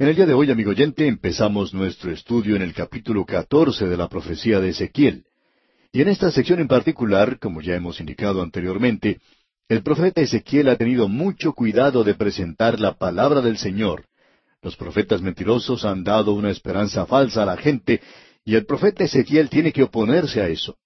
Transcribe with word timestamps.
En 0.00 0.08
el 0.08 0.16
día 0.16 0.24
de 0.24 0.32
hoy, 0.32 0.50
amigo 0.50 0.70
oyente, 0.70 1.06
empezamos 1.06 1.74
nuestro 1.74 2.10
estudio 2.10 2.56
en 2.56 2.62
el 2.62 2.72
capítulo 2.72 3.26
catorce 3.26 3.86
de 3.86 3.98
la 3.98 4.08
profecía 4.08 4.58
de 4.58 4.70
Ezequiel. 4.70 5.26
Y 5.92 6.00
en 6.00 6.08
esta 6.08 6.30
sección 6.30 6.58
en 6.58 6.68
particular, 6.68 7.38
como 7.38 7.60
ya 7.60 7.74
hemos 7.74 8.00
indicado 8.00 8.40
anteriormente, 8.40 9.20
el 9.68 9.82
profeta 9.82 10.22
Ezequiel 10.22 10.70
ha 10.70 10.76
tenido 10.76 11.06
mucho 11.06 11.52
cuidado 11.52 12.02
de 12.02 12.14
presentar 12.14 12.80
la 12.80 12.94
palabra 12.94 13.42
del 13.42 13.58
Señor. 13.58 14.06
Los 14.62 14.74
profetas 14.74 15.20
mentirosos 15.20 15.84
han 15.84 16.02
dado 16.02 16.32
una 16.32 16.48
esperanza 16.48 17.04
falsa 17.04 17.42
a 17.42 17.46
la 17.46 17.58
gente, 17.58 18.00
y 18.42 18.54
el 18.54 18.64
profeta 18.64 19.04
Ezequiel 19.04 19.50
tiene 19.50 19.70
que 19.70 19.82
oponerse 19.82 20.40
a 20.40 20.48
eso. 20.48 20.78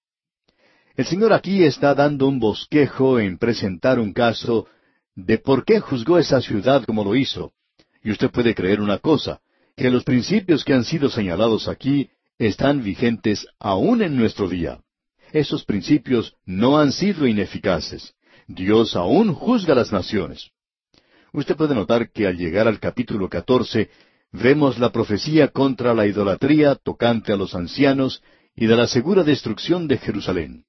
El 0.97 1.05
Señor 1.05 1.31
aquí 1.31 1.63
está 1.63 1.95
dando 1.95 2.27
un 2.27 2.37
bosquejo 2.37 3.17
en 3.17 3.37
presentar 3.37 3.97
un 3.97 4.11
caso 4.11 4.67
de 5.15 5.37
por 5.37 5.63
qué 5.63 5.79
juzgó 5.79 6.19
esa 6.19 6.41
ciudad 6.41 6.83
como 6.83 7.05
lo 7.05 7.15
hizo, 7.15 7.53
y 8.05 8.11
usted 8.11 8.29
puede 8.29 8.53
creer 8.53 8.81
una 8.81 8.99
cosa, 8.99 9.41
que 9.75 9.89
los 9.89 10.03
principios 10.03 10.63
que 10.63 10.75
han 10.75 10.83
sido 10.83 11.09
señalados 11.09 11.67
aquí 11.67 12.11
están 12.37 12.83
vigentes 12.83 13.47
aún 13.59 14.03
en 14.03 14.15
nuestro 14.15 14.47
día. 14.47 14.79
Esos 15.33 15.65
principios 15.65 16.35
no 16.45 16.77
han 16.77 16.91
sido 16.91 17.25
ineficaces. 17.25 18.13
Dios 18.47 18.95
aún 18.95 19.33
juzga 19.33 19.73
las 19.73 19.91
naciones. 19.91 20.51
Usted 21.33 21.55
puede 21.55 21.73
notar 21.73 22.11
que 22.11 22.27
al 22.27 22.37
llegar 22.37 22.67
al 22.67 22.79
capítulo 22.79 23.27
catorce 23.27 23.89
vemos 24.31 24.77
la 24.77 24.91
profecía 24.91 25.47
contra 25.47 25.95
la 25.95 26.05
idolatría 26.05 26.75
tocante 26.75 27.33
a 27.33 27.37
los 27.37 27.55
ancianos 27.55 28.21
y 28.55 28.67
de 28.67 28.75
la 28.75 28.85
segura 28.85 29.23
destrucción 29.23 29.87
de 29.87 29.97
Jerusalén. 29.97 30.65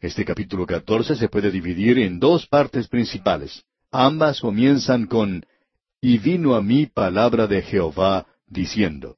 Este 0.00 0.24
capítulo 0.24 0.64
catorce 0.64 1.16
se 1.16 1.28
puede 1.28 1.50
dividir 1.50 1.98
en 1.98 2.18
dos 2.18 2.46
partes 2.46 2.88
principales. 2.88 3.62
Ambas 3.92 4.40
comienzan 4.40 5.06
con 5.06 5.44
y 6.00 6.18
vino 6.18 6.54
a 6.54 6.62
mí 6.62 6.86
palabra 6.86 7.46
de 7.46 7.62
Jehová 7.62 8.26
diciendo. 8.46 9.16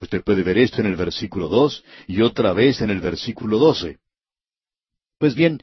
Usted 0.00 0.22
puede 0.24 0.42
ver 0.42 0.58
esto 0.58 0.80
en 0.80 0.86
el 0.86 0.96
versículo 0.96 1.48
dos 1.48 1.84
y 2.08 2.22
otra 2.22 2.52
vez 2.52 2.80
en 2.80 2.90
el 2.90 3.00
versículo 3.00 3.58
doce. 3.58 3.98
Pues 5.18 5.34
bien, 5.34 5.62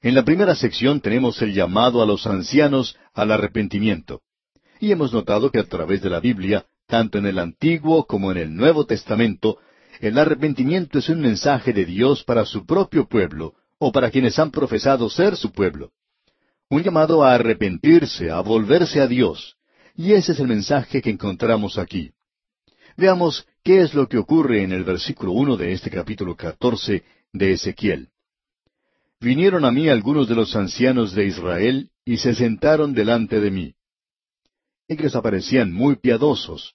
en 0.00 0.14
la 0.14 0.24
primera 0.24 0.54
sección 0.54 1.00
tenemos 1.00 1.40
el 1.42 1.52
llamado 1.52 2.02
a 2.02 2.06
los 2.06 2.26
ancianos 2.26 2.96
al 3.12 3.30
arrepentimiento. 3.30 4.22
Y 4.80 4.92
hemos 4.92 5.12
notado 5.12 5.50
que 5.50 5.58
a 5.58 5.64
través 5.64 6.02
de 6.02 6.10
la 6.10 6.20
Biblia, 6.20 6.66
tanto 6.86 7.18
en 7.18 7.26
el 7.26 7.38
Antiguo 7.38 8.06
como 8.06 8.30
en 8.30 8.38
el 8.38 8.54
Nuevo 8.54 8.86
Testamento, 8.86 9.58
el 10.00 10.18
arrepentimiento 10.18 10.98
es 10.98 11.08
un 11.08 11.20
mensaje 11.20 11.72
de 11.72 11.84
Dios 11.84 12.24
para 12.24 12.44
su 12.44 12.66
propio 12.66 13.06
pueblo, 13.06 13.54
o 13.78 13.92
para 13.92 14.10
quienes 14.10 14.38
han 14.38 14.50
profesado 14.50 15.08
ser 15.10 15.36
su 15.36 15.52
pueblo. 15.52 15.92
Un 16.70 16.82
llamado 16.82 17.22
a 17.22 17.34
arrepentirse, 17.34 18.30
a 18.30 18.40
volverse 18.40 19.00
a 19.00 19.06
Dios, 19.06 19.56
y 19.96 20.12
ese 20.12 20.32
es 20.32 20.40
el 20.40 20.48
mensaje 20.48 21.00
que 21.00 21.10
encontramos 21.10 21.78
aquí. 21.78 22.10
Veamos 22.96 23.46
qué 23.62 23.80
es 23.80 23.94
lo 23.94 24.08
que 24.08 24.18
ocurre 24.18 24.62
en 24.62 24.72
el 24.72 24.84
versículo 24.84 25.32
uno 25.32 25.56
de 25.56 25.72
este 25.72 25.90
capítulo 25.90 26.36
catorce 26.36 27.04
de 27.32 27.52
Ezequiel. 27.52 28.08
Vinieron 29.20 29.64
a 29.64 29.70
mí 29.70 29.88
algunos 29.88 30.28
de 30.28 30.34
los 30.34 30.54
ancianos 30.54 31.14
de 31.14 31.26
Israel 31.26 31.90
y 32.04 32.18
se 32.18 32.34
sentaron 32.34 32.92
delante 32.92 33.40
de 33.40 33.50
mí. 33.50 33.74
Ellos 34.86 35.16
aparecían 35.16 35.72
muy 35.72 35.96
piadosos. 35.96 36.74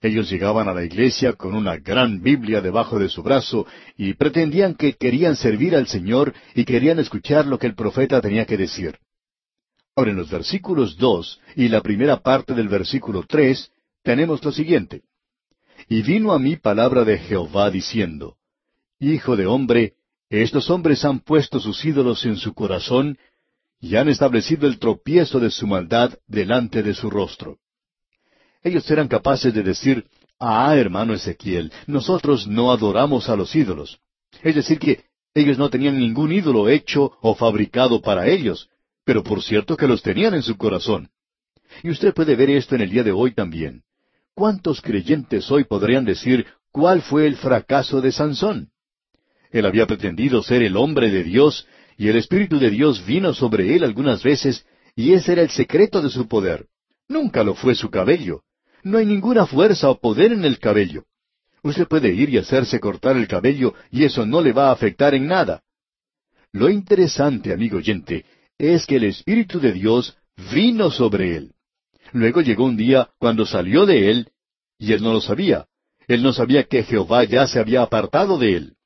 Ellos 0.00 0.28
llegaban 0.28 0.68
a 0.68 0.74
la 0.74 0.84
iglesia 0.84 1.32
con 1.34 1.54
una 1.54 1.76
gran 1.76 2.20
Biblia 2.20 2.60
debajo 2.60 2.98
de 2.98 3.08
su 3.08 3.22
brazo 3.22 3.66
y 3.96 4.14
pretendían 4.14 4.74
que 4.74 4.94
querían 4.94 5.36
servir 5.36 5.76
al 5.76 5.86
Señor 5.86 6.34
y 6.54 6.64
querían 6.64 6.98
escuchar 6.98 7.46
lo 7.46 7.58
que 7.58 7.68
el 7.68 7.74
profeta 7.74 8.20
tenía 8.20 8.44
que 8.44 8.58
decir. 8.58 8.98
Ahora 9.96 10.10
en 10.10 10.16
los 10.16 10.30
versículos 10.30 10.96
dos 10.96 11.40
y 11.54 11.68
la 11.68 11.80
primera 11.80 12.20
parte 12.20 12.54
del 12.54 12.68
versículo 12.68 13.24
tres 13.28 13.70
tenemos 14.02 14.44
lo 14.44 14.50
siguiente. 14.50 15.02
Y 15.88 16.02
vino 16.02 16.32
a 16.32 16.38
mí 16.38 16.56
palabra 16.56 17.04
de 17.04 17.18
Jehová 17.18 17.70
diciendo, 17.70 18.36
Hijo 18.98 19.36
de 19.36 19.46
hombre, 19.46 19.94
estos 20.30 20.68
hombres 20.70 21.04
han 21.04 21.20
puesto 21.20 21.60
sus 21.60 21.84
ídolos 21.84 22.24
en 22.24 22.36
su 22.36 22.54
corazón 22.54 23.18
y 23.80 23.96
han 23.96 24.08
establecido 24.08 24.66
el 24.66 24.78
tropiezo 24.78 25.38
de 25.38 25.50
su 25.50 25.66
maldad 25.66 26.18
delante 26.26 26.82
de 26.82 26.94
su 26.94 27.08
rostro. 27.08 27.58
Ellos 28.62 28.90
eran 28.90 29.08
capaces 29.08 29.54
de 29.54 29.62
decir, 29.62 30.06
Ah, 30.40 30.74
hermano 30.76 31.14
Ezequiel, 31.14 31.72
nosotros 31.86 32.48
no 32.48 32.72
adoramos 32.72 33.28
a 33.28 33.36
los 33.36 33.54
ídolos. 33.54 34.00
Es 34.42 34.56
decir, 34.56 34.78
que 34.78 35.04
ellos 35.34 35.58
no 35.58 35.70
tenían 35.70 35.98
ningún 35.98 36.32
ídolo 36.32 36.68
hecho 36.68 37.12
o 37.20 37.34
fabricado 37.34 38.00
para 38.00 38.26
ellos, 38.26 38.68
pero 39.04 39.22
por 39.22 39.42
cierto 39.42 39.76
que 39.76 39.86
los 39.86 40.02
tenían 40.02 40.34
en 40.34 40.42
su 40.42 40.56
corazón. 40.56 41.10
Y 41.82 41.90
usted 41.90 42.14
puede 42.14 42.36
ver 42.36 42.50
esto 42.50 42.74
en 42.74 42.82
el 42.82 42.90
día 42.90 43.02
de 43.02 43.12
hoy 43.12 43.34
también. 43.34 43.82
¿Cuántos 44.34 44.80
creyentes 44.80 45.50
hoy 45.50 45.64
podrían 45.64 46.04
decir 46.04 46.46
cuál 46.72 47.02
fue 47.02 47.26
el 47.26 47.36
fracaso 47.36 48.00
de 48.00 48.12
Sansón? 48.12 48.70
Él 49.50 49.66
había 49.66 49.86
pretendido 49.86 50.42
ser 50.42 50.62
el 50.62 50.76
hombre 50.76 51.10
de 51.10 51.22
Dios, 51.22 51.66
y 51.96 52.08
el 52.08 52.16
Espíritu 52.16 52.58
de 52.58 52.70
Dios 52.70 53.06
vino 53.06 53.32
sobre 53.34 53.76
él 53.76 53.84
algunas 53.84 54.22
veces, 54.22 54.66
y 54.96 55.12
ese 55.12 55.32
era 55.32 55.42
el 55.42 55.50
secreto 55.50 56.02
de 56.02 56.10
su 56.10 56.26
poder. 56.26 56.66
Nunca 57.08 57.44
lo 57.44 57.54
fue 57.54 57.74
su 57.74 57.90
cabello. 57.90 58.42
No 58.82 58.98
hay 58.98 59.06
ninguna 59.06 59.46
fuerza 59.46 59.90
o 59.90 60.00
poder 60.00 60.32
en 60.32 60.44
el 60.44 60.58
cabello. 60.58 61.04
Usted 61.62 61.86
puede 61.86 62.12
ir 62.12 62.30
y 62.30 62.38
hacerse 62.38 62.80
cortar 62.80 63.16
el 63.16 63.28
cabello, 63.28 63.74
y 63.90 64.04
eso 64.04 64.26
no 64.26 64.42
le 64.42 64.52
va 64.52 64.68
a 64.68 64.72
afectar 64.72 65.14
en 65.14 65.26
nada. 65.26 65.62
Lo 66.52 66.68
interesante, 66.68 67.52
amigo 67.52 67.78
oyente, 67.78 68.24
es 68.58 68.86
que 68.86 68.96
el 68.96 69.04
Espíritu 69.04 69.60
de 69.60 69.72
Dios 69.72 70.16
vino 70.52 70.90
sobre 70.90 71.36
él. 71.36 71.52
Luego 72.12 72.40
llegó 72.40 72.64
un 72.64 72.76
día 72.76 73.10
cuando 73.18 73.44
salió 73.44 73.86
de 73.86 74.10
él, 74.10 74.28
y 74.78 74.92
él 74.92 75.02
no 75.02 75.12
lo 75.12 75.20
sabía. 75.20 75.66
Él 76.06 76.22
no 76.22 76.32
sabía 76.32 76.64
que 76.64 76.82
Jehová 76.82 77.24
ya 77.24 77.46
se 77.46 77.58
había 77.58 77.82
apartado 77.82 78.38
de 78.38 78.56
él. 78.56 78.76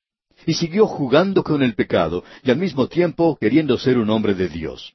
Y 0.47 0.55
siguió 0.55 0.87
jugando 0.87 1.43
con 1.43 1.63
el 1.63 1.75
pecado, 1.75 2.25
y 2.43 2.51
al 2.51 2.59
mismo 2.59 2.89
tiempo 2.89 3.37
queriendo 3.41 3.77
ser 3.77 3.99
un 3.99 4.09
hombre 4.11 4.35
de 4.35 4.49
Dios. 4.49 4.95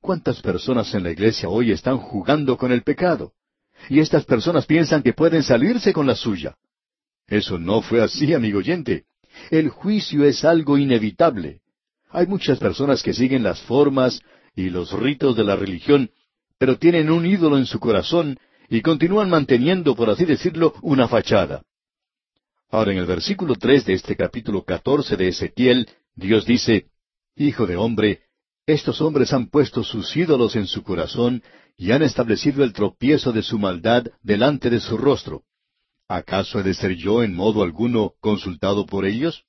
¿Cuántas 0.00 0.42
personas 0.42 0.92
en 0.94 1.04
la 1.04 1.12
iglesia 1.12 1.48
hoy 1.48 1.70
están 1.70 1.98
jugando 1.98 2.56
con 2.56 2.72
el 2.72 2.82
pecado? 2.82 3.32
Y 3.88 4.00
estas 4.00 4.24
personas 4.24 4.66
piensan 4.66 5.02
que 5.02 5.12
pueden 5.12 5.42
salirse 5.42 5.92
con 5.92 6.06
la 6.06 6.16
suya. 6.16 6.56
Eso 7.28 7.58
no 7.58 7.82
fue 7.82 8.02
así, 8.02 8.34
amigo 8.34 8.58
oyente. 8.58 9.04
El 9.50 9.70
juicio 9.70 10.24
es 10.24 10.44
algo 10.44 10.76
inevitable. 10.76 11.61
Hay 12.12 12.26
muchas 12.26 12.58
personas 12.58 13.02
que 13.02 13.14
siguen 13.14 13.42
las 13.42 13.60
formas 13.62 14.20
y 14.54 14.68
los 14.68 14.92
ritos 14.92 15.34
de 15.34 15.44
la 15.44 15.56
religión, 15.56 16.10
pero 16.58 16.76
tienen 16.76 17.10
un 17.10 17.24
ídolo 17.24 17.56
en 17.56 17.66
su 17.66 17.80
corazón 17.80 18.38
y 18.68 18.82
continúan 18.82 19.30
manteniendo, 19.30 19.96
por 19.96 20.10
así 20.10 20.26
decirlo, 20.26 20.74
una 20.82 21.08
fachada. 21.08 21.62
Ahora 22.70 22.92
en 22.92 22.98
el 22.98 23.06
versículo 23.06 23.54
tres 23.54 23.84
de 23.86 23.94
este 23.94 24.14
capítulo 24.14 24.62
catorce 24.62 25.16
de 25.16 25.28
Ezequiel, 25.28 25.88
Dios 26.14 26.44
dice, 26.44 26.86
Hijo 27.34 27.66
de 27.66 27.76
hombre, 27.76 28.20
estos 28.66 29.00
hombres 29.00 29.32
han 29.32 29.48
puesto 29.48 29.82
sus 29.82 30.14
ídolos 30.14 30.54
en 30.54 30.66
su 30.66 30.82
corazón 30.82 31.42
y 31.76 31.92
han 31.92 32.02
establecido 32.02 32.62
el 32.62 32.72
tropiezo 32.74 33.32
de 33.32 33.42
su 33.42 33.58
maldad 33.58 34.04
delante 34.22 34.68
de 34.68 34.80
su 34.80 34.98
rostro. 34.98 35.42
¿Acaso 36.08 36.60
he 36.60 36.62
de 36.62 36.74
ser 36.74 36.94
yo 36.94 37.22
en 37.22 37.34
modo 37.34 37.62
alguno 37.62 38.12
consultado 38.20 38.84
por 38.84 39.06
ellos? 39.06 39.44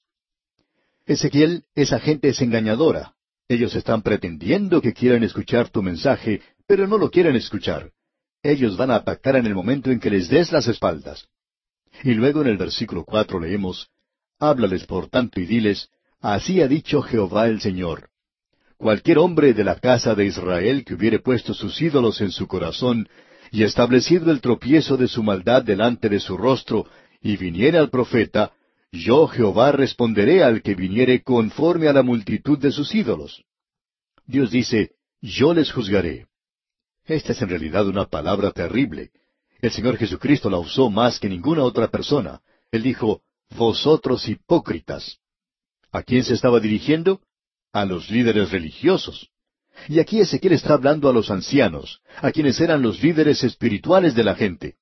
Ezequiel, 1.06 1.64
esa 1.76 2.00
gente 2.00 2.30
es 2.30 2.42
engañadora. 2.42 3.14
Ellos 3.50 3.76
están 3.76 4.02
pretendiendo 4.02 4.82
que 4.82 4.94
quieren 4.94 5.24
escuchar 5.24 5.70
tu 5.70 5.84
mensaje, 5.84 6.42
pero 6.66 6.88
no 6.88 6.98
lo 6.98 7.12
quieren 7.12 7.36
escuchar. 7.36 7.92
Ellos 8.42 8.78
van 8.78 8.92
a 8.92 8.96
atacar 8.96 9.36
en 9.36 9.46
el 9.46 9.54
momento 9.54 9.92
en 9.92 10.00
que 10.00 10.10
les 10.10 10.30
des 10.30 10.52
las 10.52 10.68
espaldas. 10.68 11.28
Y 12.04 12.14
luego 12.14 12.42
en 12.42 12.48
el 12.48 12.58
versículo 12.58 13.04
cuatro 13.04 13.40
leemos, 13.40 13.90
Háblales 14.40 14.86
por 14.86 15.10
tanto 15.10 15.40
y 15.40 15.46
diles, 15.46 15.90
Así 16.22 16.62
ha 16.62 16.68
dicho 16.68 17.02
Jehová 17.02 17.48
el 17.48 17.60
Señor. 17.60 18.10
Cualquier 18.78 19.20
hombre 19.20 19.54
de 19.54 19.64
la 19.64 19.76
casa 19.76 20.16
de 20.16 20.26
Israel 20.26 20.84
que 20.86 20.94
hubiere 20.94 21.20
puesto 21.20 21.54
sus 21.54 21.82
ídolos 21.82 22.22
en 22.22 22.32
su 22.32 22.48
corazón, 22.48 23.08
y 23.52 23.64
establecido 23.64 24.32
el 24.32 24.42
tropiezo 24.42 24.98
de 24.98 25.08
su 25.08 25.22
maldad 25.22 25.64
delante 25.64 26.10
de 26.10 26.20
su 26.20 26.38
rostro, 26.38 26.88
y 27.22 27.38
viniera 27.38 27.80
al 27.80 27.90
profeta, 27.90 28.54
yo 28.94 29.28
Jehová 29.28 29.72
responderé 29.72 30.44
al 30.44 30.62
que 30.62 30.76
viniere 30.76 31.24
conforme 31.24 31.88
a 31.88 31.94
la 31.94 32.04
multitud 32.04 32.60
de 32.60 32.72
sus 32.72 32.94
ídolos. 32.94 33.44
Dios 34.28 34.52
dice, 34.52 34.92
yo 35.20 35.52
les 35.56 35.72
juzgaré. 35.72 36.28
Esta 37.04 37.32
es 37.32 37.42
en 37.42 37.50
realidad 37.50 37.88
una 37.88 38.06
palabra 38.06 38.52
terrible. 38.52 39.10
El 39.62 39.72
Señor 39.72 39.98
Jesucristo 39.98 40.48
la 40.48 40.60
usó 40.60 40.92
más 40.92 41.20
que 41.20 41.28
ninguna 41.28 41.64
otra 41.64 41.88
persona. 41.88 42.42
Él 42.72 42.84
dijo, 42.84 43.24
vosotros 43.58 44.30
hipócritas. 44.30 45.18
¿A 45.92 46.04
quién 46.04 46.24
se 46.24 46.36
estaba 46.36 46.60
dirigiendo? 46.60 47.20
A 47.72 47.86
los 47.86 48.12
líderes 48.12 48.52
religiosos. 48.52 49.32
Y 49.90 50.00
aquí 50.00 50.20
Ezequiel 50.20 50.54
está 50.54 50.76
hablando 50.76 51.10
a 51.10 51.14
los 51.14 51.32
ancianos, 51.32 52.02
a 52.18 52.32
quienes 52.32 52.62
eran 52.62 52.84
los 52.84 53.02
líderes 53.02 53.44
espirituales 53.44 54.14
de 54.14 54.24
la 54.24 54.36
gente. 54.36 54.76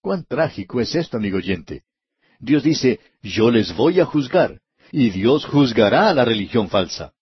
Cuán 0.00 0.24
trágico 0.24 0.80
es 0.80 0.96
esto, 0.96 1.18
amigo 1.18 1.36
oyente. 1.36 1.84
Dios 2.38 2.62
dice, 2.62 3.00
yo 3.22 3.50
les 3.50 3.74
voy 3.74 4.00
a 4.00 4.04
juzgar, 4.04 4.60
y 4.92 5.10
Dios 5.10 5.44
juzgará 5.44 6.08
a 6.08 6.14
la 6.14 6.24
religión 6.24 6.68
falsa. 6.68 7.12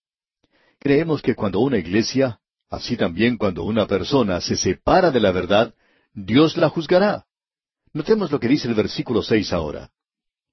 Creemos 0.78 1.22
que 1.22 1.34
cuando 1.34 1.60
una 1.60 1.78
iglesia, 1.78 2.40
así 2.68 2.96
también 2.96 3.36
cuando 3.36 3.64
una 3.64 3.86
persona 3.86 4.40
se 4.40 4.56
separa 4.56 5.10
de 5.10 5.20
la 5.20 5.30
verdad, 5.30 5.74
Dios 6.12 6.56
la 6.56 6.68
juzgará. 6.68 7.24
Notemos 7.92 8.30
lo 8.30 8.40
que 8.40 8.48
dice 8.48 8.68
el 8.68 8.74
versículo 8.74 9.22
seis 9.22 9.52
ahora. 9.52 9.90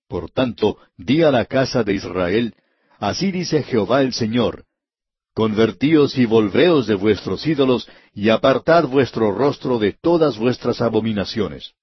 Por 0.08 0.30
tanto, 0.30 0.78
di 0.98 1.24
a 1.24 1.32
la 1.32 1.46
casa 1.46 1.84
de 1.84 1.94
Israel, 1.94 2.56
así 3.00 3.32
dice 3.32 3.64
Jehová 3.64 4.02
el 4.02 4.14
Señor, 4.14 4.66
Convertíos 5.34 6.18
y 6.18 6.26
volveos 6.26 6.86
de 6.88 6.96
vuestros 6.96 7.48
ídolos, 7.48 7.88
y 8.14 8.30
apartad 8.30 8.88
vuestro 8.88 9.32
rostro 9.32 9.80
de 9.80 9.94
todas 9.94 10.38
vuestras 10.38 10.82
abominaciones. 10.82 11.76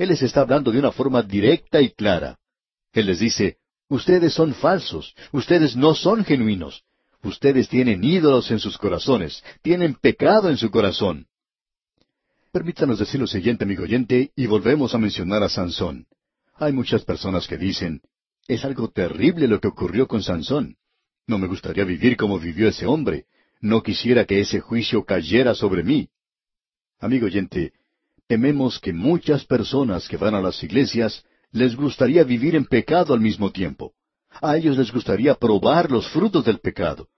Él 0.00 0.08
les 0.08 0.22
está 0.22 0.40
hablando 0.40 0.72
de 0.72 0.78
una 0.78 0.92
forma 0.92 1.22
directa 1.22 1.82
y 1.82 1.90
clara. 1.90 2.38
Él 2.94 3.04
les 3.04 3.18
dice, 3.18 3.58
ustedes 3.86 4.32
son 4.32 4.54
falsos, 4.54 5.14
ustedes 5.30 5.76
no 5.76 5.94
son 5.94 6.24
genuinos, 6.24 6.84
ustedes 7.22 7.68
tienen 7.68 8.02
ídolos 8.02 8.50
en 8.50 8.60
sus 8.60 8.78
corazones, 8.78 9.44
tienen 9.60 9.94
pecado 9.94 10.48
en 10.48 10.56
su 10.56 10.70
corazón. 10.70 11.26
Permítanos 12.50 12.98
decir 12.98 13.20
lo 13.20 13.26
siguiente, 13.26 13.64
amigo 13.64 13.82
oyente, 13.82 14.32
y 14.34 14.46
volvemos 14.46 14.94
a 14.94 14.98
mencionar 14.98 15.42
a 15.42 15.50
Sansón. 15.50 16.06
Hay 16.54 16.72
muchas 16.72 17.04
personas 17.04 17.46
que 17.46 17.58
dicen, 17.58 18.00
es 18.48 18.64
algo 18.64 18.88
terrible 18.88 19.48
lo 19.48 19.60
que 19.60 19.68
ocurrió 19.68 20.08
con 20.08 20.22
Sansón. 20.22 20.78
No 21.26 21.36
me 21.36 21.46
gustaría 21.46 21.84
vivir 21.84 22.16
como 22.16 22.38
vivió 22.38 22.68
ese 22.68 22.86
hombre. 22.86 23.26
No 23.60 23.82
quisiera 23.82 24.24
que 24.24 24.40
ese 24.40 24.60
juicio 24.60 25.04
cayera 25.04 25.54
sobre 25.54 25.82
mí. 25.82 26.08
Amigo 27.00 27.26
oyente, 27.26 27.74
tememos 28.30 28.78
que 28.78 28.92
muchas 28.92 29.44
personas 29.44 30.06
que 30.06 30.16
van 30.16 30.36
a 30.36 30.40
las 30.40 30.62
iglesias 30.62 31.24
les 31.50 31.74
gustaría 31.74 32.22
vivir 32.22 32.54
en 32.54 32.64
pecado 32.64 33.12
al 33.12 33.18
mismo 33.18 33.50
tiempo. 33.50 33.92
A 34.40 34.56
ellos 34.56 34.78
les 34.78 34.92
gustaría 34.92 35.34
probar 35.34 35.90
los 35.90 36.06
frutos 36.06 36.44
del 36.44 36.60
pecado. 36.60 37.08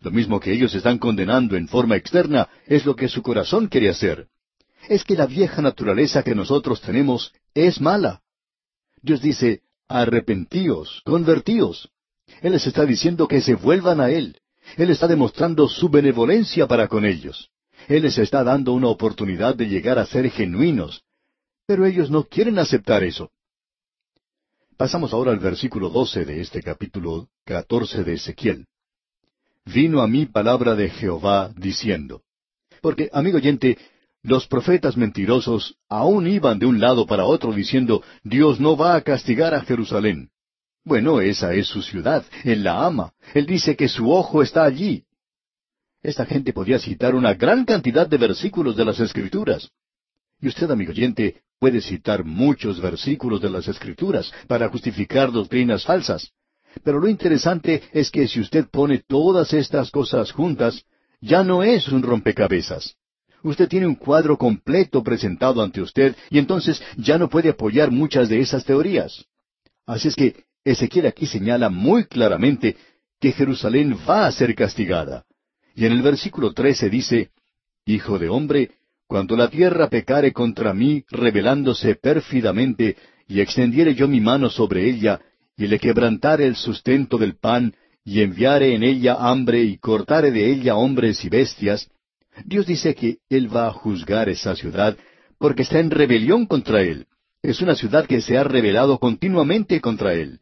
Lo 0.00 0.10
mismo 0.10 0.38
que 0.40 0.52
ellos 0.52 0.74
están 0.74 0.98
condenando 0.98 1.56
en 1.56 1.68
forma 1.68 1.96
externa 1.96 2.50
es 2.66 2.84
lo 2.84 2.94
que 2.94 3.08
su 3.08 3.22
corazón 3.22 3.68
quiere 3.68 3.88
hacer. 3.88 4.26
Es 4.90 5.04
que 5.04 5.16
la 5.16 5.24
vieja 5.24 5.62
naturaleza 5.62 6.22
que 6.22 6.34
nosotros 6.34 6.82
tenemos 6.82 7.32
es 7.54 7.80
mala. 7.80 8.20
Dios 9.00 9.22
dice, 9.22 9.62
arrepentíos, 9.88 11.00
convertíos. 11.06 11.88
Él 12.42 12.52
les 12.52 12.66
está 12.66 12.84
diciendo 12.84 13.26
que 13.26 13.40
se 13.40 13.54
vuelvan 13.54 14.02
a 14.02 14.10
Él. 14.10 14.36
Él 14.76 14.90
está 14.90 15.06
demostrando 15.08 15.66
su 15.66 15.88
benevolencia 15.88 16.66
para 16.66 16.88
con 16.88 17.06
ellos. 17.06 17.48
Él 17.92 18.04
les 18.04 18.16
está 18.16 18.42
dando 18.42 18.72
una 18.72 18.88
oportunidad 18.88 19.54
de 19.54 19.68
llegar 19.68 19.98
a 19.98 20.06
ser 20.06 20.30
genuinos. 20.30 21.02
Pero 21.66 21.84
ellos 21.84 22.10
no 22.10 22.24
quieren 22.24 22.58
aceptar 22.58 23.04
eso. 23.04 23.30
Pasamos 24.78 25.12
ahora 25.12 25.30
al 25.30 25.38
versículo 25.38 25.90
doce 25.90 26.24
de 26.24 26.40
este 26.40 26.62
capítulo 26.62 27.28
catorce 27.44 28.02
de 28.02 28.14
Ezequiel. 28.14 28.64
Vino 29.66 30.00
a 30.00 30.08
mí 30.08 30.24
palabra 30.24 30.74
de 30.74 30.88
Jehová 30.88 31.52
diciendo. 31.54 32.22
Porque, 32.80 33.10
amigo 33.12 33.36
oyente, 33.36 33.76
los 34.22 34.46
profetas 34.46 34.96
mentirosos 34.96 35.76
aún 35.86 36.26
iban 36.26 36.58
de 36.58 36.64
un 36.64 36.80
lado 36.80 37.06
para 37.06 37.26
otro 37.26 37.52
diciendo, 37.52 38.02
Dios 38.24 38.58
no 38.58 38.74
va 38.74 38.96
a 38.96 39.02
castigar 39.02 39.52
a 39.54 39.60
Jerusalén. 39.60 40.30
Bueno, 40.82 41.20
esa 41.20 41.52
es 41.52 41.66
su 41.66 41.82
ciudad, 41.82 42.24
Él 42.42 42.64
la 42.64 42.86
ama, 42.86 43.12
Él 43.34 43.44
dice 43.44 43.76
que 43.76 43.88
su 43.88 44.10
ojo 44.10 44.42
está 44.42 44.64
allí. 44.64 45.04
Esta 46.02 46.26
gente 46.26 46.52
podía 46.52 46.78
citar 46.78 47.14
una 47.14 47.34
gran 47.34 47.64
cantidad 47.64 48.08
de 48.08 48.18
versículos 48.18 48.76
de 48.76 48.84
las 48.84 48.98
Escrituras. 48.98 49.70
Y 50.40 50.48
usted, 50.48 50.68
amigo 50.70 50.90
oyente, 50.90 51.42
puede 51.60 51.80
citar 51.80 52.24
muchos 52.24 52.80
versículos 52.80 53.40
de 53.40 53.50
las 53.50 53.68
Escrituras 53.68 54.32
para 54.48 54.68
justificar 54.68 55.30
doctrinas 55.30 55.84
falsas. 55.84 56.32
Pero 56.82 56.98
lo 56.98 57.08
interesante 57.08 57.82
es 57.92 58.10
que 58.10 58.26
si 58.26 58.40
usted 58.40 58.66
pone 58.68 58.98
todas 59.06 59.52
estas 59.52 59.90
cosas 59.92 60.32
juntas, 60.32 60.84
ya 61.20 61.44
no 61.44 61.62
es 61.62 61.86
un 61.88 62.02
rompecabezas. 62.02 62.96
Usted 63.44 63.68
tiene 63.68 63.86
un 63.86 63.94
cuadro 63.94 64.36
completo 64.36 65.04
presentado 65.04 65.62
ante 65.62 65.80
usted 65.80 66.16
y 66.30 66.38
entonces 66.38 66.82
ya 66.96 67.18
no 67.18 67.28
puede 67.28 67.50
apoyar 67.50 67.90
muchas 67.92 68.28
de 68.28 68.40
esas 68.40 68.64
teorías. 68.64 69.24
Así 69.86 70.08
es 70.08 70.16
que 70.16 70.44
Ezequiel 70.64 71.06
aquí 71.06 71.26
señala 71.26 71.68
muy 71.68 72.04
claramente 72.04 72.76
que 73.20 73.32
Jerusalén 73.32 73.96
va 74.08 74.26
a 74.26 74.32
ser 74.32 74.54
castigada. 74.54 75.24
Y 75.74 75.86
en 75.86 75.92
el 75.92 76.02
versículo 76.02 76.52
trece 76.52 76.90
dice, 76.90 77.30
Hijo 77.84 78.18
de 78.18 78.28
hombre, 78.28 78.70
cuando 79.06 79.36
la 79.36 79.48
tierra 79.48 79.88
pecare 79.88 80.32
contra 80.32 80.72
mí, 80.72 81.04
rebelándose 81.10 81.96
pérfidamente, 81.96 82.96
y 83.28 83.40
extendiere 83.40 83.94
yo 83.94 84.08
mi 84.08 84.20
mano 84.20 84.50
sobre 84.50 84.88
ella, 84.88 85.20
y 85.56 85.66
le 85.66 85.78
quebrantare 85.78 86.46
el 86.46 86.56
sustento 86.56 87.18
del 87.18 87.36
pan, 87.36 87.74
y 88.04 88.20
enviare 88.20 88.74
en 88.74 88.82
ella 88.82 89.16
hambre, 89.18 89.62
y 89.62 89.78
cortare 89.78 90.30
de 90.30 90.50
ella 90.50 90.76
hombres 90.76 91.24
y 91.24 91.28
bestias, 91.28 91.88
Dios 92.44 92.66
dice 92.66 92.94
que 92.94 93.18
Él 93.28 93.54
va 93.54 93.68
a 93.68 93.72
juzgar 93.72 94.28
esa 94.28 94.56
ciudad, 94.56 94.96
porque 95.38 95.62
está 95.62 95.78
en 95.80 95.90
rebelión 95.90 96.46
contra 96.46 96.82
Él. 96.82 97.06
Es 97.42 97.60
una 97.60 97.74
ciudad 97.74 98.06
que 98.06 98.20
se 98.20 98.38
ha 98.38 98.44
rebelado 98.44 98.98
continuamente 98.98 99.80
contra 99.80 100.14
Él 100.14 100.40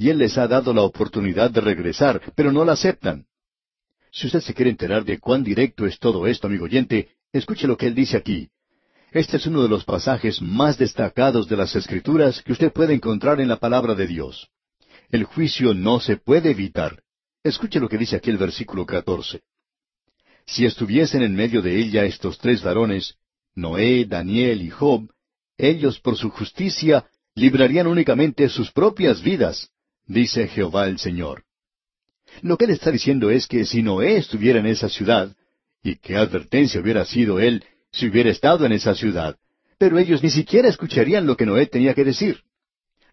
y 0.00 0.08
Él 0.08 0.16
les 0.16 0.38
ha 0.38 0.48
dado 0.48 0.72
la 0.72 0.80
oportunidad 0.80 1.50
de 1.50 1.60
regresar, 1.60 2.22
pero 2.34 2.50
no 2.50 2.64
la 2.64 2.72
aceptan. 2.72 3.26
Si 4.12 4.26
usted 4.26 4.40
se 4.40 4.54
quiere 4.54 4.70
enterar 4.70 5.04
de 5.04 5.18
cuán 5.18 5.44
directo 5.44 5.86
es 5.86 5.98
todo 5.98 6.26
esto, 6.26 6.46
amigo 6.46 6.64
oyente, 6.64 7.10
escuche 7.32 7.66
lo 7.66 7.76
que 7.76 7.86
Él 7.86 7.94
dice 7.94 8.16
aquí. 8.16 8.48
Este 9.12 9.36
es 9.36 9.46
uno 9.46 9.62
de 9.62 9.68
los 9.68 9.84
pasajes 9.84 10.40
más 10.40 10.78
destacados 10.78 11.48
de 11.48 11.56
las 11.56 11.74
Escrituras 11.74 12.42
que 12.42 12.52
usted 12.52 12.72
puede 12.72 12.94
encontrar 12.94 13.40
en 13.40 13.48
la 13.48 13.56
palabra 13.56 13.94
de 13.94 14.06
Dios. 14.06 14.48
El 15.10 15.24
juicio 15.24 15.74
no 15.74 15.98
se 16.00 16.16
puede 16.16 16.50
evitar. 16.50 17.02
Escuche 17.42 17.80
lo 17.80 17.88
que 17.88 17.98
dice 17.98 18.16
aquí 18.16 18.30
el 18.30 18.38
versículo 18.38 18.86
14. 18.86 19.40
Si 20.46 20.64
estuviesen 20.64 21.22
en 21.22 21.34
medio 21.34 21.62
de 21.62 21.76
ella 21.76 22.04
estos 22.04 22.38
tres 22.38 22.62
varones, 22.62 23.16
Noé, 23.54 24.04
Daniel 24.04 24.62
y 24.62 24.70
Job, 24.70 25.10
ellos 25.56 26.00
por 26.00 26.16
su 26.16 26.30
justicia 26.30 27.06
librarían 27.34 27.86
únicamente 27.86 28.48
sus 28.48 28.70
propias 28.72 29.22
vidas, 29.22 29.70
dice 30.06 30.48
Jehová 30.48 30.86
el 30.86 30.98
Señor. 30.98 31.44
Lo 32.42 32.56
que 32.56 32.64
él 32.64 32.70
está 32.70 32.90
diciendo 32.90 33.30
es 33.30 33.46
que 33.46 33.64
si 33.64 33.82
Noé 33.82 34.16
estuviera 34.16 34.58
en 34.58 34.66
esa 34.66 34.88
ciudad, 34.88 35.34
y 35.82 35.96
qué 35.96 36.16
advertencia 36.16 36.80
hubiera 36.80 37.04
sido 37.04 37.40
él 37.40 37.64
si 37.92 38.08
hubiera 38.08 38.30
estado 38.30 38.66
en 38.66 38.72
esa 38.72 38.94
ciudad, 38.94 39.36
pero 39.78 39.98
ellos 39.98 40.22
ni 40.22 40.30
siquiera 40.30 40.68
escucharían 40.68 41.26
lo 41.26 41.36
que 41.36 41.46
Noé 41.46 41.66
tenía 41.66 41.94
que 41.94 42.04
decir. 42.04 42.42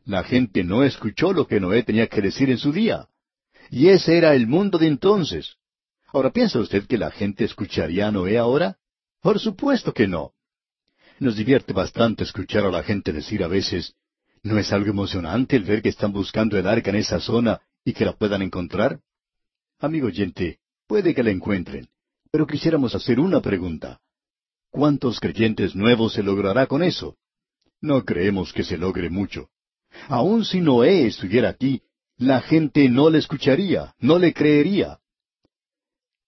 La 0.06 0.24
gente 0.24 0.64
no 0.64 0.84
escuchó 0.84 1.34
lo 1.34 1.48
que 1.48 1.60
Noé 1.60 1.84
tenía 1.84 2.08
que 2.08 2.22
decir 2.22 2.50
en 2.50 2.58
su 2.58 2.72
día. 2.72 3.08
Y 3.70 3.90
ese 3.90 4.18
era 4.18 4.34
el 4.36 4.48
mundo 4.48 4.78
de 4.78 4.88
entonces. 4.88 5.56
Ahora, 6.08 6.32
¿piensa 6.32 6.60
usted 6.60 6.86
que 6.86 6.98
la 6.98 7.12
gente 7.12 7.44
escucharía 7.44 8.08
a 8.08 8.12
Noé 8.12 8.38
ahora? 8.38 8.78
Por 9.22 9.40
supuesto 9.40 9.94
que 9.94 10.08
no. 10.08 10.32
Nos 11.20 11.36
divierte 11.36 11.74
bastante 11.74 12.24
escuchar 12.24 12.64
a 12.66 12.72
la 12.72 12.84
gente 12.84 13.12
decir 13.12 13.44
a 13.44 13.48
veces, 13.48 13.96
¿No 14.44 14.58
es 14.58 14.72
algo 14.72 14.90
emocionante 14.90 15.56
el 15.56 15.64
ver 15.64 15.82
que 15.82 15.90
están 15.90 16.14
buscando 16.14 16.58
el 16.58 16.68
arca 16.68 16.90
en 16.90 16.98
esa 16.98 17.20
zona 17.20 17.60
y 17.84 17.94
que 17.94 18.06
la 18.06 18.14
puedan 18.14 18.42
encontrar? 18.42 19.02
Amigo 19.80 20.08
oyente, 20.08 20.60
puede 20.88 21.14
que 21.14 21.22
la 21.22 21.30
encuentren, 21.30 21.88
pero 22.32 22.48
quisiéramos 22.48 22.96
hacer 22.96 23.20
una 23.20 23.42
pregunta. 23.42 24.00
¿Cuántos 24.72 25.20
creyentes 25.20 25.76
nuevos 25.76 26.14
se 26.14 26.24
logrará 26.24 26.66
con 26.66 26.82
eso? 26.82 27.18
No 27.80 28.04
creemos 28.04 28.54
que 28.54 28.64
se 28.64 28.78
logre 28.78 29.10
mucho. 29.10 29.50
Aun 30.08 30.46
si 30.46 30.62
Noé 30.62 31.06
estuviera 31.06 31.50
aquí, 31.50 31.84
la 32.18 32.42
gente 32.42 32.90
no 32.90 33.12
le 33.12 33.20
escucharía, 33.20 33.94
no 34.00 34.18
le 34.18 34.34
creería. 34.34 35.00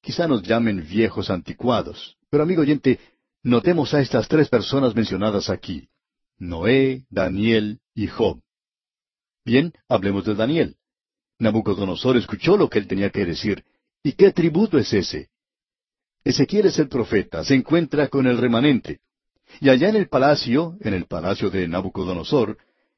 Quizá 0.01 0.27
nos 0.27 0.43
llamen 0.43 0.87
viejos 0.87 1.31
anticuados, 1.31 2.17
pero 2.29 2.43
amigo 2.43 2.61
oyente, 2.61 2.99
notemos 3.41 3.95
a 3.95 4.01
estas 4.01 4.27
tres 4.27 4.47
personas 4.47 4.95
mencionadas 4.95 5.49
aquí. 5.49 5.89
Noé, 6.37 7.05
Daniel 7.09 7.79
y 7.95 8.07
Job. 8.07 8.41
Bien, 9.43 9.73
hablemos 9.87 10.23
de 10.25 10.35
Daniel. 10.35 10.78
Nabucodonosor 11.39 12.17
escuchó 12.17 12.57
lo 12.57 12.69
que 12.69 12.79
él 12.79 12.87
tenía 12.87 13.09
que 13.09 13.25
decir. 13.25 13.63
¿Y 14.03 14.13
qué 14.13 14.31
tributo 14.31 14.77
es 14.77 14.93
ese? 14.93 15.29
Ezequiel 16.23 16.67
es 16.67 16.77
el 16.79 16.89
profeta, 16.89 17.43
se 17.43 17.55
encuentra 17.55 18.09
con 18.09 18.27
el 18.27 18.37
remanente. 18.37 18.99
Y 19.61 19.69
allá 19.69 19.89
en 19.89 19.95
el 19.95 20.09
palacio, 20.09 20.77
en 20.81 20.93
el 20.93 21.05
palacio 21.05 21.49
de 21.49 21.67
Nabucodonosor, 21.67 22.57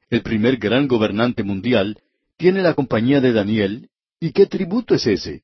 el 0.09 0.21
primer 0.23 0.57
gran 0.57 0.87
gobernante 0.87 1.43
mundial, 1.43 1.97
tiene 2.35 2.61
la 2.61 2.73
compañía 2.73 3.21
de 3.21 3.31
Daniel. 3.31 3.89
¿Y 4.19 4.31
qué 4.31 4.47
tributo 4.47 4.95
es 4.95 5.07
ese? 5.07 5.43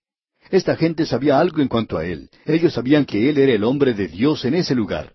Esta 0.49 0.75
gente 0.75 1.05
sabía 1.05 1.39
algo 1.39 1.61
en 1.61 1.67
cuanto 1.67 1.97
a 1.97 2.05
él. 2.05 2.29
Ellos 2.45 2.73
sabían 2.73 3.05
que 3.05 3.29
él 3.29 3.37
era 3.37 3.53
el 3.53 3.63
hombre 3.63 3.93
de 3.93 4.07
Dios 4.07 4.43
en 4.45 4.55
ese 4.55 4.75
lugar. 4.75 5.13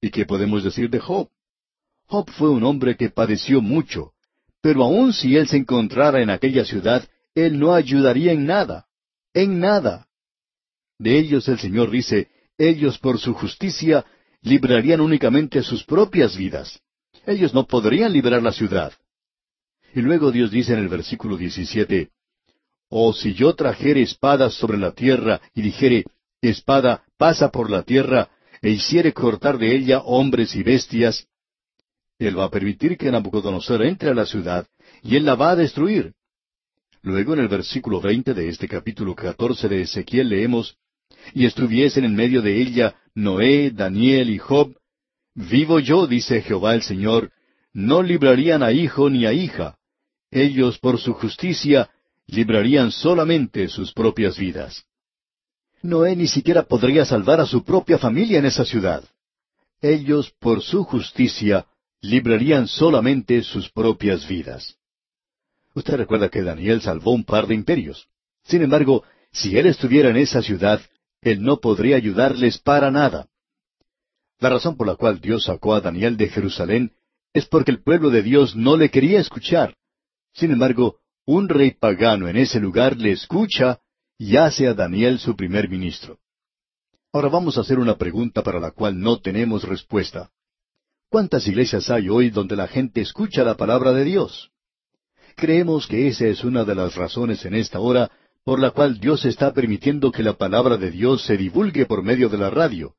¿Y 0.00 0.10
qué 0.10 0.24
podemos 0.24 0.64
decir 0.64 0.90
de 0.90 1.00
Job? 1.00 1.28
Job 2.06 2.30
fue 2.30 2.50
un 2.50 2.64
hombre 2.64 2.96
que 2.96 3.10
padeció 3.10 3.60
mucho, 3.60 4.12
pero 4.66 4.82
aun 4.82 5.12
si 5.12 5.36
él 5.36 5.46
se 5.46 5.58
encontrara 5.58 6.20
en 6.20 6.28
aquella 6.28 6.64
ciudad, 6.64 7.08
él 7.36 7.56
no 7.56 7.72
ayudaría 7.72 8.32
en 8.32 8.46
nada, 8.46 8.86
en 9.32 9.60
nada. 9.60 10.08
De 10.98 11.16
ellos 11.16 11.46
el 11.46 11.60
Señor 11.60 11.88
dice, 11.88 12.30
ellos 12.58 12.98
por 12.98 13.20
su 13.20 13.32
justicia 13.32 14.04
librarían 14.42 15.00
únicamente 15.00 15.62
sus 15.62 15.84
propias 15.84 16.36
vidas. 16.36 16.80
Ellos 17.26 17.54
no 17.54 17.64
podrían 17.64 18.12
librar 18.12 18.42
la 18.42 18.50
ciudad. 18.50 18.92
Y 19.94 20.00
luego 20.00 20.32
Dios 20.32 20.50
dice 20.50 20.72
en 20.72 20.80
el 20.80 20.88
versículo 20.88 21.36
17, 21.36 22.10
Oh, 22.88 23.12
si 23.12 23.34
yo 23.34 23.54
trajere 23.54 24.02
espadas 24.02 24.54
sobre 24.54 24.78
la 24.78 24.90
tierra 24.90 25.40
y 25.54 25.62
dijere, 25.62 26.06
espada, 26.42 27.04
pasa 27.16 27.52
por 27.52 27.70
la 27.70 27.84
tierra, 27.84 28.30
e 28.60 28.70
hiciere 28.70 29.12
cortar 29.12 29.58
de 29.58 29.76
ella 29.76 30.00
hombres 30.00 30.56
y 30.56 30.64
bestias, 30.64 31.28
Él 32.18 32.38
va 32.38 32.44
a 32.44 32.50
permitir 32.50 32.96
que 32.96 33.10
Nabucodonosor 33.10 33.82
entre 33.84 34.10
a 34.10 34.14
la 34.14 34.26
ciudad, 34.26 34.66
y 35.02 35.16
Él 35.16 35.24
la 35.24 35.34
va 35.34 35.50
a 35.50 35.56
destruir. 35.56 36.14
Luego 37.02 37.34
en 37.34 37.40
el 37.40 37.48
versículo 37.48 38.00
veinte 38.00 38.34
de 38.34 38.48
este 38.48 38.66
capítulo 38.66 39.14
catorce 39.14 39.68
de 39.68 39.82
Ezequiel 39.82 40.28
leemos, 40.28 40.76
Y 41.34 41.46
estuviesen 41.46 42.04
en 42.04 42.14
medio 42.14 42.42
de 42.42 42.60
ella 42.60 42.96
Noé, 43.14 43.70
Daniel 43.70 44.30
y 44.30 44.38
Job, 44.38 44.74
Vivo 45.36 45.80
yo, 45.80 46.06
dice 46.06 46.40
Jehová 46.40 46.74
el 46.74 46.82
Señor, 46.82 47.30
no 47.74 48.02
librarían 48.02 48.62
a 48.62 48.72
hijo 48.72 49.10
ni 49.10 49.26
a 49.26 49.34
hija. 49.34 49.76
Ellos 50.30 50.78
por 50.78 50.98
su 50.98 51.12
justicia 51.12 51.90
librarían 52.26 52.90
solamente 52.90 53.68
sus 53.68 53.92
propias 53.92 54.38
vidas. 54.38 54.86
Noé 55.82 56.16
ni 56.16 56.26
siquiera 56.26 56.62
podría 56.62 57.04
salvar 57.04 57.38
a 57.40 57.46
su 57.46 57.62
propia 57.64 57.98
familia 57.98 58.38
en 58.38 58.46
esa 58.46 58.64
ciudad. 58.64 59.04
Ellos 59.82 60.32
por 60.40 60.62
su 60.62 60.84
justicia 60.84 61.66
librarían 62.00 62.68
solamente 62.68 63.42
sus 63.42 63.70
propias 63.70 64.26
vidas. 64.28 64.76
Usted 65.74 65.96
recuerda 65.96 66.28
que 66.28 66.42
Daniel 66.42 66.80
salvó 66.80 67.12
un 67.12 67.24
par 67.24 67.46
de 67.46 67.54
imperios. 67.54 68.08
Sin 68.44 68.62
embargo, 68.62 69.04
si 69.32 69.58
él 69.58 69.66
estuviera 69.66 70.08
en 70.08 70.16
esa 70.16 70.42
ciudad, 70.42 70.80
él 71.20 71.42
no 71.42 71.58
podría 71.58 71.96
ayudarles 71.96 72.58
para 72.58 72.90
nada. 72.90 73.28
La 74.38 74.50
razón 74.50 74.76
por 74.76 74.86
la 74.86 74.96
cual 74.96 75.20
Dios 75.20 75.44
sacó 75.44 75.74
a 75.74 75.80
Daniel 75.80 76.16
de 76.16 76.28
Jerusalén 76.28 76.92
es 77.32 77.46
porque 77.46 77.70
el 77.70 77.82
pueblo 77.82 78.10
de 78.10 78.22
Dios 78.22 78.56
no 78.56 78.76
le 78.76 78.90
quería 78.90 79.20
escuchar. 79.20 79.76
Sin 80.32 80.50
embargo, 80.50 80.98
un 81.24 81.48
rey 81.48 81.72
pagano 81.72 82.28
en 82.28 82.36
ese 82.36 82.60
lugar 82.60 82.96
le 82.96 83.12
escucha 83.12 83.80
y 84.18 84.36
hace 84.36 84.66
a 84.68 84.74
Daniel 84.74 85.18
su 85.18 85.36
primer 85.36 85.68
ministro. 85.68 86.18
Ahora 87.12 87.28
vamos 87.28 87.58
a 87.58 87.62
hacer 87.62 87.78
una 87.78 87.96
pregunta 87.96 88.42
para 88.42 88.60
la 88.60 88.70
cual 88.70 88.98
no 89.00 89.20
tenemos 89.20 89.64
respuesta. 89.64 90.30
¿Cuántas 91.08 91.46
iglesias 91.46 91.88
hay 91.88 92.08
hoy 92.08 92.30
donde 92.30 92.56
la 92.56 92.66
gente 92.66 93.00
escucha 93.00 93.44
la 93.44 93.56
palabra 93.56 93.92
de 93.92 94.04
Dios? 94.04 94.50
Creemos 95.36 95.86
que 95.86 96.08
esa 96.08 96.26
es 96.26 96.42
una 96.42 96.64
de 96.64 96.74
las 96.74 96.96
razones 96.96 97.44
en 97.44 97.54
esta 97.54 97.78
hora 97.78 98.10
por 98.44 98.58
la 98.60 98.70
cual 98.70 98.98
Dios 98.98 99.24
está 99.24 99.52
permitiendo 99.52 100.10
que 100.10 100.22
la 100.22 100.32
palabra 100.32 100.76
de 100.76 100.90
Dios 100.90 101.24
se 101.24 101.36
divulgue 101.36 101.86
por 101.86 102.02
medio 102.02 102.28
de 102.28 102.38
la 102.38 102.50
radio. 102.50 102.94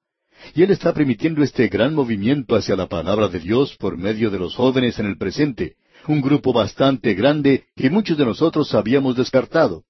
Y 0.53 0.63
Él 0.63 0.71
está 0.71 0.93
permitiendo 0.93 1.43
este 1.43 1.67
gran 1.67 1.93
movimiento 1.93 2.55
hacia 2.55 2.75
la 2.75 2.87
palabra 2.87 3.27
de 3.27 3.39
Dios 3.39 3.75
por 3.77 3.97
medio 3.97 4.29
de 4.29 4.39
los 4.39 4.55
jóvenes 4.55 4.99
en 4.99 5.07
el 5.07 5.17
presente, 5.17 5.75
un 6.07 6.21
grupo 6.21 6.53
bastante 6.53 7.13
grande 7.13 7.65
que 7.75 7.89
muchos 7.89 8.17
de 8.17 8.25
nosotros 8.25 8.73
habíamos 8.73 9.17
descartado. 9.17 9.83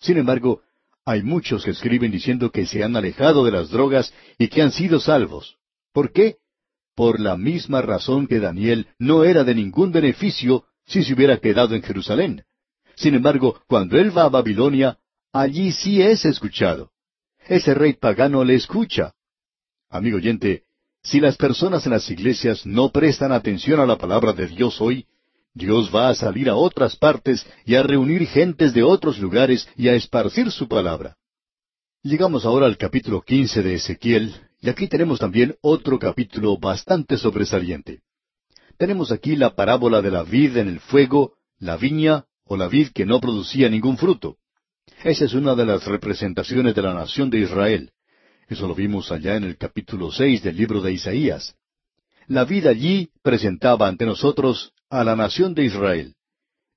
Sin 0.00 0.16
embargo, 0.16 0.62
hay 1.04 1.22
muchos 1.22 1.64
que 1.64 1.70
escriben 1.70 2.10
diciendo 2.10 2.50
que 2.50 2.66
se 2.66 2.82
han 2.82 2.96
alejado 2.96 3.44
de 3.44 3.52
las 3.52 3.70
drogas 3.70 4.12
y 4.38 4.48
que 4.48 4.62
han 4.62 4.72
sido 4.72 4.98
salvos. 4.98 5.56
¿Por 5.92 6.12
qué? 6.12 6.36
Por 6.94 7.20
la 7.20 7.36
misma 7.36 7.82
razón 7.82 8.26
que 8.26 8.40
Daniel 8.40 8.88
no 8.98 9.24
era 9.24 9.44
de 9.44 9.54
ningún 9.54 9.92
beneficio 9.92 10.64
si 10.86 11.02
se 11.02 11.14
hubiera 11.14 11.38
quedado 11.38 11.74
en 11.74 11.82
Jerusalén. 11.82 12.44
Sin 12.96 13.14
embargo, 13.14 13.60
cuando 13.66 13.98
él 13.98 14.16
va 14.16 14.24
a 14.24 14.28
Babilonia, 14.28 14.98
allí 15.32 15.72
sí 15.72 16.02
es 16.02 16.24
escuchado. 16.24 16.90
Ese 17.46 17.74
rey 17.74 17.94
pagano 17.94 18.44
le 18.44 18.54
escucha. 18.54 19.14
Amigo 19.88 20.18
oyente, 20.18 20.64
si 21.02 21.20
las 21.20 21.36
personas 21.36 21.86
en 21.86 21.92
las 21.92 22.10
iglesias 22.10 22.66
no 22.66 22.90
prestan 22.90 23.32
atención 23.32 23.80
a 23.80 23.86
la 23.86 23.96
palabra 23.96 24.32
de 24.32 24.46
Dios 24.48 24.80
hoy, 24.80 25.06
Dios 25.54 25.90
va 25.94 26.10
a 26.10 26.14
salir 26.14 26.48
a 26.48 26.56
otras 26.56 26.96
partes 26.96 27.46
y 27.64 27.74
a 27.74 27.82
reunir 27.82 28.26
gentes 28.26 28.72
de 28.72 28.82
otros 28.82 29.18
lugares 29.18 29.68
y 29.76 29.88
a 29.88 29.94
esparcir 29.94 30.50
su 30.50 30.68
palabra. 30.68 31.16
Llegamos 32.02 32.44
ahora 32.44 32.66
al 32.66 32.76
capítulo 32.76 33.22
quince 33.22 33.62
de 33.62 33.74
Ezequiel, 33.74 34.34
y 34.60 34.68
aquí 34.68 34.88
tenemos 34.88 35.18
también 35.18 35.56
otro 35.62 35.98
capítulo 35.98 36.58
bastante 36.58 37.16
sobresaliente. 37.16 38.02
Tenemos 38.76 39.10
aquí 39.10 39.36
la 39.36 39.54
parábola 39.54 40.02
de 40.02 40.10
la 40.10 40.22
vid 40.22 40.56
en 40.56 40.68
el 40.68 40.80
fuego, 40.80 41.34
la 41.58 41.76
viña 41.76 42.26
o 42.44 42.56
la 42.56 42.68
vid 42.68 42.88
que 42.88 43.06
no 43.06 43.20
producía 43.20 43.68
ningún 43.68 43.96
fruto. 43.96 44.36
Esa 45.02 45.24
es 45.24 45.34
una 45.34 45.54
de 45.54 45.64
las 45.64 45.86
representaciones 45.86 46.74
de 46.74 46.82
la 46.82 46.92
nación 46.92 47.30
de 47.30 47.38
Israel. 47.40 47.92
Eso 48.48 48.66
lo 48.66 48.74
vimos 48.74 49.10
allá 49.12 49.36
en 49.36 49.44
el 49.44 49.56
capítulo 49.56 50.10
seis 50.10 50.42
del 50.42 50.56
libro 50.56 50.80
de 50.80 50.92
Isaías. 50.92 51.54
La 52.26 52.44
vid 52.44 52.66
allí 52.66 53.10
presentaba 53.22 53.88
ante 53.88 54.04
nosotros 54.04 54.72
a 54.90 55.04
la 55.04 55.16
nación 55.16 55.54
de 55.54 55.64
Israel. 55.64 56.14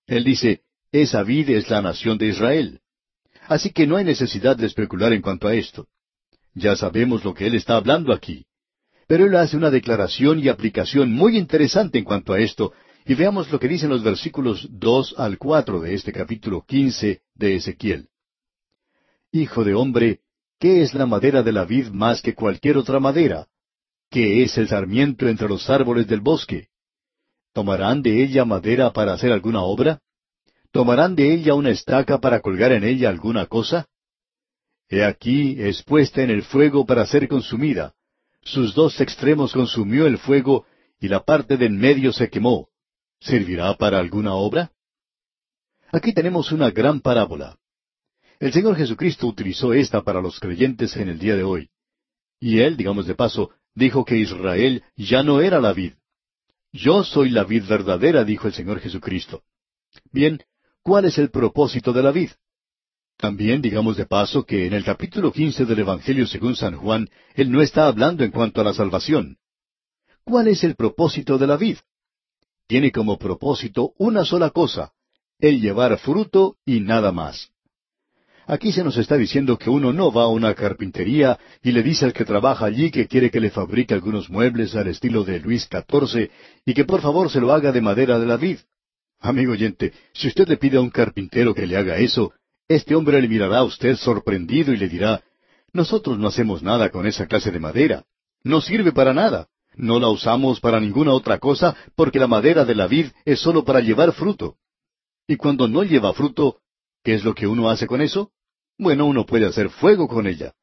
Él 0.07 0.23
dice, 0.23 0.61
esa 0.91 1.23
vid 1.23 1.49
es 1.49 1.69
la 1.69 1.81
nación 1.81 2.17
de 2.17 2.27
Israel. 2.27 2.79
Así 3.47 3.71
que 3.71 3.87
no 3.87 3.97
hay 3.97 4.05
necesidad 4.05 4.55
de 4.55 4.67
especular 4.67 5.11
en 5.11 5.21
cuanto 5.21 5.47
a 5.47 5.55
esto. 5.55 5.87
Ya 6.55 6.75
sabemos 6.75 7.23
lo 7.23 7.33
que 7.33 7.47
él 7.47 7.55
está 7.55 7.75
hablando 7.75 8.13
aquí. 8.13 8.45
Pero 9.07 9.25
él 9.25 9.35
hace 9.35 9.57
una 9.57 9.69
declaración 9.69 10.39
y 10.39 10.49
aplicación 10.49 11.11
muy 11.11 11.37
interesante 11.37 11.97
en 11.99 12.05
cuanto 12.05 12.33
a 12.33 12.39
esto, 12.39 12.73
y 13.05 13.15
veamos 13.15 13.51
lo 13.51 13.59
que 13.59 13.67
dicen 13.67 13.89
los 13.89 14.03
versículos 14.03 14.67
dos 14.71 15.13
al 15.17 15.37
cuatro 15.37 15.81
de 15.81 15.93
este 15.93 16.13
capítulo 16.13 16.63
quince 16.65 17.21
de 17.35 17.55
Ezequiel. 17.55 18.07
Hijo 19.31 19.63
de 19.63 19.73
hombre, 19.73 20.19
¿qué 20.59 20.81
es 20.83 20.93
la 20.93 21.05
madera 21.05 21.43
de 21.43 21.51
la 21.51 21.65
vid 21.65 21.87
más 21.89 22.21
que 22.21 22.33
cualquier 22.33 22.77
otra 22.77 22.99
madera? 22.99 23.47
¿Qué 24.09 24.43
es 24.43 24.57
el 24.57 24.67
sarmiento 24.67 25.27
entre 25.27 25.49
los 25.49 25.69
árboles 25.69 26.07
del 26.07 26.21
bosque? 26.21 26.67
¿Tomarán 27.51 28.01
de 28.01 28.23
ella 28.23 28.45
madera 28.45 28.93
para 28.93 29.13
hacer 29.13 29.31
alguna 29.31 29.63
obra? 29.63 29.99
¿Tomarán 30.71 31.15
de 31.15 31.33
ella 31.33 31.55
una 31.55 31.71
estaca 31.71 32.19
para 32.19 32.39
colgar 32.39 32.71
en 32.71 32.83
ella 32.83 33.09
alguna 33.09 33.47
cosa? 33.47 33.87
He 34.93 35.03
aquí 35.03 35.55
es 35.57 35.81
puesta 35.81 36.21
en 36.21 36.29
el 36.29 36.43
fuego 36.43 36.85
para 36.85 37.03
ser 37.07 37.27
consumida, 37.27 37.95
sus 38.43 38.75
dos 38.75 39.01
extremos 39.01 39.51
consumió 39.51 40.05
el 40.05 40.19
fuego, 40.19 40.67
y 40.99 41.07
la 41.07 41.23
parte 41.23 41.57
de 41.57 41.65
en 41.65 41.79
medio 41.79 42.13
se 42.13 42.29
quemó. 42.29 42.69
¿Servirá 43.19 43.73
para 43.75 43.97
alguna 43.97 44.35
obra? 44.35 44.71
Aquí 45.91 46.13
tenemos 46.13 46.51
una 46.51 46.69
gran 46.69 47.01
parábola. 47.01 47.57
El 48.39 48.53
Señor 48.53 48.75
Jesucristo 48.75 49.25
utilizó 49.25 49.73
esta 49.73 50.03
para 50.03 50.21
los 50.21 50.39
creyentes 50.39 50.95
en 50.95 51.09
el 51.09 51.17
día 51.17 51.35
de 51.35 51.43
hoy. 51.43 51.71
Y 52.39 52.59
él, 52.59 52.77
digamos 52.77 53.07
de 53.07 53.15
paso, 53.15 53.49
dijo 53.73 54.05
que 54.05 54.17
Israel 54.17 54.83
ya 54.95 55.23
no 55.23 55.41
era 55.41 55.59
la 55.59 55.73
vid. 55.73 55.93
Yo 56.71 57.03
soy 57.03 57.31
la 57.31 57.45
vid 57.45 57.63
verdadera, 57.67 58.23
dijo 58.23 58.45
el 58.45 58.53
Señor 58.53 58.79
Jesucristo. 58.79 59.41
Bien, 60.11 60.39
¿cuál 60.83 61.05
es 61.05 61.17
el 61.17 61.31
propósito 61.31 61.93
de 61.93 62.03
la 62.03 62.11
vid? 62.11 62.29
También 63.23 63.61
digamos 63.61 63.95
de 63.95 64.05
paso 64.05 64.43
que 64.43 64.67
en 64.67 64.73
el 64.73 64.83
capítulo 64.83 65.31
quince 65.31 65.63
del 65.63 65.79
Evangelio 65.79 66.27
según 66.27 66.57
San 66.57 66.75
Juan, 66.75 67.07
él 67.35 67.53
no 67.53 67.61
está 67.61 67.87
hablando 67.87 68.25
en 68.25 68.31
cuanto 68.31 68.59
a 68.59 68.65
la 68.65 68.73
salvación. 68.73 69.37
¿Cuál 70.25 70.49
es 70.49 70.65
el 70.65 70.75
propósito 70.75 71.37
de 71.37 71.47
la 71.47 71.55
vid? 71.55 71.77
Tiene 72.67 72.91
como 72.91 73.17
propósito 73.17 73.93
una 73.97 74.25
sola 74.25 74.49
cosa, 74.49 74.91
el 75.39 75.61
llevar 75.61 75.97
fruto 75.99 76.57
y 76.65 76.81
nada 76.81 77.13
más. 77.13 77.47
Aquí 78.45 78.73
se 78.73 78.83
nos 78.83 78.97
está 78.97 79.15
diciendo 79.15 79.57
que 79.57 79.69
uno 79.69 79.93
no 79.93 80.11
va 80.11 80.23
a 80.23 80.27
una 80.27 80.53
carpintería 80.53 81.39
y 81.61 81.71
le 81.71 81.81
dice 81.81 82.03
al 82.03 82.11
que 82.11 82.25
trabaja 82.25 82.65
allí 82.65 82.91
que 82.91 83.07
quiere 83.07 83.31
que 83.31 83.39
le 83.39 83.51
fabrique 83.51 83.93
algunos 83.93 84.29
muebles 84.29 84.75
al 84.75 84.87
estilo 84.87 85.23
de 85.23 85.39
Luis 85.39 85.69
XIV 85.71 86.29
y 86.65 86.73
que 86.73 86.83
por 86.83 86.99
favor 86.99 87.31
se 87.31 87.39
lo 87.39 87.53
haga 87.53 87.71
de 87.71 87.79
madera 87.79 88.19
de 88.19 88.25
la 88.25 88.35
vid. 88.35 88.57
Amigo 89.21 89.53
oyente, 89.53 89.93
si 90.11 90.27
usted 90.27 90.45
le 90.49 90.57
pide 90.57 90.75
a 90.75 90.81
un 90.81 90.89
carpintero 90.89 91.55
que 91.55 91.65
le 91.65 91.77
haga 91.77 91.95
eso, 91.95 92.33
este 92.67 92.95
hombre 92.95 93.21
le 93.21 93.27
mirará 93.27 93.59
a 93.59 93.63
usted 93.63 93.95
sorprendido 93.95 94.73
y 94.73 94.77
le 94.77 94.89
dirá, 94.89 95.23
nosotros 95.73 96.17
no 96.19 96.27
hacemos 96.27 96.61
nada 96.61 96.89
con 96.89 97.07
esa 97.07 97.27
clase 97.27 97.51
de 97.51 97.59
madera. 97.59 98.05
No 98.43 98.61
sirve 98.61 98.91
para 98.91 99.13
nada. 99.13 99.47
No 99.75 99.99
la 99.99 100.09
usamos 100.09 100.59
para 100.59 100.79
ninguna 100.79 101.13
otra 101.13 101.39
cosa 101.39 101.75
porque 101.95 102.19
la 102.19 102.27
madera 102.27 102.63
de 102.63 102.75
la 102.75 102.87
vid 102.87 103.07
es 103.25 103.39
sólo 103.39 103.63
para 103.63 103.79
llevar 103.79 104.13
fruto. 104.13 104.57
Y 105.27 105.35
cuando 105.35 105.67
no 105.67 105.83
lleva 105.83 106.13
fruto, 106.13 106.59
¿qué 107.03 107.15
es 107.15 107.23
lo 107.23 107.33
que 107.33 107.47
uno 107.47 107.69
hace 107.69 107.87
con 107.87 108.01
eso? 108.01 108.31
Bueno, 108.77 109.05
uno 109.05 109.25
puede 109.25 109.47
hacer 109.47 109.69
fuego 109.69 110.07
con 110.07 110.27
ella. 110.27 110.53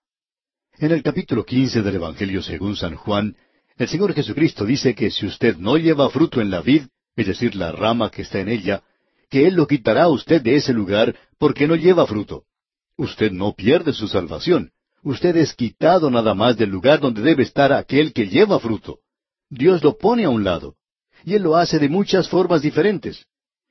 En 0.79 0.93
el 0.93 1.03
capítulo 1.03 1.45
quince 1.45 1.83
del 1.83 1.97
Evangelio 1.97 2.43
según 2.43 2.77
San 2.77 2.95
Juan, 2.95 3.37
el 3.77 3.89
Señor 3.89 4.15
Jesucristo 4.15 4.65
dice 4.65 4.95
que 4.95 5.11
si 5.11 5.27
usted 5.27 5.57
no 5.57 5.77
lleva 5.77 6.11
fruto 6.11 6.41
en 6.41 6.51
la 6.51 6.61
vid, 6.61 6.83
es 7.17 7.27
decir, 7.27 7.57
la 7.57 7.73
rama 7.73 8.11
que 8.11 8.23
está 8.23 8.39
en 8.39 8.49
ella, 8.49 8.83
que 9.31 9.47
Él 9.47 9.55
lo 9.55 9.67
quitará 9.67 10.05
a 10.05 10.09
usted 10.09 10.43
de 10.43 10.57
ese 10.57 10.73
lugar 10.73 11.17
porque 11.39 11.67
no 11.67 11.77
lleva 11.77 12.07
fruto. 12.07 12.45
Usted 12.97 13.33
no 13.33 13.55
pierde 13.55 13.93
su 13.93 14.09
salvación. 14.09 14.73
Usted 15.03 15.37
es 15.37 15.55
quitado 15.55 16.11
nada 16.11 16.35
más 16.35 16.59
del 16.59 16.69
lugar 16.69 17.01
donde 17.01 17.23
debe 17.23 17.45
estar 17.45 17.73
aquel 17.73 18.13
que 18.13 18.27
lleva 18.27 18.61
fruto. 18.61 18.99
Dios 19.49 19.83
lo 19.83 19.97
pone 19.97 20.25
a 20.25 20.31
un 20.31 20.45
lado. 20.45 20.75
Y 21.25 21.35
Él 21.35 21.43
lo 21.43 21.57
hace 21.57 21.79
de 21.79 21.89
muchas 21.89 22.29
formas 22.29 22.61
diferentes. 22.61 23.25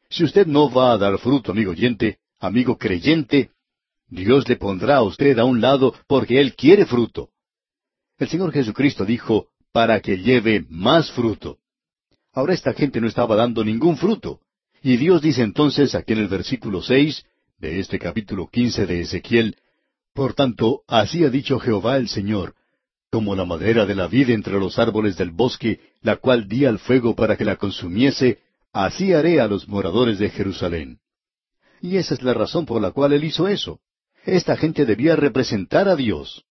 Si 0.09 0.23
usted 0.23 0.47
no 0.47 0.71
va 0.71 0.93
a 0.93 0.97
dar 0.97 1.19
fruto, 1.19 1.51
amigo 1.51 1.71
oyente, 1.71 2.17
amigo 2.39 2.77
creyente, 2.77 3.51
Dios 4.07 4.47
le 4.49 4.55
pondrá 4.55 4.97
a 4.97 5.03
usted 5.03 5.37
a 5.37 5.45
un 5.45 5.61
lado 5.61 5.93
porque 6.07 6.39
Él 6.41 6.55
quiere 6.55 6.85
fruto. 6.85 7.29
El 8.17 8.27
Señor 8.27 8.51
Jesucristo 8.51 9.05
dijo, 9.05 9.49
para 9.71 9.99
que 10.01 10.17
lleve 10.17 10.65
más 10.69 11.11
fruto. 11.11 11.59
Ahora 12.33 12.53
esta 12.53 12.73
gente 12.73 12.99
no 12.99 13.07
estaba 13.07 13.35
dando 13.35 13.63
ningún 13.63 13.97
fruto. 13.97 14.39
Y 14.81 14.97
Dios 14.97 15.21
dice 15.21 15.41
entonces 15.41 15.95
aquí 15.95 16.13
en 16.13 16.19
el 16.19 16.27
versículo 16.27 16.81
seis 16.81 17.25
de 17.57 17.79
este 17.79 17.99
capítulo 17.99 18.47
quince 18.47 18.85
de 18.85 19.01
Ezequiel, 19.01 19.57
Por 20.13 20.33
tanto, 20.33 20.81
así 20.87 21.23
ha 21.23 21.29
dicho 21.29 21.59
Jehová 21.59 21.97
el 21.97 22.07
Señor, 22.07 22.55
como 23.11 23.35
la 23.35 23.45
madera 23.45 23.85
de 23.85 23.95
la 23.95 24.07
vid 24.07 24.29
entre 24.29 24.59
los 24.59 24.79
árboles 24.79 25.17
del 25.17 25.31
bosque, 25.31 25.79
la 26.01 26.15
cual 26.15 26.47
di 26.47 26.65
al 26.65 26.79
fuego 26.79 27.15
para 27.15 27.35
que 27.35 27.45
la 27.45 27.57
consumiese, 27.57 28.39
así 28.71 29.13
haré 29.13 29.41
a 29.41 29.47
los 29.47 29.67
moradores 29.67 30.19
de 30.19 30.29
Jerusalén. 30.29 30.99
Y 31.81 31.97
esa 31.97 32.13
es 32.13 32.21
la 32.21 32.33
razón 32.33 32.65
por 32.65 32.81
la 32.81 32.91
cual 32.91 33.13
él 33.13 33.23
hizo 33.23 33.47
eso. 33.47 33.79
Esta 34.25 34.55
gente 34.57 34.85
debía 34.85 35.15
representar 35.15 35.87
a 35.87 35.95
Dios. 35.95 36.45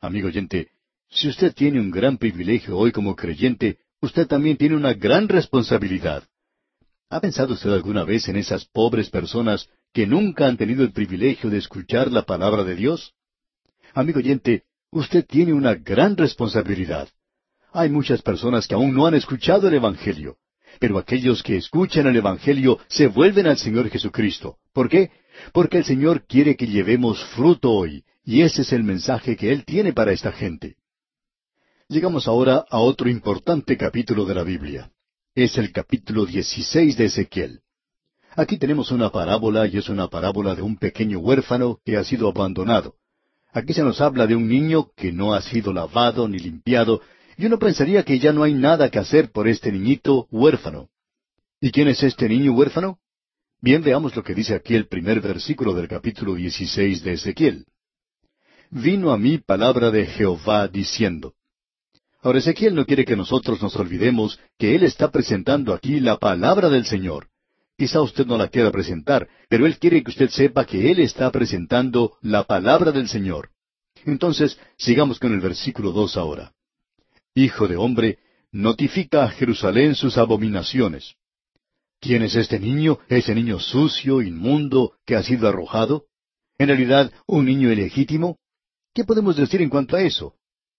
Amigo 0.00 0.28
oyente, 0.28 0.68
si 1.08 1.28
usted 1.28 1.54
tiene 1.54 1.80
un 1.80 1.90
gran 1.90 2.18
privilegio 2.18 2.76
hoy 2.76 2.92
como 2.92 3.16
creyente, 3.16 3.78
usted 4.00 4.26
también 4.26 4.56
tiene 4.56 4.76
una 4.76 4.92
gran 4.92 5.28
responsabilidad. 5.28 6.24
¿Ha 7.08 7.20
pensado 7.20 7.54
usted 7.54 7.70
alguna 7.70 8.04
vez 8.04 8.28
en 8.28 8.36
esas 8.36 8.64
pobres 8.64 9.10
personas 9.10 9.68
que 9.92 10.08
nunca 10.08 10.46
han 10.46 10.56
tenido 10.56 10.82
el 10.82 10.92
privilegio 10.92 11.50
de 11.50 11.58
escuchar 11.58 12.10
la 12.10 12.22
palabra 12.22 12.64
de 12.64 12.74
Dios? 12.74 13.14
Amigo 13.94 14.18
oyente, 14.18 14.64
usted 14.90 15.24
tiene 15.24 15.52
una 15.52 15.74
gran 15.74 16.16
responsabilidad. 16.16 17.08
Hay 17.72 17.90
muchas 17.90 18.22
personas 18.22 18.66
que 18.66 18.74
aún 18.74 18.92
no 18.92 19.06
han 19.06 19.14
escuchado 19.14 19.68
el 19.68 19.74
Evangelio, 19.74 20.38
pero 20.80 20.98
aquellos 20.98 21.44
que 21.44 21.56
escuchan 21.56 22.08
el 22.08 22.16
Evangelio 22.16 22.80
se 22.88 23.06
vuelven 23.06 23.46
al 23.46 23.56
Señor 23.56 23.88
Jesucristo. 23.88 24.58
¿Por 24.72 24.88
qué? 24.88 25.12
Porque 25.52 25.78
el 25.78 25.84
Señor 25.84 26.26
quiere 26.26 26.56
que 26.56 26.66
llevemos 26.66 27.24
fruto 27.36 27.70
hoy, 27.70 28.04
y 28.24 28.42
ese 28.42 28.62
es 28.62 28.72
el 28.72 28.82
mensaje 28.82 29.36
que 29.36 29.52
Él 29.52 29.64
tiene 29.64 29.92
para 29.92 30.12
esta 30.12 30.32
gente. 30.32 30.76
Llegamos 31.88 32.26
ahora 32.26 32.64
a 32.68 32.78
otro 32.78 33.08
importante 33.08 33.76
capítulo 33.76 34.24
de 34.24 34.34
la 34.34 34.42
Biblia. 34.42 34.90
Es 35.36 35.58
el 35.58 35.70
capítulo 35.70 36.24
16 36.24 36.96
de 36.96 37.04
Ezequiel. 37.04 37.60
Aquí 38.36 38.56
tenemos 38.56 38.90
una 38.90 39.10
parábola 39.10 39.66
y 39.66 39.76
es 39.76 39.90
una 39.90 40.08
parábola 40.08 40.54
de 40.54 40.62
un 40.62 40.78
pequeño 40.78 41.18
huérfano 41.18 41.78
que 41.84 41.98
ha 41.98 42.04
sido 42.04 42.30
abandonado. 42.30 42.94
Aquí 43.52 43.74
se 43.74 43.82
nos 43.82 44.00
habla 44.00 44.26
de 44.26 44.34
un 44.34 44.48
niño 44.48 44.92
que 44.96 45.12
no 45.12 45.34
ha 45.34 45.42
sido 45.42 45.74
lavado 45.74 46.26
ni 46.26 46.38
limpiado, 46.38 47.02
y 47.36 47.44
uno 47.44 47.58
pensaría 47.58 48.02
que 48.02 48.18
ya 48.18 48.32
no 48.32 48.44
hay 48.44 48.54
nada 48.54 48.90
que 48.90 48.98
hacer 48.98 49.30
por 49.30 49.46
este 49.46 49.70
niñito 49.70 50.26
huérfano. 50.30 50.88
¿Y 51.60 51.70
quién 51.70 51.88
es 51.88 52.02
este 52.02 52.30
niño 52.30 52.54
huérfano? 52.54 52.98
Bien, 53.60 53.82
veamos 53.82 54.16
lo 54.16 54.24
que 54.24 54.34
dice 54.34 54.54
aquí 54.54 54.74
el 54.74 54.86
primer 54.86 55.20
versículo 55.20 55.74
del 55.74 55.86
capítulo 55.86 56.34
16 56.34 57.04
de 57.04 57.12
Ezequiel. 57.12 57.66
Vino 58.70 59.12
a 59.12 59.18
mí 59.18 59.36
palabra 59.36 59.90
de 59.90 60.06
Jehová 60.06 60.66
diciendo. 60.66 61.34
Ahora 62.26 62.40
Ezequiel 62.40 62.74
no 62.74 62.84
quiere 62.84 63.04
que 63.04 63.14
nosotros 63.14 63.62
nos 63.62 63.76
olvidemos 63.76 64.40
que 64.58 64.74
él 64.74 64.82
está 64.82 65.12
presentando 65.12 65.72
aquí 65.72 66.00
la 66.00 66.16
palabra 66.16 66.68
del 66.68 66.84
Señor. 66.84 67.28
Quizá 67.78 68.00
usted 68.00 68.26
no 68.26 68.36
la 68.36 68.48
quiera 68.48 68.72
presentar, 68.72 69.28
pero 69.48 69.64
él 69.64 69.78
quiere 69.78 70.02
que 70.02 70.10
usted 70.10 70.30
sepa 70.30 70.64
que 70.64 70.90
él 70.90 70.98
está 70.98 71.30
presentando 71.30 72.16
la 72.22 72.42
palabra 72.42 72.90
del 72.90 73.06
Señor. 73.06 73.50
Entonces, 74.04 74.58
sigamos 74.76 75.20
con 75.20 75.34
el 75.34 75.40
versículo 75.40 75.92
dos 75.92 76.16
ahora. 76.16 76.52
Hijo 77.32 77.68
de 77.68 77.76
hombre, 77.76 78.18
notifica 78.50 79.22
a 79.22 79.28
Jerusalén 79.28 79.94
sus 79.94 80.18
abominaciones. 80.18 81.14
¿Quién 82.00 82.24
es 82.24 82.34
este 82.34 82.58
niño, 82.58 82.98
ese 83.08 83.36
niño 83.36 83.60
sucio, 83.60 84.20
inmundo, 84.20 84.94
que 85.06 85.14
ha 85.14 85.22
sido 85.22 85.46
arrojado? 85.46 86.06
¿En 86.58 86.66
realidad 86.66 87.12
un 87.28 87.44
niño 87.44 87.70
ilegítimo? 87.70 88.40
¿Qué 88.92 89.04
podemos 89.04 89.36
decir 89.36 89.62
en 89.62 89.68
cuanto 89.68 89.94
a 89.94 90.02
eso? 90.02 90.34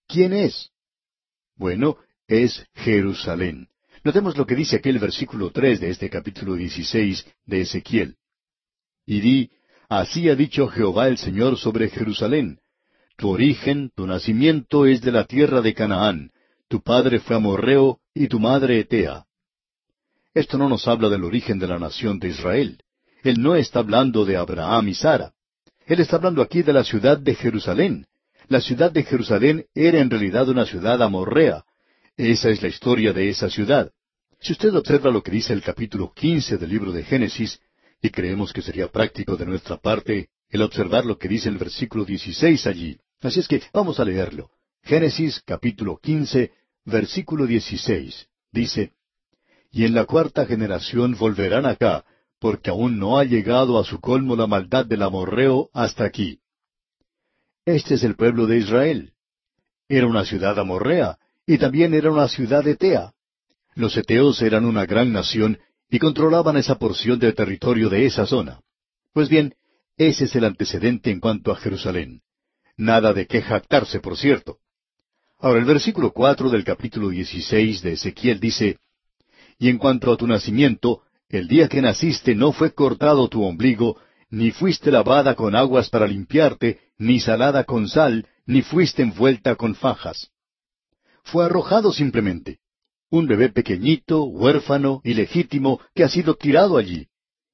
¿Quién 0.09 0.33
es? 0.33 0.71
Bueno, 1.57 1.97
es 2.27 2.65
Jerusalén. 2.75 3.67
Notemos 4.03 4.37
lo 4.37 4.45
que 4.45 4.55
dice 4.55 4.77
aquel 4.77 4.99
versículo 4.99 5.51
tres 5.51 5.79
de 5.79 5.89
este 5.89 6.09
capítulo 6.09 6.55
dieciséis 6.55 7.25
de 7.45 7.61
Ezequiel. 7.61 8.15
Y 9.05 9.21
di, 9.21 9.51
así 9.89 10.29
ha 10.29 10.35
dicho 10.35 10.67
Jehová 10.67 11.07
el 11.07 11.17
Señor 11.17 11.57
sobre 11.57 11.89
Jerusalén. 11.89 12.59
Tu 13.17 13.29
origen, 13.29 13.91
tu 13.95 14.05
nacimiento 14.05 14.85
es 14.85 15.01
de 15.01 15.11
la 15.11 15.25
tierra 15.25 15.61
de 15.61 15.73
Canaán. 15.73 16.31
Tu 16.67 16.81
padre 16.81 17.19
fue 17.19 17.35
amorreo 17.35 17.99
y 18.13 18.27
tu 18.27 18.39
madre 18.39 18.79
Etea. 18.79 19.25
Esto 20.33 20.57
no 20.59 20.69
nos 20.69 20.87
habla 20.87 21.09
del 21.09 21.23
origen 21.23 21.57
de 21.57 21.67
la 21.67 21.79
nación 21.79 22.19
de 22.19 22.27
Israel. 22.27 22.79
Él 23.23 23.41
no 23.41 23.55
está 23.55 23.79
hablando 23.79 24.23
de 24.25 24.37
Abraham 24.37 24.89
y 24.89 24.93
Sara. 24.93 25.33
Él 25.87 25.99
está 25.99 26.17
hablando 26.17 26.43
aquí 26.43 26.61
de 26.61 26.73
la 26.73 26.83
ciudad 26.83 27.17
de 27.17 27.33
Jerusalén. 27.33 28.05
La 28.49 28.61
ciudad 28.61 28.91
de 28.91 29.03
Jerusalén 29.03 29.65
era 29.75 29.99
en 29.99 30.09
realidad 30.09 30.47
una 30.47 30.65
ciudad 30.65 31.01
amorrea. 31.01 31.65
Esa 32.15 32.49
es 32.49 32.61
la 32.61 32.69
historia 32.69 33.11
de 33.11 33.29
esa 33.29 33.49
ciudad. 33.49 33.91
Si 34.39 34.53
usted 34.53 34.73
observa 34.73 35.11
lo 35.11 35.21
que 35.21 35.31
dice 35.31 35.51
el 35.51 35.61
capítulo 35.61 36.13
quince 36.13 36.57
del 36.57 36.69
libro 36.69 36.93
de 36.93 37.03
Génesis, 37.03 37.59
y 38.01 38.09
creemos 38.09 38.53
que 38.53 38.61
sería 38.61 38.87
práctico 38.87 39.35
de 39.35 39.45
nuestra 39.45 39.77
parte 39.77 40.29
el 40.49 40.61
observar 40.61 41.05
lo 41.05 41.17
que 41.17 41.27
dice 41.27 41.49
el 41.49 41.57
versículo 41.57 42.05
dieciséis 42.05 42.65
allí. 42.67 42.97
Así 43.19 43.41
es 43.41 43.49
que 43.49 43.61
vamos 43.73 43.99
a 43.99 44.05
leerlo. 44.05 44.49
Génesis 44.81 45.41
capítulo 45.45 45.99
quince, 46.01 46.51
versículo 46.85 47.47
dieciséis. 47.47 48.27
Dice, 48.53 48.93
Y 49.71 49.83
en 49.83 49.93
la 49.93 50.05
cuarta 50.05 50.45
generación 50.45 51.17
volverán 51.19 51.65
acá, 51.65 52.05
porque 52.39 52.69
aún 52.69 52.97
no 52.97 53.17
ha 53.17 53.25
llegado 53.25 53.77
a 53.77 53.83
su 53.83 53.99
colmo 53.99 54.37
la 54.37 54.47
maldad 54.47 54.85
del 54.85 55.01
amorreo 55.01 55.69
hasta 55.73 56.05
aquí. 56.05 56.39
Este 57.67 57.95
es 57.95 58.03
el 58.03 58.15
pueblo 58.15 58.47
de 58.47 58.59
Israel. 58.59 59.11
Era 59.89 60.07
una 60.07 60.23
ciudad 60.23 60.57
amorrea, 60.57 61.17
y 61.45 61.57
también 61.57 61.93
era 61.93 62.09
una 62.09 62.29
ciudad 62.29 62.65
etea. 62.65 63.11
Los 63.75 63.97
eteos 63.97 64.41
eran 64.41 64.63
una 64.63 64.85
gran 64.85 65.11
nación 65.11 65.59
y 65.89 65.99
controlaban 65.99 66.55
esa 66.55 66.75
porción 66.75 67.19
de 67.19 67.33
territorio 67.33 67.89
de 67.89 68.05
esa 68.05 68.25
zona. 68.25 68.61
Pues 69.11 69.27
bien, 69.27 69.53
ese 69.97 70.23
es 70.23 70.35
el 70.37 70.45
antecedente 70.45 71.11
en 71.11 71.19
cuanto 71.19 71.51
a 71.51 71.57
Jerusalén. 71.57 72.21
Nada 72.77 73.11
de 73.11 73.27
qué 73.27 73.41
jactarse, 73.41 73.99
por 73.99 74.15
cierto. 74.15 74.59
Ahora 75.37 75.59
el 75.59 75.65
versículo 75.65 76.13
cuatro 76.13 76.49
del 76.49 76.63
capítulo 76.63 77.09
dieciséis 77.09 77.81
de 77.81 77.93
Ezequiel 77.93 78.39
dice, 78.39 78.77
Y 79.59 79.67
en 79.67 79.77
cuanto 79.77 80.13
a 80.13 80.15
tu 80.15 80.25
nacimiento, 80.25 81.01
el 81.27 81.49
día 81.49 81.67
que 81.67 81.81
naciste 81.81 82.33
no 82.33 82.53
fue 82.53 82.71
cortado 82.73 83.27
tu 83.27 83.43
ombligo, 83.43 83.97
ni 84.29 84.51
fuiste 84.51 84.91
lavada 84.91 85.35
con 85.35 85.55
aguas 85.55 85.89
para 85.89 86.07
limpiarte, 86.07 86.79
ni 86.97 87.19
salada 87.19 87.63
con 87.63 87.87
sal, 87.87 88.27
ni 88.45 88.61
fuiste 88.61 89.01
envuelta 89.01 89.55
con 89.55 89.75
fajas. 89.75 90.31
Fue 91.23 91.45
arrojado 91.45 91.91
simplemente 91.91 92.59
un 93.09 93.25
bebé 93.25 93.49
pequeñito, 93.49 94.23
huérfano, 94.23 95.01
ilegítimo, 95.03 95.79
que 95.95 96.03
ha 96.03 96.09
sido 96.09 96.35
tirado 96.35 96.77
allí. 96.77 97.07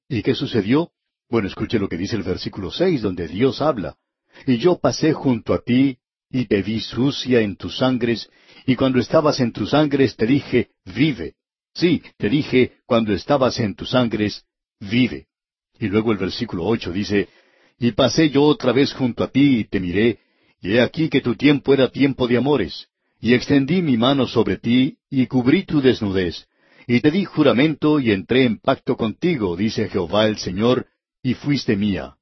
¿Y 0.08 0.22
qué 0.22 0.34
sucedió? 0.34 0.90
Bueno, 1.30 1.48
escuche 1.48 1.78
lo 1.78 1.88
que 1.88 1.96
dice 1.96 2.16
el 2.16 2.22
versículo 2.22 2.70
seis, 2.70 3.02
donde 3.02 3.28
Dios 3.28 3.60
habla. 3.60 3.96
Y 4.46 4.58
yo 4.58 4.78
pasé 4.78 5.12
junto 5.12 5.54
a 5.54 5.62
ti, 5.62 5.98
y 6.30 6.46
te 6.46 6.62
vi 6.62 6.80
sucia 6.80 7.40
en 7.40 7.56
tus 7.56 7.78
sangres, 7.78 8.28
y 8.66 8.76
cuando 8.76 8.98
estabas 8.98 9.40
en 9.40 9.52
tus 9.52 9.70
sangres 9.70 10.16
te 10.16 10.26
dije, 10.26 10.70
vive. 10.84 11.34
Sí, 11.72 12.02
te 12.18 12.28
dije, 12.28 12.78
cuando 12.86 13.12
estabas 13.12 13.58
en 13.60 13.74
tus 13.74 13.90
sangres, 13.90 14.44
vive. 14.80 15.28
Y 15.78 15.88
luego 15.88 16.12
el 16.12 16.18
versículo 16.18 16.64
ocho 16.64 16.92
dice, 16.92 17.28
Y 17.78 17.92
pasé 17.92 18.30
yo 18.30 18.42
otra 18.42 18.72
vez 18.72 18.92
junto 18.92 19.24
a 19.24 19.28
ti, 19.28 19.58
y 19.58 19.64
te 19.64 19.80
miré, 19.80 20.20
y 20.60 20.72
he 20.72 20.80
aquí 20.80 21.08
que 21.08 21.20
tu 21.20 21.34
tiempo 21.34 21.74
era 21.74 21.88
tiempo 21.88 22.26
de 22.28 22.36
amores, 22.36 22.88
y 23.20 23.34
extendí 23.34 23.82
mi 23.82 23.96
mano 23.96 24.26
sobre 24.26 24.56
ti, 24.56 24.96
y 25.10 25.26
cubrí 25.26 25.64
tu 25.64 25.80
desnudez, 25.80 26.46
y 26.86 27.00
te 27.00 27.10
di 27.10 27.24
juramento, 27.24 27.98
y 28.00 28.12
entré 28.12 28.44
en 28.44 28.58
pacto 28.58 28.96
contigo, 28.96 29.56
dice 29.56 29.88
Jehová 29.88 30.26
el 30.26 30.38
Señor, 30.38 30.86
y 31.22 31.34
fuiste 31.34 31.76
mía. 31.76 32.16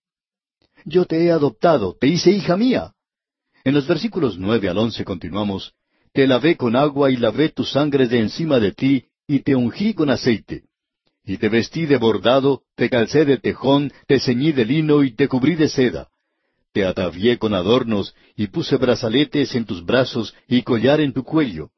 Yo 0.84 1.04
te 1.04 1.24
he 1.24 1.30
adoptado, 1.30 1.96
te 2.00 2.06
hice 2.06 2.30
hija 2.30 2.56
mía. 2.56 2.94
En 3.64 3.74
los 3.74 3.86
versículos 3.86 4.38
nueve 4.38 4.68
al 4.68 4.78
once 4.78 5.04
continuamos, 5.04 5.74
Te 6.12 6.26
lavé 6.26 6.56
con 6.56 6.76
agua 6.76 7.10
y 7.10 7.16
lavé 7.16 7.48
tu 7.50 7.64
sangre 7.64 8.06
de 8.06 8.18
encima 8.18 8.58
de 8.60 8.72
ti, 8.72 9.04
y 9.26 9.40
te 9.40 9.54
ungí 9.54 9.94
con 9.94 10.10
aceite. 10.10 10.64
Y 11.24 11.38
te 11.38 11.48
vestí 11.48 11.86
de 11.86 11.98
bordado, 11.98 12.62
te 12.74 12.90
calcé 12.90 13.24
de 13.24 13.38
tejón, 13.38 13.92
te 14.06 14.18
ceñí 14.18 14.52
de 14.52 14.64
lino 14.64 15.04
y 15.04 15.14
te 15.14 15.28
cubrí 15.28 15.54
de 15.54 15.68
seda 15.68 16.08
te 16.72 16.84
atavié 16.86 17.38
con 17.38 17.54
adornos 17.54 18.14
y 18.34 18.46
puse 18.48 18.76
brazaletes 18.76 19.54
en 19.54 19.66
tus 19.66 19.84
brazos 19.84 20.34
y 20.48 20.62
collar 20.62 21.00
en 21.00 21.12
tu 21.12 21.22
cuello. 21.22 21.70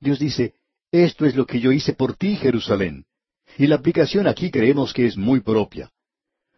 Dios 0.00 0.18
dice, 0.18 0.54
esto 0.90 1.24
es 1.24 1.36
lo 1.36 1.46
que 1.46 1.60
yo 1.60 1.72
hice 1.72 1.94
por 1.94 2.16
ti, 2.16 2.36
Jerusalén. 2.36 3.04
Y 3.56 3.66
la 3.68 3.76
aplicación 3.76 4.26
aquí 4.26 4.50
creemos 4.50 4.92
que 4.92 5.06
es 5.06 5.16
muy 5.16 5.40
propia. 5.40 5.90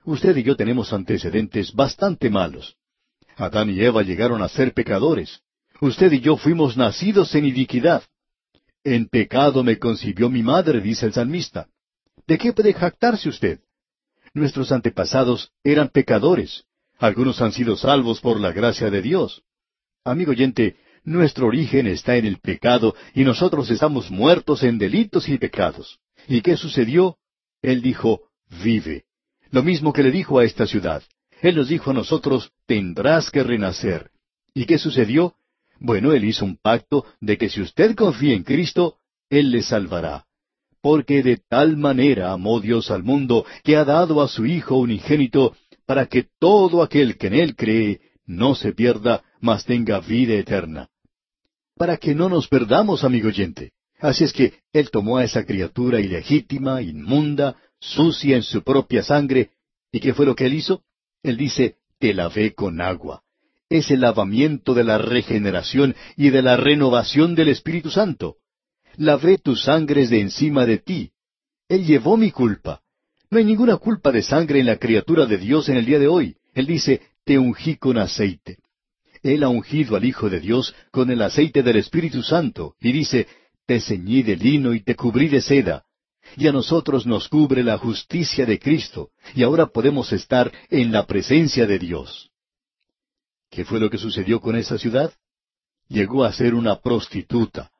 Usted 0.04 0.37
y 0.37 0.42
yo 0.42 0.57
tenemos 0.57 0.92
antecedentes 0.92 1.72
bastante 1.72 2.31
malos. 2.31 2.76
Adán 3.37 3.70
y 3.70 3.81
Eva 3.81 4.02
llegaron 4.02 4.42
a 4.42 4.48
ser 4.48 4.72
pecadores. 4.72 5.40
Usted 5.81 6.11
y 6.12 6.20
yo 6.20 6.37
fuimos 6.37 6.76
nacidos 6.76 7.35
en 7.35 7.44
iniquidad. 7.44 8.02
En 8.83 9.07
pecado 9.07 9.62
me 9.62 9.78
concibió 9.78 10.31
mi 10.31 10.42
madre, 10.42 10.81
dice 10.81 11.07
el 11.07 11.12
salmista. 11.12 11.68
¿De 12.29 12.37
qué 12.37 12.53
puede 12.53 12.75
jactarse 12.75 13.31
usted? 13.31 13.61
Nuestros 14.35 14.71
antepasados 14.71 15.51
eran 15.64 15.88
pecadores. 15.88 16.67
Algunos 16.99 17.41
han 17.41 17.53
sido 17.53 17.75
salvos 17.75 18.21
por 18.21 18.38
la 18.38 18.53
gracia 18.53 18.91
de 18.91 19.01
Dios. 19.01 19.43
Amigo 20.05 20.33
oyente, 20.33 20.77
nuestro 21.05 21.47
origen 21.47 21.87
está 21.87 22.17
en 22.17 22.27
el 22.27 22.38
pecado 22.38 22.95
y 23.14 23.25
nosotros 23.25 23.71
estamos 23.71 24.11
muertos 24.11 24.62
en 24.62 24.77
delitos 24.77 25.27
y 25.31 25.38
pecados. 25.38 26.01
¿Y 26.27 26.43
qué 26.43 26.59
sucedió? 26.59 27.17
Él 27.62 27.81
dijo, 27.81 28.29
vive. 28.62 29.07
Lo 29.51 29.62
mismo 29.62 29.95
que 29.95 30.03
le 30.03 30.11
dijo 30.11 30.38
a 30.38 30.45
esta 30.45 30.67
ciudad. 30.67 31.03
Él 31.41 31.57
nos 31.57 31.69
dijo 31.69 31.93
a 31.93 31.95
nosotros, 31.95 32.53
tendrás 32.67 33.31
que 33.31 33.43
renacer. 33.43 34.11
¿Y 34.53 34.67
qué 34.67 34.77
sucedió? 34.77 35.35
Bueno, 35.81 36.12
Él 36.12 36.25
hizo 36.27 36.45
un 36.45 36.59
pacto 36.59 37.07
de 37.23 37.38
que 37.38 37.49
si 37.49 37.62
usted 37.62 37.95
confía 37.95 38.35
en 38.35 38.43
Cristo, 38.43 38.99
Él 39.31 39.51
le 39.51 39.62
salvará. 39.62 40.28
Porque 40.81 41.23
de 41.23 41.38
tal 41.49 41.77
manera 41.77 42.33
amó 42.33 42.61
Dios 42.61 42.91
al 42.91 43.03
mundo 43.03 43.45
que 43.64 43.77
ha 43.77 43.85
dado 43.85 44.23
a 44.23 44.29
su 44.29 44.47
Hijo 44.47 44.77
unigénito 44.77 45.57
para 45.87 46.07
que 46.07 46.27
todo 46.38 46.83
aquel 46.83 47.17
que 47.17 47.29
en 47.29 47.35
Él 47.35 47.57
cree 47.57 48.01
no 48.27 48.55
se 48.55 48.73
pierda, 48.73 49.23
mas 49.41 49.64
tenga 49.64 50.01
vida 50.01 50.35
eterna. 50.35 50.88
Para 51.77 51.97
que 51.97 52.14
no 52.14 52.29
nos 52.29 52.49
perdamos, 52.49 53.05
amigo 53.05 53.29
oyente. 53.29 53.73
Así 54.01 54.25
es 54.25 54.33
que 54.33 54.55
Él 54.73 54.91
tomó 54.91 55.19
a 55.19 55.25
esa 55.25 55.45
criatura 55.45 56.01
ilegítima, 56.01 56.83
inmunda, 56.83 57.57
sucia 57.81 58.37
en 58.37 58.43
su 58.43 58.62
propia 58.62 59.03
sangre, 59.03 59.51
¿y 59.91 60.01
qué 60.01 60.12
fue 60.14 60.27
lo 60.27 60.35
que 60.35 60.47
Él 60.47 60.55
hizo? 60.55 60.83
Él 61.23 61.37
dice, 61.37 61.77
te 61.99 62.12
lavé 62.14 62.55
con 62.55 62.81
agua 62.81 63.23
es 63.71 63.91
el 63.91 64.01
lavamiento 64.01 64.75
de 64.75 64.85
la 64.85 64.99
regeneración 64.99 65.95
y 66.17 66.31
de 66.31 66.43
la 66.43 66.57
renovación 66.57 67.35
del 67.35 67.49
Espíritu 67.49 67.91
Santo. 67.91 68.37
Lavé 68.99 69.39
tus 69.39 69.63
sangres 69.63 70.11
de 70.11 70.21
encima 70.21 70.67
de 70.67 70.79
ti. 70.79 71.13
Él 71.69 71.87
llevó 71.87 72.17
mi 72.17 72.33
culpa. 72.33 72.83
No 73.31 73.39
hay 73.39 73.45
ninguna 73.45 73.77
culpa 73.77 74.11
de 74.11 74.23
sangre 74.23 74.59
en 74.59 74.67
la 74.67 74.77
criatura 74.77 75.25
de 75.25 75.39
Dios 75.39 75.69
en 75.69 75.77
el 75.77 75.87
día 75.87 76.01
de 76.01 76.09
hoy. 76.09 76.37
Él 76.53 76.67
dice, 76.67 77.03
te 77.25 77.39
ungí 77.39 77.77
con 77.77 77.97
aceite. 77.97 78.59
Él 79.23 79.45
ha 79.45 79.49
ungido 79.49 79.95
al 79.95 80.05
Hijo 80.05 80.29
de 80.29 80.41
Dios 80.41 80.75
con 80.91 81.11
el 81.11 81.23
aceite 81.23 81.63
del 81.63 81.77
Espíritu 81.77 82.25
Santo 82.25 82.75
y 82.81 82.91
dice, 82.91 83.29
te 83.67 83.81
ceñí 83.81 84.25
de 84.25 84.37
lino 84.37 84.75
y 84.75 84.81
te 84.81 84.97
cubrí 84.97 85.29
de 85.29 85.43
seda. 85.43 85.85
Y 86.37 86.49
a 86.49 86.53
nosotros 86.53 87.07
nos 87.07 87.29
cubre 87.29 87.63
la 87.63 87.79
justicia 87.79 88.45
de 88.47 88.59
Cristo, 88.59 89.11
y 89.35 89.45
ahora 89.45 89.67
podemos 89.67 90.13
estar 90.13 90.53
en 90.69 90.91
la 90.93 91.07
presencia 91.07 91.67
de 91.67 91.79
Dios. 91.79 92.31
¿Qué 93.49 93.65
fue 93.65 93.79
lo 93.81 93.89
que 93.89 93.97
sucedió 93.97 94.41
con 94.41 94.57
esa 94.57 94.77
ciudad? 94.77 95.13
Llegó 95.89 96.25
a 96.25 96.33
ser 96.33 96.55
una 96.55 96.81
prostituta. 96.81 97.71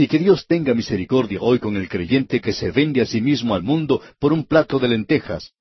Y 0.00 0.08
que 0.08 0.18
Dios 0.18 0.46
tenga 0.46 0.72
misericordia 0.72 1.40
hoy 1.42 1.58
con 1.58 1.76
el 1.76 1.86
creyente 1.86 2.40
que 2.40 2.54
se 2.54 2.70
vende 2.70 3.02
a 3.02 3.04
sí 3.04 3.20
mismo 3.20 3.54
al 3.54 3.62
mundo 3.62 4.00
por 4.18 4.32
un 4.32 4.44
plato 4.44 4.78
de 4.78 4.88
lentejas. 4.88 5.52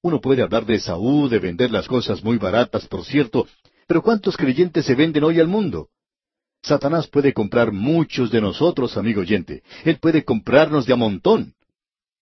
Uno 0.00 0.18
puede 0.18 0.40
hablar 0.40 0.64
de 0.64 0.78
Saúl, 0.78 1.28
de 1.28 1.40
vender 1.40 1.70
las 1.70 1.86
cosas 1.86 2.24
muy 2.24 2.38
baratas, 2.38 2.88
por 2.88 3.04
cierto, 3.04 3.46
pero 3.86 4.00
¿cuántos 4.00 4.38
creyentes 4.38 4.86
se 4.86 4.94
venden 4.94 5.24
hoy 5.24 5.40
al 5.40 5.48
mundo? 5.48 5.90
Satanás 6.62 7.06
puede 7.06 7.34
comprar 7.34 7.70
muchos 7.70 8.30
de 8.30 8.40
nosotros, 8.40 8.96
amigo 8.96 9.20
oyente. 9.20 9.62
Él 9.84 9.98
puede 9.98 10.24
comprarnos 10.24 10.86
de 10.86 10.94
a 10.94 10.96
montón. 10.96 11.52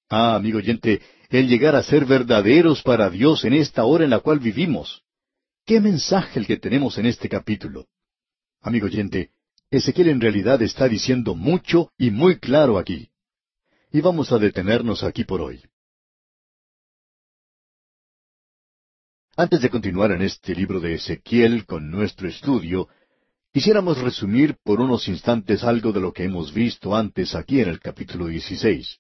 Ah, 0.09 0.35
amigo 0.35 0.59
oyente, 0.59 1.01
el 1.31 1.47
llegar 1.47 1.77
a 1.77 1.85
ser 1.85 2.05
verdaderos 2.05 2.83
para 2.83 3.11
Dios 3.11 3.45
en 3.45 3.53
esta 3.53 3.85
hora 3.85 4.03
en 4.03 4.11
la 4.11 4.19
cual 4.19 4.41
vivimos. 4.41 5.05
¿Qué 5.65 5.81
mensaje 5.81 6.41
el 6.41 6.49
que 6.49 6.57
tenemos 6.57 6.99
en 6.99 7.07
este 7.07 7.29
capítulo? 7.29 7.87
Amigo 8.61 8.87
oyente, 8.87 9.31
Ezequiel 9.71 10.09
en 10.09 10.21
realidad 10.21 10.63
está 10.63 10.89
diciendo 10.89 11.35
mucho 11.35 11.93
y 11.99 12.11
muy 12.11 12.39
claro 12.39 12.79
aquí. 12.79 13.11
Y 13.93 14.01
vamos 14.01 14.33
a 14.33 14.39
detenernos 14.39 15.05
aquí 15.05 15.25
por 15.25 15.43
hoy. 15.43 15.63
Antes 19.37 19.61
de 19.61 19.69
continuar 19.69 20.11
en 20.13 20.23
este 20.23 20.55
libro 20.55 20.81
de 20.81 20.95
Ezequiel 20.95 21.67
con 21.67 21.91
nuestro 21.91 22.29
estudio, 22.29 22.89
quisiéramos 23.53 23.99
resumir 23.99 24.57
por 24.65 24.81
unos 24.81 25.07
instantes 25.07 25.63
algo 25.63 25.93
de 25.93 26.01
lo 26.01 26.13
que 26.15 26.25
hemos 26.25 26.53
visto 26.53 26.97
antes 26.97 27.35
aquí 27.35 27.61
en 27.61 27.69
el 27.69 27.79
capítulo 27.79 28.27
16. 28.27 28.99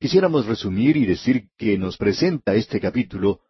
Quisiéramos 0.00 0.46
resumir 0.46 0.96
y 0.96 1.06
decir 1.06 1.48
que 1.56 1.78
nos 1.78 1.96
presenta 1.96 2.54
este 2.54 2.80
capítulo 2.80 3.40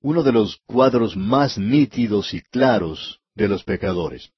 uno 0.00 0.22
de 0.22 0.32
los 0.32 0.56
cuadros 0.64 1.14
más 1.16 1.58
nítidos 1.58 2.32
y 2.32 2.40
claros 2.40 3.20
de 3.34 3.48
los 3.48 3.64
pecadores. 3.64 4.32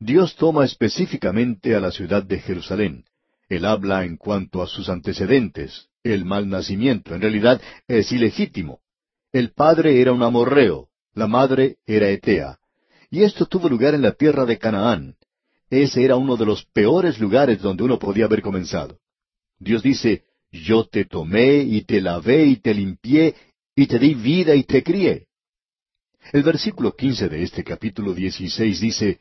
Dios 0.00 0.36
toma 0.36 0.64
específicamente 0.64 1.74
a 1.74 1.80
la 1.80 1.90
ciudad 1.90 2.22
de 2.22 2.40
Jerusalén. 2.40 3.04
Él 3.48 3.64
habla 3.64 4.04
en 4.04 4.16
cuanto 4.16 4.62
a 4.62 4.66
sus 4.66 4.88
antecedentes, 4.88 5.88
el 6.02 6.24
mal 6.24 6.48
nacimiento. 6.48 7.14
En 7.14 7.20
realidad 7.20 7.60
es 7.86 8.10
ilegítimo. 8.12 8.80
El 9.32 9.52
padre 9.52 10.00
era 10.00 10.12
un 10.12 10.22
amorreo, 10.22 10.88
la 11.14 11.26
madre 11.26 11.76
era 11.86 12.08
Etea. 12.08 12.58
Y 13.10 13.22
esto 13.22 13.46
tuvo 13.46 13.68
lugar 13.68 13.94
en 13.94 14.02
la 14.02 14.12
tierra 14.12 14.44
de 14.44 14.58
Canaán. 14.58 15.16
Ese 15.70 16.04
era 16.04 16.16
uno 16.16 16.36
de 16.36 16.46
los 16.46 16.64
peores 16.66 17.18
lugares 17.18 17.60
donde 17.60 17.82
uno 17.82 17.98
podía 17.98 18.26
haber 18.26 18.42
comenzado. 18.42 18.98
Dios 19.58 19.82
dice, 19.82 20.24
yo 20.52 20.84
te 20.84 21.04
tomé 21.04 21.58
y 21.58 21.82
te 21.82 22.00
lavé 22.00 22.44
y 22.46 22.56
te 22.56 22.74
limpié 22.74 23.34
y 23.74 23.86
te 23.86 23.98
di 23.98 24.14
vida 24.14 24.54
y 24.54 24.64
te 24.64 24.82
crié. 24.82 25.26
El 26.32 26.42
versículo 26.42 26.94
quince 26.94 27.28
de 27.28 27.42
este 27.42 27.64
capítulo 27.64 28.14
dieciséis 28.14 28.80
dice, 28.80 29.20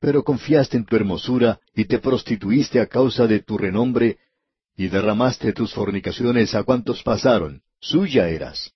Pero 0.00 0.22
confiaste 0.22 0.76
en 0.76 0.84
tu 0.84 0.96
hermosura 0.96 1.60
y 1.74 1.84
te 1.86 1.98
prostituiste 1.98 2.80
a 2.80 2.86
causa 2.86 3.26
de 3.26 3.40
tu 3.40 3.58
renombre, 3.58 4.18
y 4.76 4.88
derramaste 4.88 5.52
tus 5.52 5.74
fornicaciones 5.74 6.54
a 6.54 6.62
cuantos 6.62 7.02
pasaron, 7.02 7.62
suya 7.80 8.28
eras. 8.28 8.72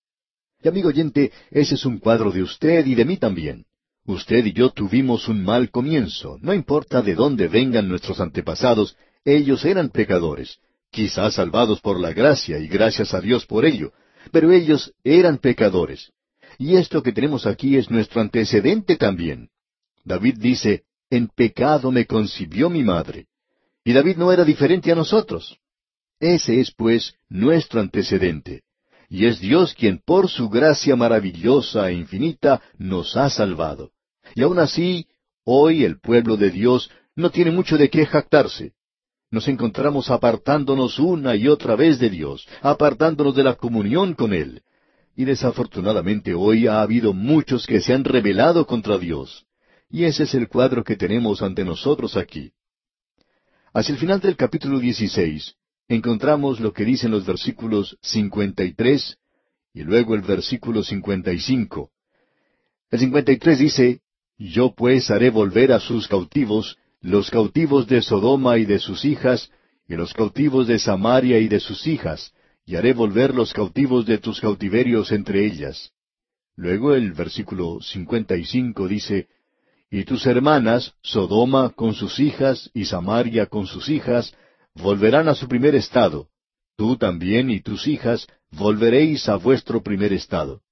Y 0.60 0.68
amigo 0.68 0.88
oyente, 0.88 1.32
ese 1.50 1.76
es 1.76 1.84
un 1.84 1.98
cuadro 1.98 2.32
de 2.32 2.42
usted 2.42 2.84
y 2.86 2.94
de 2.94 3.04
mí 3.04 3.16
también. 3.16 3.66
Usted 4.04 4.44
y 4.46 4.52
yo 4.52 4.70
tuvimos 4.70 5.28
un 5.28 5.44
mal 5.44 5.70
comienzo, 5.70 6.38
no 6.40 6.52
importa 6.52 7.02
de 7.02 7.14
dónde 7.14 7.46
vengan 7.46 7.88
nuestros 7.88 8.20
antepasados, 8.20 8.96
ellos 9.24 9.64
eran 9.64 9.90
pecadores, 9.90 10.58
quizás 10.90 11.34
salvados 11.34 11.80
por 11.80 12.00
la 12.00 12.12
gracia 12.12 12.58
y 12.58 12.66
gracias 12.66 13.14
a 13.14 13.20
Dios 13.20 13.46
por 13.46 13.64
ello, 13.64 13.92
pero 14.32 14.50
ellos 14.50 14.92
eran 15.04 15.38
pecadores. 15.38 16.10
Y 16.58 16.76
esto 16.76 17.02
que 17.02 17.12
tenemos 17.12 17.46
aquí 17.46 17.76
es 17.76 17.90
nuestro 17.90 18.20
antecedente 18.20 18.96
también. 18.96 19.50
David 20.04 20.38
dice, 20.38 20.82
en 21.16 21.28
pecado 21.28 21.90
me 21.90 22.06
concibió 22.06 22.68
mi 22.70 22.82
madre. 22.82 23.26
Y 23.84 23.92
David 23.92 24.16
no 24.16 24.32
era 24.32 24.44
diferente 24.44 24.90
a 24.90 24.94
nosotros. 24.94 25.58
Ese 26.18 26.60
es, 26.60 26.72
pues, 26.72 27.14
nuestro 27.28 27.80
antecedente. 27.80 28.62
Y 29.08 29.26
es 29.26 29.40
Dios 29.40 29.74
quien 29.74 29.98
por 29.98 30.28
su 30.28 30.48
gracia 30.48 30.96
maravillosa 30.96 31.90
e 31.90 31.94
infinita 31.94 32.62
nos 32.78 33.16
ha 33.16 33.28
salvado. 33.28 33.90
Y 34.34 34.42
aun 34.42 34.58
así, 34.58 35.06
hoy 35.44 35.84
el 35.84 36.00
pueblo 36.00 36.36
de 36.36 36.50
Dios 36.50 36.90
no 37.14 37.30
tiene 37.30 37.50
mucho 37.50 37.76
de 37.76 37.90
qué 37.90 38.06
jactarse 38.06 38.72
nos 39.32 39.48
encontramos 39.48 40.10
apartándonos 40.10 40.98
una 40.98 41.34
y 41.34 41.48
otra 41.48 41.74
vez 41.74 41.98
de 41.98 42.10
Dios, 42.10 42.46
apartándonos 42.60 43.34
de 43.34 43.42
la 43.42 43.54
comunión 43.54 44.12
con 44.12 44.34
Él. 44.34 44.62
Y 45.16 45.24
desafortunadamente 45.24 46.34
hoy 46.34 46.66
ha 46.66 46.82
habido 46.82 47.14
muchos 47.14 47.66
que 47.66 47.80
se 47.80 47.94
han 47.94 48.04
rebelado 48.04 48.66
contra 48.66 48.98
Dios. 48.98 49.46
Y 49.92 50.04
ese 50.04 50.22
es 50.22 50.32
el 50.32 50.48
cuadro 50.48 50.82
que 50.82 50.96
tenemos 50.96 51.42
ante 51.42 51.66
nosotros 51.66 52.16
aquí. 52.16 52.52
Hacia 53.74 53.92
el 53.92 53.98
final 53.98 54.20
del 54.20 54.36
capítulo 54.36 54.78
16 54.78 55.54
encontramos 55.86 56.60
lo 56.60 56.72
que 56.72 56.86
dicen 56.86 57.10
los 57.10 57.26
versículos 57.26 57.98
53 58.00 59.18
y 59.74 59.82
luego 59.82 60.14
el 60.14 60.22
versículo 60.22 60.82
55. 60.82 61.90
El 62.90 62.98
53 62.98 63.58
dice, 63.58 64.00
Yo 64.38 64.74
pues 64.74 65.10
haré 65.10 65.28
volver 65.28 65.72
a 65.72 65.80
sus 65.80 66.08
cautivos 66.08 66.78
los 67.02 67.30
cautivos 67.30 67.86
de 67.86 68.00
Sodoma 68.00 68.56
y 68.56 68.64
de 68.64 68.78
sus 68.78 69.04
hijas, 69.04 69.50
y 69.86 69.94
los 69.94 70.14
cautivos 70.14 70.68
de 70.68 70.78
Samaria 70.78 71.38
y 71.38 71.48
de 71.48 71.60
sus 71.60 71.86
hijas, 71.86 72.32
y 72.64 72.76
haré 72.76 72.94
volver 72.94 73.34
los 73.34 73.52
cautivos 73.52 74.06
de 74.06 74.16
tus 74.18 74.40
cautiverios 74.40 75.12
entre 75.12 75.44
ellas. 75.44 75.90
Luego 76.56 76.94
el 76.94 77.12
versículo 77.12 77.80
55 77.82 78.88
dice, 78.88 79.28
Y 79.94 80.04
tus 80.04 80.24
hermanas, 80.24 80.94
Sodoma 81.02 81.68
con 81.68 81.92
sus 81.92 82.18
hijas 82.18 82.70
y 82.72 82.86
Samaria 82.86 83.44
con 83.44 83.66
sus 83.66 83.90
hijas, 83.90 84.34
volverán 84.74 85.28
a 85.28 85.34
su 85.34 85.46
primer 85.46 85.74
estado. 85.74 86.28
Tú 86.78 86.96
también 86.96 87.50
y 87.50 87.60
tus 87.60 87.86
hijas 87.86 88.26
volveréis 88.50 89.28
a 89.28 89.36
vuestro 89.36 89.82
primer 89.82 90.14
estado. 90.14 90.62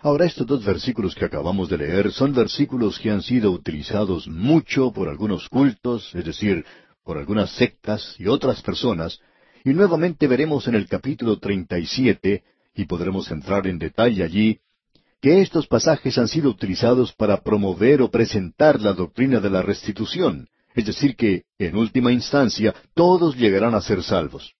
Ahora 0.00 0.26
estos 0.26 0.46
dos 0.46 0.62
versículos 0.62 1.14
que 1.14 1.24
acabamos 1.24 1.70
de 1.70 1.78
leer 1.78 2.12
son 2.12 2.34
versículos 2.34 2.98
que 2.98 3.10
han 3.10 3.22
sido 3.22 3.50
utilizados 3.50 4.28
mucho 4.28 4.92
por 4.92 5.08
algunos 5.08 5.48
cultos, 5.48 6.14
es 6.14 6.26
decir, 6.26 6.66
por 7.04 7.16
algunas 7.16 7.50
sectas 7.52 8.14
y 8.18 8.26
otras 8.26 8.60
personas, 8.60 9.20
y 9.64 9.70
nuevamente 9.70 10.26
veremos 10.26 10.68
en 10.68 10.74
el 10.74 10.86
capítulo 10.86 11.38
37, 11.38 12.44
y 12.74 12.84
podremos 12.84 13.30
entrar 13.30 13.66
en 13.66 13.78
detalle 13.78 14.22
allí, 14.22 14.60
que 15.20 15.40
estos 15.40 15.66
pasajes 15.66 16.16
han 16.18 16.28
sido 16.28 16.50
utilizados 16.50 17.12
para 17.12 17.42
promover 17.42 18.02
o 18.02 18.10
presentar 18.10 18.80
la 18.80 18.92
doctrina 18.92 19.40
de 19.40 19.50
la 19.50 19.62
restitución, 19.62 20.48
es 20.74 20.86
decir, 20.86 21.16
que, 21.16 21.44
en 21.58 21.76
última 21.76 22.12
instancia, 22.12 22.74
todos 22.94 23.36
llegarán 23.36 23.74
a 23.74 23.80
ser 23.80 24.02
salvos. 24.02 24.54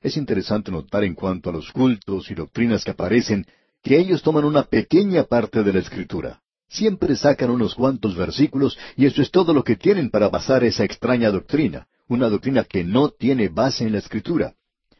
Es 0.00 0.16
interesante 0.16 0.70
notar 0.70 1.04
en 1.04 1.14
cuanto 1.14 1.50
a 1.50 1.52
los 1.52 1.70
cultos 1.70 2.30
y 2.30 2.34
doctrinas 2.34 2.84
que 2.84 2.90
aparecen 2.90 3.46
que 3.82 3.98
ellos 3.98 4.22
toman 4.22 4.44
una 4.44 4.64
pequeña 4.64 5.24
parte 5.24 5.62
de 5.62 5.72
la 5.72 5.78
escritura. 5.78 6.42
Siempre 6.68 7.14
sacan 7.14 7.50
unos 7.50 7.74
cuantos 7.74 8.16
versículos 8.16 8.76
y 8.96 9.06
eso 9.06 9.22
es 9.22 9.30
todo 9.30 9.54
lo 9.54 9.62
que 9.62 9.76
tienen 9.76 10.10
para 10.10 10.28
basar 10.28 10.64
esa 10.64 10.84
extraña 10.84 11.30
doctrina, 11.30 11.86
una 12.08 12.28
doctrina 12.28 12.64
que 12.64 12.82
no 12.82 13.10
tiene 13.10 13.48
base 13.48 13.84
en 13.84 13.92
la 13.92 13.98
escritura. 13.98 14.54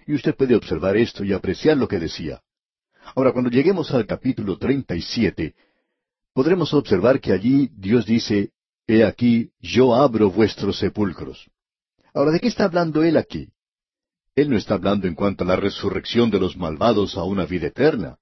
Y 0.06 0.14
usted 0.14 0.34
puede 0.36 0.54
observar 0.54 0.96
esto 0.96 1.24
y 1.24 1.32
apreciar 1.32 1.76
lo 1.76 1.88
que 1.88 1.98
decía. 1.98 2.40
Ahora, 3.14 3.32
cuando 3.32 3.50
lleguemos 3.50 3.92
al 3.92 4.06
capítulo 4.06 4.56
37, 4.58 5.54
podremos 6.32 6.72
observar 6.74 7.20
que 7.20 7.32
allí 7.32 7.70
Dios 7.76 8.06
dice, 8.06 8.50
He 8.86 9.04
aquí, 9.04 9.50
yo 9.60 9.94
abro 9.94 10.30
vuestros 10.30 10.78
sepulcros. 10.78 11.50
Ahora, 12.12 12.32
¿de 12.32 12.40
qué 12.40 12.48
está 12.48 12.64
hablando 12.64 13.02
él 13.02 13.16
aquí? 13.16 13.48
Él 14.34 14.50
no 14.50 14.56
está 14.56 14.74
hablando 14.74 15.06
en 15.06 15.14
cuanto 15.14 15.44
a 15.44 15.46
la 15.46 15.56
resurrección 15.56 16.30
de 16.30 16.40
los 16.40 16.56
malvados 16.56 17.16
a 17.16 17.24
una 17.24 17.46
vida 17.46 17.68
eterna. 17.68 18.18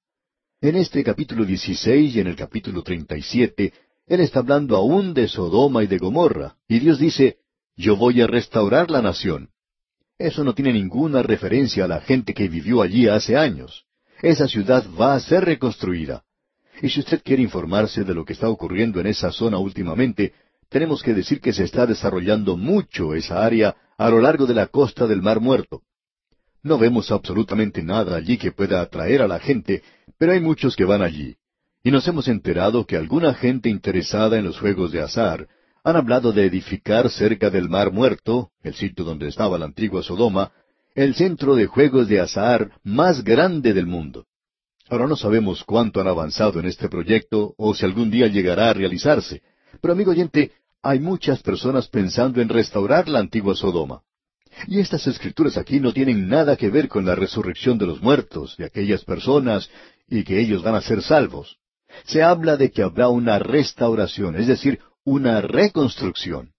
En 0.61 0.77
este 0.77 1.03
capítulo 1.03 1.45
16 1.45 2.15
y 2.15 2.21
en 2.21 2.27
el 2.29 2.37
capítulo 2.37 2.83
37, 2.83 3.73
él 4.07 4.21
está 4.21 4.41
hablando 4.41 4.77
aún 4.77 5.15
de 5.15 5.27
Sodoma 5.27 5.83
y 5.83 5.87
de 5.87 5.99
Gomorra, 5.99 6.57
y 6.69 6.79
Dios 6.79 6.99
dice, 6.99 7.39
yo 7.77 7.97
voy 7.97 8.21
a 8.21 8.27
restaurar 8.27 8.91
la 8.91 9.03
nación. 9.03 9.51
Eso 10.19 10.45
no 10.45 10.55
tiene 10.55 10.73
ninguna 10.73 11.23
referencia 11.23 11.85
a 11.85 11.89
la 11.89 12.01
gente 12.01 12.35
que 12.35 12.49
vivió 12.49 12.83
allí 12.83 13.09
hace 13.09 13.37
años. 13.37 13.87
Esa 14.23 14.47
ciudad 14.47 14.85
va 14.99 15.15
a 15.15 15.21
ser 15.21 15.45
reconstruida. 15.45 16.23
Y 16.81 16.89
si 16.89 17.01
usted 17.01 17.23
quiere 17.25 17.43
informarse 17.43 18.05
de 18.05 18.15
lo 18.15 18.25
que 18.25 18.33
está 18.33 18.49
ocurriendo 18.49 19.01
en 19.01 19.09
esa 19.09 19.33
zona 19.33 19.59
últimamente, 19.59 20.33
tenemos 20.69 21.03
que 21.03 21.13
decir 21.13 21.41
que 21.41 21.53
se 21.53 21.65
está 21.65 21.87
desarrollando 21.87 22.57
mucho 22.57 23.15
esa 23.15 23.45
área 23.45 23.77
a 23.99 24.09
lo 24.09 24.21
largo 24.21 24.47
de 24.47 24.55
la 24.55 24.69
costa 24.69 25.07
del 25.09 25.23
Mar 25.23 25.41
Muerto. 25.41 25.83
No 26.63 26.79
vemos 26.79 27.11
absolutamente 27.11 27.83
nada 27.83 28.17
allí 28.17 28.39
que 28.39 28.53
pueda 28.53 28.81
atraer 28.81 29.23
a 29.23 29.29
la 29.29 29.41
gente, 29.41 29.83
pero 30.19 30.33
hay 30.33 30.41
muchos 30.41 30.77
que 30.77 30.85
van 30.85 31.03
allí. 31.03 31.37
Y 31.83 31.91
nos 31.91 32.07
hemos 32.07 32.29
enterado 32.29 32.87
que 32.87 32.97
alguna 32.97 33.35
gente 33.35 33.69
interesada 33.69 34.39
en 34.39 34.45
los 34.45 34.59
juegos 34.61 34.93
de 34.93 35.03
azar 35.03 35.49
han 35.83 35.97
hablado 35.97 36.33
de 36.33 36.47
edificar 36.47 37.11
cerca 37.11 37.51
del 37.51 37.69
Mar 37.69 37.93
Muerto, 37.93 38.51
el 38.63 38.75
sitio 38.75 39.05
donde 39.05 39.27
estaba 39.27 39.59
la 39.59 39.65
antigua 39.65 40.05
Sodoma, 40.05 40.53
el 40.95 41.15
centro 41.15 41.55
de 41.55 41.67
juegos 41.67 42.09
de 42.09 42.21
azar 42.21 42.73
más 42.83 43.25
grande 43.25 43.73
del 43.73 43.87
mundo. 43.87 44.27
Ahora 44.89 45.07
no 45.07 45.17
sabemos 45.17 45.65
cuánto 45.65 46.01
han 46.01 46.09
avanzado 46.09 46.61
en 46.61 46.67
este 46.67 46.89
proyecto 46.89 47.55
o 47.57 47.75
si 47.75 47.85
algún 47.87 48.11
día 48.11 48.27
llegará 48.27 48.71
a 48.71 48.75
realizarse, 48.75 49.43
pero 49.81 49.95
amigo 49.95 50.11
oyente, 50.11 50.53
hay 50.83 50.99
muchas 50.99 51.43
personas 51.43 51.89
pensando 51.89 52.41
en 52.41 52.49
restaurar 52.49 53.09
la 53.09 53.21
antigua 53.21 53.55
Sodoma. 53.55 54.03
Y 54.67 54.81
estas 54.81 55.07
escrituras 55.07 55.57
aquí 55.57 55.81
no 55.81 55.93
tienen 55.93 56.29
nada 56.29 56.57
que 56.57 56.69
ver 56.69 56.89
con 56.89 57.07
la 57.07 57.15
resurrección 57.15 57.79
de 57.79 57.87
los 57.87 58.03
muertos, 58.03 58.57
de 58.59 58.67
aquellas 58.67 59.05
personas, 59.05 59.71
y 60.09 60.25
que 60.25 60.41
ellos 60.41 60.63
van 60.63 60.75
a 60.75 60.83
ser 60.83 61.03
salvos. 61.03 61.57
Se 62.05 62.23
habla 62.23 62.57
de 62.57 62.71
que 62.71 62.83
habrá 62.83 63.09
una 63.09 63.39
restauración, 63.39 64.37
es 64.37 64.47
decir, 64.47 64.81
una 65.05 65.41
reconstrucción. 65.41 66.53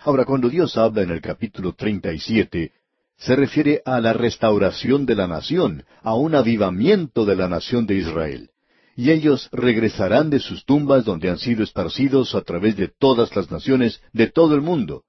Ahora, 0.00 0.24
cuando 0.24 0.48
Dios 0.48 0.76
habla 0.78 1.02
en 1.02 1.10
el 1.10 1.20
capítulo 1.20 1.74
37, 1.74 2.72
se 3.16 3.34
refiere 3.34 3.82
a 3.84 4.00
la 4.00 4.12
restauración 4.12 5.06
de 5.06 5.14
la 5.14 5.26
nación, 5.26 5.84
a 6.02 6.14
un 6.14 6.34
avivamiento 6.34 7.24
de 7.24 7.36
la 7.36 7.48
nación 7.48 7.86
de 7.86 7.96
Israel. 7.96 8.50
Y 8.94 9.10
ellos 9.10 9.48
regresarán 9.52 10.30
de 10.30 10.40
sus 10.40 10.64
tumbas 10.64 11.04
donde 11.04 11.28
han 11.28 11.38
sido 11.38 11.62
esparcidos 11.62 12.34
a 12.34 12.42
través 12.42 12.76
de 12.76 12.88
todas 12.88 13.34
las 13.36 13.50
naciones 13.50 14.00
de 14.12 14.28
todo 14.28 14.54
el 14.54 14.62
mundo. 14.62 15.04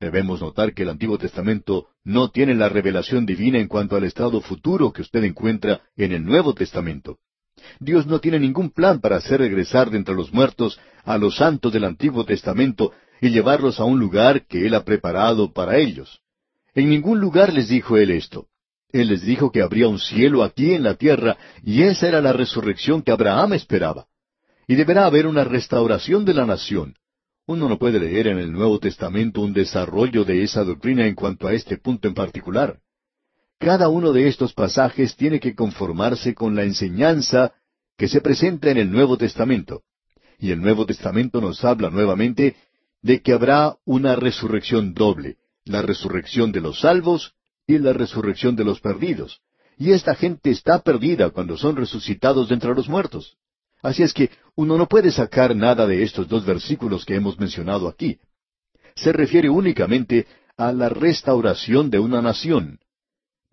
Debemos 0.00 0.40
notar 0.40 0.74
que 0.74 0.82
el 0.82 0.90
Antiguo 0.90 1.18
Testamento 1.18 1.88
no 2.02 2.30
tiene 2.30 2.54
la 2.54 2.68
revelación 2.68 3.24
divina 3.24 3.58
en 3.58 3.68
cuanto 3.68 3.96
al 3.96 4.04
estado 4.04 4.40
futuro 4.40 4.92
que 4.92 5.02
usted 5.02 5.22
encuentra 5.24 5.82
en 5.96 6.12
el 6.12 6.24
Nuevo 6.24 6.54
Testamento. 6.54 7.18
Dios 7.78 8.06
no 8.06 8.20
tiene 8.20 8.40
ningún 8.40 8.70
plan 8.70 9.00
para 9.00 9.16
hacer 9.16 9.40
regresar 9.40 9.90
de 9.90 9.98
entre 9.98 10.14
los 10.14 10.32
muertos 10.32 10.78
a 11.04 11.18
los 11.18 11.36
santos 11.36 11.72
del 11.72 11.84
Antiguo 11.84 12.24
Testamento 12.24 12.92
y 13.20 13.30
llevarlos 13.30 13.78
a 13.80 13.84
un 13.84 13.98
lugar 13.98 14.46
que 14.46 14.66
Él 14.66 14.74
ha 14.74 14.84
preparado 14.84 15.52
para 15.52 15.78
ellos. 15.78 16.23
En 16.74 16.88
ningún 16.88 17.20
lugar 17.20 17.52
les 17.52 17.68
dijo 17.68 17.96
Él 17.96 18.10
esto. 18.10 18.48
Él 18.90 19.08
les 19.08 19.22
dijo 19.22 19.50
que 19.50 19.62
habría 19.62 19.88
un 19.88 19.98
cielo 19.98 20.42
aquí 20.42 20.72
en 20.72 20.82
la 20.82 20.94
tierra, 20.94 21.36
y 21.62 21.82
esa 21.82 22.08
era 22.08 22.20
la 22.20 22.32
resurrección 22.32 23.02
que 23.02 23.10
Abraham 23.10 23.54
esperaba. 23.54 24.06
Y 24.66 24.76
deberá 24.76 25.06
haber 25.06 25.26
una 25.26 25.44
restauración 25.44 26.24
de 26.24 26.34
la 26.34 26.46
nación. 26.46 26.94
Uno 27.46 27.68
no 27.68 27.78
puede 27.78 28.00
leer 28.00 28.28
en 28.28 28.38
el 28.38 28.52
Nuevo 28.52 28.78
Testamento 28.78 29.40
un 29.40 29.52
desarrollo 29.52 30.24
de 30.24 30.42
esa 30.42 30.64
doctrina 30.64 31.06
en 31.06 31.14
cuanto 31.14 31.46
a 31.46 31.52
este 31.52 31.76
punto 31.76 32.08
en 32.08 32.14
particular. 32.14 32.78
Cada 33.58 33.88
uno 33.88 34.12
de 34.12 34.28
estos 34.28 34.52
pasajes 34.52 35.16
tiene 35.16 35.40
que 35.40 35.54
conformarse 35.54 36.34
con 36.34 36.54
la 36.54 36.64
enseñanza 36.64 37.52
que 37.96 38.08
se 38.08 38.20
presenta 38.20 38.70
en 38.70 38.78
el 38.78 38.90
Nuevo 38.90 39.16
Testamento. 39.18 39.82
Y 40.38 40.50
el 40.50 40.60
Nuevo 40.60 40.86
Testamento 40.86 41.40
nos 41.40 41.64
habla 41.64 41.90
nuevamente 41.90 42.56
de 43.02 43.20
que 43.20 43.32
habrá 43.32 43.76
una 43.84 44.16
resurrección 44.16 44.94
doble, 44.94 45.36
la 45.64 45.82
resurrección 45.82 46.52
de 46.52 46.60
los 46.60 46.80
salvos 46.80 47.34
y 47.66 47.78
la 47.78 47.92
resurrección 47.92 48.56
de 48.56 48.64
los 48.64 48.80
perdidos. 48.80 49.40
Y 49.76 49.92
esta 49.92 50.14
gente 50.14 50.50
está 50.50 50.80
perdida 50.82 51.30
cuando 51.30 51.56
son 51.56 51.76
resucitados 51.76 52.48
de 52.48 52.54
entre 52.54 52.74
los 52.74 52.88
muertos. 52.88 53.36
Así 53.82 54.02
es 54.02 54.14
que 54.14 54.30
uno 54.54 54.78
no 54.78 54.88
puede 54.88 55.10
sacar 55.10 55.54
nada 55.54 55.86
de 55.86 56.02
estos 56.02 56.28
dos 56.28 56.44
versículos 56.44 57.04
que 57.04 57.16
hemos 57.16 57.38
mencionado 57.38 57.88
aquí. 57.88 58.18
Se 58.94 59.12
refiere 59.12 59.48
únicamente 59.48 60.26
a 60.56 60.72
la 60.72 60.88
restauración 60.88 61.90
de 61.90 61.98
una 61.98 62.22
nación, 62.22 62.78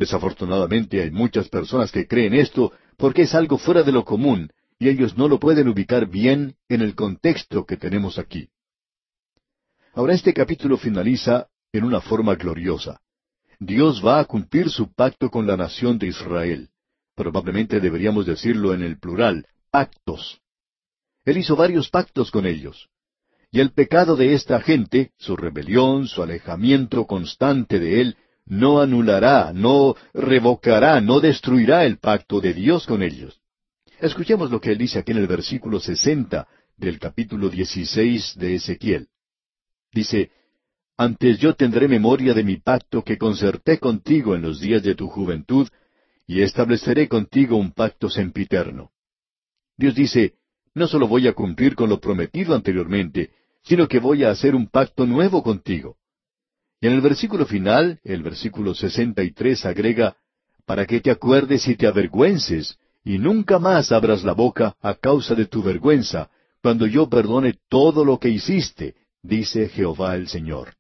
Desafortunadamente 0.02 1.00
hay 1.00 1.12
muchas 1.12 1.48
personas 1.48 1.92
que 1.92 2.08
creen 2.08 2.34
esto 2.34 2.74
porque 2.98 3.22
es 3.22 3.36
algo 3.36 3.60
fuera 3.60 3.84
de 3.84 3.92
lo 3.92 4.04
común 4.04 4.52
y 4.80 4.90
ellos 4.90 5.16
no 5.16 5.28
lo 5.28 5.40
pueden 5.40 5.68
ubicar 5.68 6.10
bien 6.10 6.56
en 6.70 6.82
el 6.82 6.96
contexto 6.96 7.68
que 7.68 7.78
tenemos 7.78 8.18
aquí. 8.18 8.50
Ahora 9.94 10.16
este 10.16 10.34
capítulo 10.34 10.78
finaliza 10.78 11.50
en 11.74 11.84
una 11.84 12.02
forma 12.02 12.36
gloriosa. 12.36 13.02
Dios 13.60 14.02
va 14.06 14.20
a 14.20 14.26
cumplir 14.26 14.70
su 14.70 14.94
pacto 14.94 15.30
con 15.30 15.46
la 15.46 15.56
nación 15.56 15.98
de 15.98 16.08
Israel. 16.08 16.70
Probablemente 17.16 17.80
deberíamos 17.80 18.26
decirlo 18.26 18.74
en 18.74 18.82
el 18.82 19.00
plural, 19.00 19.46
pactos. 19.70 20.42
Él 21.26 21.38
hizo 21.38 21.56
varios 21.56 21.90
pactos 21.90 22.32
con 22.32 22.46
ellos. 22.46 22.90
Y 23.52 23.60
el 23.60 23.72
pecado 23.72 24.16
de 24.16 24.34
esta 24.34 24.62
gente, 24.62 25.12
su 25.18 25.36
rebelión, 25.36 26.08
su 26.08 26.24
alejamiento 26.24 27.06
constante 27.06 27.80
de 27.80 28.02
Él, 28.02 28.18
no 28.46 28.82
anulará, 28.82 29.52
no 29.54 29.96
revocará, 30.14 31.00
no 31.00 31.20
destruirá 31.20 31.86
el 31.86 32.00
pacto 32.00 32.42
de 32.42 32.54
Dios 32.54 32.86
con 32.86 33.04
ellos. 33.04 33.40
Escuchemos 34.00 34.50
lo 34.50 34.60
que 34.60 34.72
él 34.72 34.80
dice 34.80 35.00
aquí 35.00 35.12
en 35.12 35.20
el 35.20 35.28
versículo 35.28 35.80
sesenta 35.80 36.48
del 36.76 36.98
capítulo 36.98 37.50
dieciséis 37.50 38.34
de 38.36 38.56
Ezequiel. 38.56 39.10
Dice, 39.94 40.32
Antes 41.02 41.40
yo 41.40 41.56
tendré 41.56 41.88
memoria 41.88 42.32
de 42.36 42.44
mi 42.44 42.58
pacto 42.58 43.04
que 43.04 43.18
concerté 43.18 43.80
contigo 43.80 44.36
en 44.36 44.44
los 44.44 44.62
días 44.62 44.84
de 44.84 44.94
tu 44.94 45.08
juventud, 45.08 45.68
y 46.28 46.44
estableceré 46.44 47.08
contigo 47.08 47.58
un 47.58 47.72
pacto 47.72 48.08
sempiterno. 48.08 48.92
Dios 49.76 49.96
dice, 49.96 50.36
no 50.76 50.86
solo 50.86 51.08
voy 51.08 51.28
a 51.28 51.34
cumplir 51.34 51.74
con 51.74 51.90
lo 51.90 52.00
prometido 52.00 52.54
anteriormente, 52.54 53.32
sino 53.64 53.88
que 53.88 53.98
voy 53.98 54.24
a 54.24 54.30
hacer 54.30 54.54
un 54.54 54.68
pacto 54.68 55.08
nuevo 55.08 55.42
contigo. 55.42 55.98
Y 56.80 56.86
en 56.86 56.94
el 56.94 57.02
versículo 57.02 57.48
final, 57.48 58.00
el 58.04 58.22
versículo 58.22 58.76
sesenta 58.76 59.24
y 59.24 59.32
tres 59.32 59.66
agrega, 59.66 60.18
para 60.68 60.86
que 60.86 61.02
te 61.02 61.10
acuerdes 61.10 61.68
y 61.68 61.76
te 61.76 61.88
avergüences, 61.88 62.78
y 63.04 63.18
nunca 63.18 63.58
más 63.58 63.92
abras 63.92 64.24
la 64.24 64.34
boca 64.34 64.76
a 64.80 64.94
causa 64.94 65.34
de 65.34 65.48
tu 65.48 65.64
vergüenza, 65.64 66.30
cuando 66.62 66.86
yo 66.86 67.10
perdone 67.10 67.56
todo 67.70 68.06
lo 68.06 68.20
que 68.20 68.30
hiciste, 68.30 68.94
dice 69.24 69.68
Jehová 69.68 70.14
el 70.16 70.28
Señor. 70.28 70.76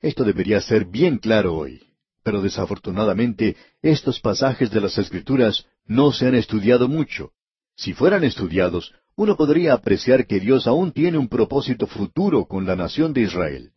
Esto 0.00 0.24
debería 0.24 0.60
ser 0.60 0.86
bien 0.86 1.18
claro 1.18 1.54
hoy, 1.54 1.82
pero 2.22 2.40
desafortunadamente 2.40 3.56
estos 3.82 4.20
pasajes 4.20 4.70
de 4.70 4.80
las 4.80 4.96
Escrituras 4.98 5.66
no 5.86 6.12
se 6.12 6.26
han 6.26 6.34
estudiado 6.34 6.88
mucho. 6.88 7.32
Si 7.76 7.92
fueran 7.92 8.24
estudiados, 8.24 8.94
uno 9.16 9.36
podría 9.36 9.74
apreciar 9.74 10.26
que 10.26 10.40
Dios 10.40 10.66
aún 10.66 10.92
tiene 10.92 11.18
un 11.18 11.28
propósito 11.28 11.86
futuro 11.86 12.46
con 12.46 12.66
la 12.66 12.76
nación 12.76 13.12
de 13.12 13.22
Israel. 13.22 13.72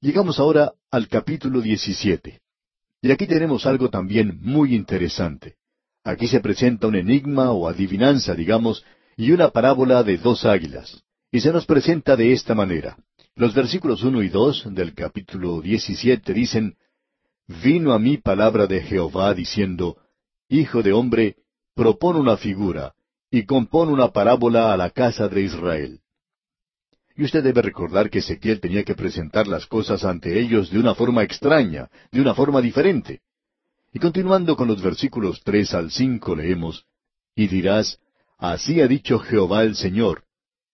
Llegamos 0.00 0.38
ahora 0.38 0.72
al 0.90 1.08
capítulo 1.08 1.60
17. 1.60 2.40
Y 3.02 3.10
aquí 3.10 3.26
tenemos 3.26 3.66
algo 3.66 3.90
también 3.90 4.38
muy 4.40 4.74
interesante. 4.74 5.56
Aquí 6.04 6.28
se 6.28 6.40
presenta 6.40 6.86
un 6.86 6.94
enigma 6.94 7.50
o 7.50 7.68
adivinanza, 7.68 8.34
digamos, 8.34 8.84
y 9.16 9.32
una 9.32 9.50
parábola 9.50 10.02
de 10.02 10.16
dos 10.18 10.44
águilas. 10.44 11.02
Y 11.32 11.40
se 11.40 11.52
nos 11.52 11.66
presenta 11.66 12.16
de 12.16 12.32
esta 12.32 12.54
manera. 12.54 12.96
Los 13.40 13.54
versículos 13.54 14.02
uno 14.02 14.22
y 14.22 14.28
dos 14.28 14.64
del 14.70 14.92
capítulo 14.92 15.62
17 15.62 16.34
dicen, 16.34 16.76
Vino 17.46 17.94
a 17.94 17.98
mí 17.98 18.18
palabra 18.18 18.66
de 18.66 18.82
Jehová 18.82 19.32
diciendo, 19.32 19.96
Hijo 20.50 20.82
de 20.82 20.92
hombre, 20.92 21.36
propon 21.74 22.16
una 22.16 22.36
figura, 22.36 22.92
y 23.30 23.46
compón 23.46 23.88
una 23.88 24.08
parábola 24.08 24.74
a 24.74 24.76
la 24.76 24.90
casa 24.90 25.26
de 25.28 25.40
Israel. 25.40 26.00
Y 27.16 27.24
usted 27.24 27.42
debe 27.42 27.62
recordar 27.62 28.10
que 28.10 28.18
Ezequiel 28.18 28.60
tenía 28.60 28.84
que 28.84 28.94
presentar 28.94 29.48
las 29.48 29.64
cosas 29.64 30.04
ante 30.04 30.38
ellos 30.38 30.70
de 30.70 30.78
una 30.78 30.94
forma 30.94 31.22
extraña, 31.22 31.88
de 32.12 32.20
una 32.20 32.34
forma 32.34 32.60
diferente. 32.60 33.22
Y 33.94 34.00
continuando 34.00 34.54
con 34.54 34.68
los 34.68 34.82
versículos 34.82 35.40
tres 35.42 35.72
al 35.72 35.90
cinco 35.90 36.36
leemos, 36.36 36.84
Y 37.34 37.48
dirás, 37.48 38.00
Así 38.36 38.82
ha 38.82 38.86
dicho 38.86 39.18
Jehová 39.18 39.62
el 39.62 39.76
Señor, 39.76 40.24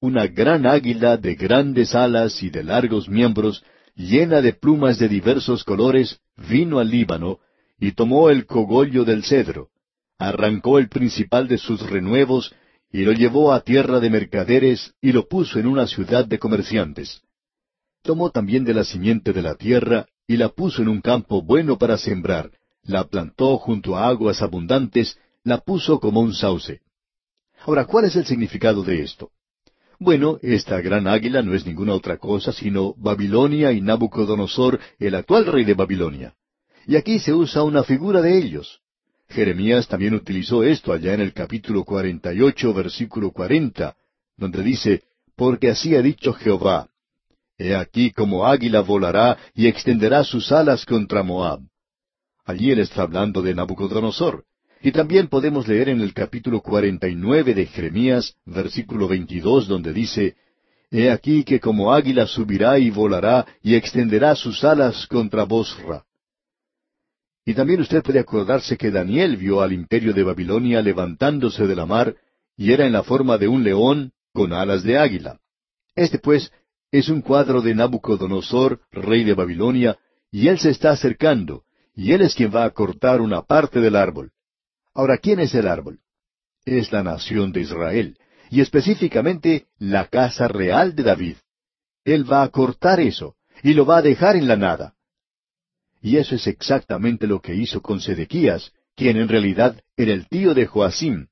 una 0.01 0.27
gran 0.27 0.67
águila 0.67 1.17
de 1.17 1.35
grandes 1.35 1.95
alas 1.95 2.43
y 2.43 2.51
de 2.51 2.63
largos 2.63 3.09
miembros, 3.09 3.65
llena 3.95 4.43
de 4.43 4.53
plumas 4.53 4.99
de 4.99 5.09
diversos 5.09 5.65
colores, 5.65 6.21
vino 6.49 6.79
al 6.79 6.91
Líbano, 6.91 7.39
y 7.79 7.93
tomó 7.93 8.31
el 8.31 8.47
cogollo 8.47 9.05
del 9.05 9.25
cedro, 9.25 9.69
arrancó 10.19 10.79
el 10.79 10.89
principal 10.89 11.49
de 11.49 11.59
sus 11.59 11.81
renuevos, 11.89 12.55
y 12.93 13.05
lo 13.05 13.13
llevó 13.13 13.53
a 13.53 13.61
tierra 13.61 14.01
de 14.01 14.11
mercaderes 14.11 14.95
y 15.01 15.13
lo 15.13 15.29
puso 15.29 15.59
en 15.59 15.67
una 15.67 15.87
ciudad 15.87 16.25
de 16.25 16.39
comerciantes. 16.39 17.23
Tomó 18.03 18.31
también 18.31 18.65
de 18.65 18.75
la 18.75 18.85
simiente 18.85 19.33
de 19.33 19.43
la 19.43 19.57
tierra 19.57 20.07
y 20.27 20.37
la 20.37 20.51
puso 20.51 20.83
en 20.83 20.89
un 20.89 21.01
campo 21.01 21.43
bueno 21.43 21.79
para 21.79 21.99
sembrar, 21.99 22.53
la 22.83 23.05
plantó 23.05 23.59
junto 23.59 23.97
a 23.97 24.07
aguas 24.09 24.43
abundantes, 24.43 25.19
la 25.43 25.59
puso 25.59 25.99
como 26.01 26.21
un 26.21 26.35
sauce. 26.35 26.81
Ahora, 27.65 27.85
¿cuál 27.85 28.05
es 28.05 28.17
el 28.17 28.27
significado 28.27 28.83
de 28.83 29.03
esto? 29.03 29.31
Bueno, 29.99 30.39
esta 30.43 30.81
gran 30.81 31.07
águila 31.07 31.43
no 31.43 31.55
es 31.55 31.65
ninguna 31.67 31.95
otra 31.95 32.19
cosa 32.19 32.53
sino 32.53 32.95
Babilonia 32.97 33.73
y 33.73 33.81
Nabucodonosor, 33.81 34.79
el 34.99 35.15
actual 35.15 35.47
rey 35.47 35.65
de 35.65 35.75
Babilonia. 35.75 36.35
Y 36.87 36.97
aquí 36.97 37.19
se 37.19 37.33
usa 37.33 37.63
una 37.63 37.83
figura 37.83 38.21
de 38.21 38.39
ellos. 38.39 38.81
Jeremías 39.29 39.89
también 39.89 40.15
utilizó 40.15 40.63
esto 40.63 40.93
allá 40.93 41.15
en 41.15 41.21
el 41.21 41.33
capítulo 41.33 41.85
48, 41.85 42.75
versículo 42.75 43.31
40, 43.33 43.97
donde 44.37 44.63
dice, 44.63 45.03
Porque 45.35 45.71
así 45.71 45.97
ha 45.97 46.03
dicho 46.03 46.33
Jehová, 46.33 46.89
He 47.59 47.75
aquí 47.75 48.13
como 48.13 48.47
águila 48.47 48.81
volará 48.81 49.39
y 49.55 49.67
extenderá 49.67 50.25
sus 50.25 50.53
alas 50.53 50.85
contra 50.85 51.23
Moab. 51.23 51.61
Allí 52.45 52.71
él 52.71 52.81
está 52.81 53.03
hablando 53.03 53.43
de 53.43 53.55
Nabucodonosor. 53.55 54.45
Y 54.83 54.93
también 54.93 55.29
podemos 55.29 55.67
leer 55.67 55.89
en 55.89 56.01
el 56.01 56.13
capítulo 56.13 56.61
49 56.61 57.55
de 57.55 57.67
Jeremías, 57.67 58.37
versículo 58.45 59.09
22, 59.09 59.69
donde 59.69 59.93
dice, 59.93 60.37
He 60.91 61.11
aquí 61.11 61.45
que 61.45 61.59
como 61.59 61.93
águila 61.93 62.27
subirá 62.27 62.79
y 62.79 62.91
volará 62.91 63.47
y 63.63 63.75
extenderá 63.75 64.35
sus 64.37 64.63
alas 64.63 65.07
contra 65.07 65.45
Bosra. 65.45 66.05
Y 67.45 67.55
también 67.55 67.81
usted 67.81 68.03
puede 68.03 68.19
acordarse 68.19 68.77
que 68.77 68.91
Daniel 68.91 69.37
vio 69.37 69.61
al 69.61 69.73
imperio 69.73 70.13
de 70.13 70.23
Babilonia 70.23 70.83
levantándose 70.83 71.67
de 71.67 71.77
la 71.77 71.87
mar, 71.87 72.17
y 72.57 72.73
era 72.73 72.87
en 72.87 72.93
la 72.93 73.03
forma 73.03 73.39
de 73.39 73.49
un 73.49 73.63
león 73.63 74.13
con 74.33 74.53
alas 74.53 74.83
de 74.83 74.99
águila. 74.99 75.39
Este, 75.95 76.19
pues, 76.19 76.53
es 76.91 77.09
un 77.09 77.23
cuadro 77.23 77.63
de 77.63 77.75
Nabucodonosor, 77.75 78.81
rey 78.93 79.25
de 79.25 79.35
Babilonia, 79.35 79.99
y 80.31 80.49
él 80.49 80.59
se 80.59 80.71
está 80.71 80.91
acercando, 80.91 81.65
y 81.95 82.13
él 82.13 82.23
es 82.23 82.35
quien 82.35 82.55
va 82.55 82.65
a 82.65 82.71
cortar 82.71 83.21
una 83.21 83.43
parte 83.43 83.81
del 83.81 83.97
árbol. 83.97 84.33
Ahora, 84.97 85.19
¿quién 85.19 85.41
es 85.41 85.55
el 85.55 85.69
árbol? 85.69 86.01
Es 86.65 86.91
la 86.91 87.03
nación 87.03 87.53
de 87.53 87.61
Israel, 87.61 88.17
y 88.49 88.63
específicamente 88.63 89.67
la 89.79 90.07
casa 90.07 90.49
real 90.49 90.97
de 90.97 91.03
David. 91.03 91.37
Él 92.03 92.25
va 92.31 92.43
a 92.43 92.49
cortar 92.49 92.99
eso, 92.99 93.37
y 93.63 93.75
lo 93.75 93.85
va 93.85 93.99
a 93.99 94.03
dejar 94.03 94.37
en 94.37 94.49
la 94.49 94.57
nada. 94.57 94.95
Y 96.01 96.17
eso 96.17 96.35
es 96.35 96.47
exactamente 96.47 97.27
lo 97.27 97.43
que 97.43 97.55
hizo 97.55 97.83
con 97.83 98.01
Sedequías, 98.01 98.73
quien 98.95 99.19
en 99.19 99.29
realidad 99.29 99.79
era 99.99 100.15
el 100.15 100.29
tío 100.29 100.55
de 100.55 100.65
Joacim. 100.65 101.27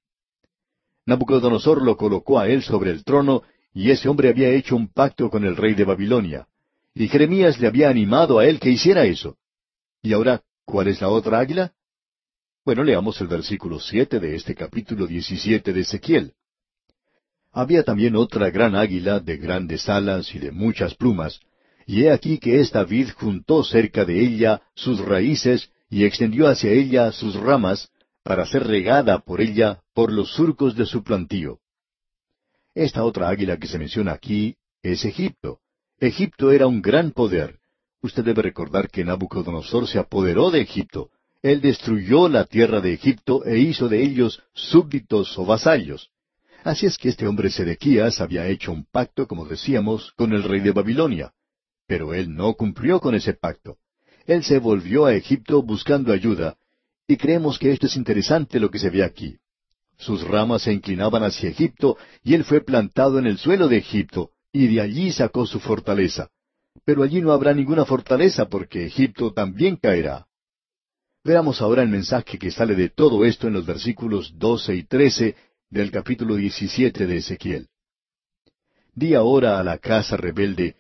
Nabucodonosor 1.07 1.83
lo 1.83 1.97
colocó 1.97 2.39
a 2.39 2.49
él 2.49 2.63
sobre 2.63 2.91
el 2.91 3.03
trono, 3.03 3.45
y 3.73 3.91
ese 3.91 4.11
hombre 4.11 4.29
había 4.29 4.51
hecho 4.51 4.77
un 4.77 4.89
pacto 4.89 5.31
con 5.31 5.43
el 5.43 5.57
rey 5.57 5.73
de 5.73 5.85
Babilonia. 5.85 6.49
Y 6.93 7.09
Jeremías 7.09 7.59
le 7.59 7.69
había 7.69 7.89
animado 7.89 8.39
a 8.39 8.47
él 8.47 8.61
que 8.61 8.69
hiciera 8.69 9.07
eso. 9.07 9.39
Y 10.03 10.13
ahora, 10.13 10.43
¿cuál 10.67 10.89
es 10.89 11.01
la 11.01 11.09
otra 11.09 11.39
águila? 11.39 11.73
Bueno, 12.65 12.83
leamos 12.83 13.21
el 13.21 13.27
versículo 13.27 13.79
siete 13.79 14.19
de 14.19 14.37
este 14.37 14.55
capítulo 14.55 15.07
diecisiete 15.07 15.75
de 15.75 15.81
Ezequiel. 15.83 16.33
Había 17.53 17.83
también 17.83 18.17
otra 18.17 18.49
gran 18.49 18.75
águila 18.75 19.21
de 19.21 19.37
grandes 19.37 19.87
alas 19.87 20.35
y 20.35 20.39
de 20.39 20.51
muchas 20.51 20.95
plumas, 20.95 21.41
y 21.87 22.05
he 22.05 22.11
aquí 22.11 22.39
que 22.39 22.61
esta 22.61 22.83
vid 22.85 23.11
juntó 23.11 23.63
cerca 23.65 24.07
de 24.07 24.19
ella 24.19 24.63
sus 24.75 24.99
raíces 24.99 25.71
y 25.91 26.07
extendió 26.07 26.49
hacia 26.49 26.71
ella 26.71 27.13
sus 27.13 27.35
ramas, 27.35 27.91
para 28.23 28.47
ser 28.47 28.67
regada 28.67 29.19
por 29.19 29.43
ella 29.43 29.83
por 29.93 30.11
los 30.11 30.33
surcos 30.33 30.75
de 30.75 30.87
su 30.87 31.05
plantío. 31.05 31.59
Esta 32.75 33.05
otra 33.05 33.29
águila 33.29 33.59
que 33.59 33.67
se 33.67 33.79
menciona 33.79 34.13
aquí 34.13 34.57
es 34.83 35.05
Egipto. 35.05 35.61
Egipto 36.01 36.51
era 36.51 36.67
un 36.67 36.81
gran 36.81 37.11
poder. 37.11 37.59
Usted 38.01 38.25
debe 38.25 38.41
recordar 38.41 38.89
que 38.89 39.05
Nabucodonosor 39.05 39.87
se 39.87 39.99
apoderó 39.99 40.51
de 40.51 40.63
Egipto. 40.63 41.11
Él 41.45 41.61
destruyó 41.61 42.27
la 42.31 42.47
tierra 42.47 42.81
de 42.81 42.95
Egipto 42.95 43.45
e 43.45 43.59
hizo 43.59 43.87
de 43.91 44.03
ellos 44.03 44.43
súbditos 44.55 45.39
o 45.39 45.45
vasallos. 45.45 46.09
Así 46.63 46.87
es 46.87 46.97
que 46.97 47.11
este 47.11 47.27
hombre 47.27 47.51
Sedequías 47.51 48.23
había 48.23 48.47
hecho 48.47 48.73
un 48.73 48.87
pacto, 48.91 49.29
como 49.29 49.45
decíamos, 49.45 50.13
con 50.17 50.33
el 50.33 50.43
rey 50.43 50.61
de 50.61 50.73
Babilonia. 50.73 51.35
Pero 51.87 52.15
él 52.15 52.35
no 52.35 52.55
cumplió 52.55 52.99
con 52.99 53.15
ese 53.15 53.35
pacto. 53.35 53.77
Él 54.27 54.43
se 54.43 54.59
volvió 54.59 55.05
a 55.05 55.15
Egipto 55.15 55.63
buscando 55.63 56.15
ayuda, 56.15 56.57
y 57.07 57.19
creemos 57.19 57.59
que 57.59 57.73
esto 57.73 57.89
es 57.89 57.97
interesante 57.97 58.59
lo 58.59 58.71
que 58.71 58.79
se 58.79 58.89
ve 58.89 59.05
aquí. 59.05 59.37
Sus 59.99 60.27
ramas 60.27 60.63
se 60.63 60.73
inclinaban 60.73 61.25
hacia 61.25 61.51
Egipto, 61.51 61.99
y 62.23 62.33
él 62.33 62.45
fue 62.45 62.63
plantado 62.63 63.19
en 63.19 63.27
el 63.27 63.37
suelo 63.37 63.69
de 63.69 63.77
Egipto, 63.77 64.31
y 64.51 64.69
de 64.69 64.81
allí 64.81 65.13
sacó 65.13 65.45
su 65.45 65.61
fortaleza. 65.61 66.31
Pero 66.87 67.03
allí 67.03 67.21
no 67.21 67.33
habrá 67.33 67.53
ninguna 67.53 67.85
fortaleza, 67.85 68.49
porque 68.49 68.87
Egipto 68.87 69.35
también 69.35 69.77
caerá. 69.77 70.25
Veamos 71.25 71.63
ahora 71.63 71.83
el 71.83 71.89
mensaje 71.89 72.39
que 72.39 72.51
sale 72.51 72.75
de 72.75 72.91
todo 72.91 73.25
esto 73.25 73.49
en 73.49 73.55
los 73.55 73.65
versículos 73.65 74.35
doce 74.37 74.77
y 74.77 74.85
trece 74.85 75.35
del 75.71 75.91
capítulo 75.91 76.37
diecisiete 76.37 77.07
de 77.07 77.17
Ezequiel. 77.17 77.69
Di 78.95 79.15
ahora 79.15 79.59
a 79.59 79.65
la 79.65 79.79
casa 79.79 80.19
rebelde, 80.19 80.77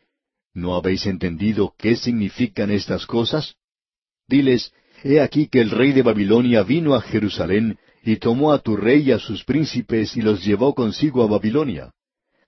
¿No 0.52 0.76
habéis 0.76 1.06
entendido 1.06 1.74
qué 1.78 1.96
significan 1.96 2.70
estas 2.70 3.06
cosas? 3.06 3.54
Diles, 4.28 4.72
He 5.02 5.20
aquí 5.20 5.48
que 5.48 5.60
el 5.60 5.70
rey 5.70 5.92
de 5.92 6.02
Babilonia 6.02 6.62
vino 6.62 6.94
a 6.94 7.00
Jerusalén, 7.00 7.78
y 8.02 8.16
tomó 8.16 8.52
a 8.52 8.58
tu 8.58 8.76
rey 8.76 9.08
y 9.08 9.12
a 9.12 9.18
sus 9.18 9.44
príncipes 9.44 10.14
y 10.16 10.20
los 10.20 10.44
llevó 10.44 10.74
consigo 10.74 11.22
a 11.22 11.26
Babilonia. 11.26 11.92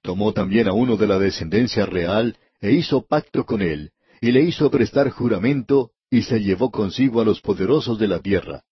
Tomó 0.03 0.33
también 0.33 0.69
a 0.69 0.73
uno 0.73 0.97
de 0.97 1.07
la 1.07 1.19
descendencia 1.19 1.87
real, 1.87 2.37
e 2.61 2.73
hizo 2.73 3.07
pacto 3.07 3.45
con 3.45 3.63
él, 3.63 3.91
y 4.21 4.33
le 4.33 4.43
hizo 4.43 4.71
prestar 4.71 5.11
juramento, 5.11 5.93
y 6.11 6.23
se 6.23 6.41
llevó 6.41 6.71
consigo 6.71 7.21
a 7.21 7.25
los 7.25 7.41
poderosos 7.41 7.99
de 7.99 8.09
la 8.09 8.21
tierra. 8.21 8.63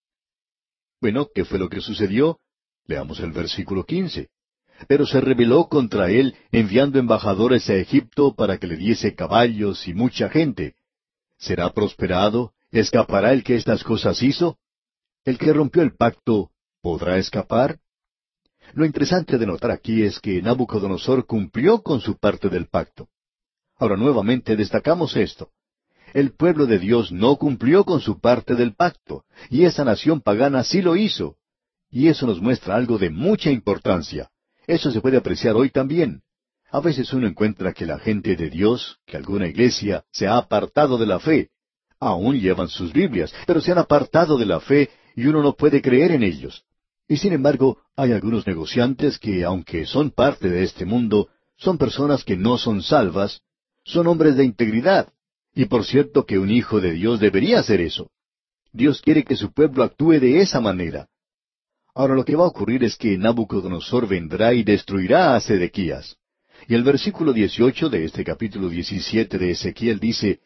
Bueno, 1.00 1.28
¿qué 1.34 1.44
fue 1.44 1.58
lo 1.58 1.68
que 1.68 1.80
sucedió? 1.80 2.38
Leamos 2.86 3.20
el 3.20 3.32
versículo 3.32 3.84
quince 3.84 4.30
pero 4.88 5.06
se 5.06 5.20
rebeló 5.20 5.68
contra 5.68 6.10
él 6.10 6.36
enviando 6.52 6.98
embajadores 6.98 7.68
a 7.70 7.74
Egipto 7.74 8.34
para 8.34 8.58
que 8.58 8.66
le 8.66 8.76
diese 8.76 9.14
caballos 9.14 9.86
y 9.88 9.94
mucha 9.94 10.28
gente. 10.28 10.74
¿Será 11.38 11.72
prosperado? 11.72 12.52
¿Escapará 12.70 13.32
el 13.32 13.44
que 13.44 13.56
estas 13.56 13.84
cosas 13.84 14.22
hizo? 14.22 14.58
¿El 15.24 15.38
que 15.38 15.52
rompió 15.52 15.82
el 15.82 15.94
pacto 15.94 16.50
podrá 16.82 17.18
escapar? 17.18 17.78
Lo 18.72 18.84
interesante 18.84 19.38
de 19.38 19.46
notar 19.46 19.70
aquí 19.70 20.02
es 20.02 20.18
que 20.20 20.42
Nabucodonosor 20.42 21.26
cumplió 21.26 21.82
con 21.82 22.00
su 22.00 22.16
parte 22.16 22.48
del 22.48 22.66
pacto. 22.66 23.08
Ahora 23.76 23.96
nuevamente 23.96 24.56
destacamos 24.56 25.16
esto. 25.16 25.50
El 26.14 26.30
pueblo 26.30 26.66
de 26.66 26.78
Dios 26.78 27.10
no 27.10 27.34
cumplió 27.36 27.82
con 27.84 28.00
su 28.00 28.20
parte 28.20 28.54
del 28.54 28.74
pacto, 28.74 29.24
y 29.50 29.64
esa 29.64 29.84
nación 29.84 30.20
pagana 30.20 30.62
sí 30.62 30.80
lo 30.80 30.94
hizo. 30.94 31.36
Y 31.90 32.06
eso 32.06 32.24
nos 32.28 32.40
muestra 32.40 32.76
algo 32.76 32.98
de 32.98 33.10
mucha 33.10 33.50
importancia. 33.50 34.30
Eso 34.68 34.92
se 34.92 35.00
puede 35.00 35.16
apreciar 35.16 35.56
hoy 35.56 35.70
también. 35.70 36.22
A 36.70 36.78
veces 36.78 37.12
uno 37.12 37.26
encuentra 37.26 37.72
que 37.72 37.84
la 37.84 37.98
gente 37.98 38.36
de 38.36 38.48
Dios, 38.48 39.00
que 39.06 39.16
alguna 39.16 39.48
iglesia, 39.48 40.04
se 40.12 40.28
ha 40.28 40.36
apartado 40.36 40.98
de 40.98 41.06
la 41.06 41.18
fe. 41.18 41.50
Aún 41.98 42.38
llevan 42.38 42.68
sus 42.68 42.92
Biblias, 42.92 43.34
pero 43.44 43.60
se 43.60 43.72
han 43.72 43.78
apartado 43.78 44.38
de 44.38 44.46
la 44.46 44.60
fe 44.60 44.90
y 45.16 45.26
uno 45.26 45.42
no 45.42 45.54
puede 45.54 45.82
creer 45.82 46.12
en 46.12 46.22
ellos. 46.22 46.64
Y 47.08 47.16
sin 47.16 47.32
embargo, 47.32 47.78
hay 47.96 48.12
algunos 48.12 48.46
negociantes 48.46 49.18
que, 49.18 49.44
aunque 49.44 49.84
son 49.84 50.12
parte 50.12 50.48
de 50.48 50.62
este 50.62 50.84
mundo, 50.84 51.28
son 51.56 51.76
personas 51.76 52.22
que 52.22 52.36
no 52.36 52.56
son 52.56 52.82
salvas, 52.82 53.42
son 53.84 54.06
hombres 54.06 54.36
de 54.36 54.44
integridad. 54.44 55.13
Y 55.54 55.66
por 55.66 55.84
cierto 55.84 56.26
que 56.26 56.38
un 56.38 56.50
hijo 56.50 56.80
de 56.80 56.92
Dios 56.92 57.20
debería 57.20 57.60
hacer 57.60 57.80
eso. 57.80 58.10
Dios 58.72 59.00
quiere 59.00 59.22
que 59.24 59.36
su 59.36 59.52
pueblo 59.52 59.84
actúe 59.84 60.18
de 60.18 60.40
esa 60.40 60.60
manera. 60.60 61.08
Ahora 61.94 62.14
lo 62.14 62.24
que 62.24 62.34
va 62.34 62.44
a 62.44 62.48
ocurrir 62.48 62.82
es 62.82 62.96
que 62.96 63.16
Nabucodonosor 63.16 64.08
vendrá 64.08 64.52
y 64.52 64.64
destruirá 64.64 65.36
a 65.36 65.40
Sedequías. 65.40 66.16
Y 66.66 66.74
el 66.74 66.82
versículo 66.82 67.32
18 67.32 67.88
de 67.88 68.04
este 68.04 68.24
capítulo 68.24 68.68
17 68.68 69.38
de 69.38 69.50
Ezequiel 69.52 70.00
dice, 70.00 70.40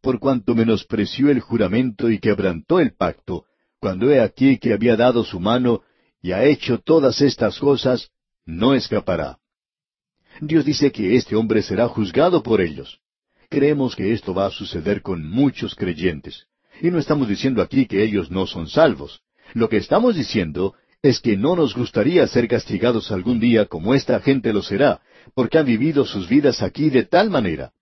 Por 0.00 0.18
cuanto 0.18 0.56
menospreció 0.56 1.30
el 1.30 1.38
juramento 1.38 2.10
y 2.10 2.18
quebrantó 2.18 2.80
el 2.80 2.94
pacto, 2.94 3.44
cuando 3.78 4.10
he 4.10 4.20
aquí 4.20 4.58
que 4.58 4.72
había 4.72 4.96
dado 4.96 5.22
su 5.22 5.38
mano 5.38 5.82
y 6.20 6.32
ha 6.32 6.44
hecho 6.44 6.78
todas 6.78 7.20
estas 7.20 7.60
cosas, 7.60 8.10
no 8.44 8.74
escapará. 8.74 9.38
Dios 10.40 10.64
dice 10.64 10.90
que 10.90 11.14
este 11.14 11.36
hombre 11.36 11.62
será 11.62 11.86
juzgado 11.86 12.42
por 12.42 12.60
ellos. 12.60 13.00
Creemos 13.48 13.96
que 13.96 14.12
esto 14.12 14.34
va 14.34 14.46
a 14.46 14.50
suceder 14.50 15.00
con 15.00 15.28
muchos 15.28 15.74
creyentes. 15.74 16.46
Y 16.82 16.90
no 16.90 16.98
estamos 16.98 17.28
diciendo 17.28 17.62
aquí 17.62 17.86
que 17.86 18.02
ellos 18.02 18.30
no 18.30 18.46
son 18.46 18.68
salvos. 18.68 19.22
Lo 19.54 19.68
que 19.68 19.78
estamos 19.78 20.14
diciendo 20.14 20.74
es 21.02 21.20
que 21.20 21.36
no 21.36 21.56
nos 21.56 21.74
gustaría 21.74 22.26
ser 22.26 22.48
castigados 22.48 23.10
algún 23.10 23.40
día 23.40 23.66
como 23.66 23.94
esta 23.94 24.20
gente 24.20 24.52
lo 24.52 24.62
será, 24.62 25.00
porque 25.34 25.58
han 25.58 25.66
vivido 25.66 26.04
sus 26.04 26.28
vidas 26.28 26.62
aquí 26.62 26.90
de 26.90 27.04
tal 27.04 27.30
manera. 27.30 27.72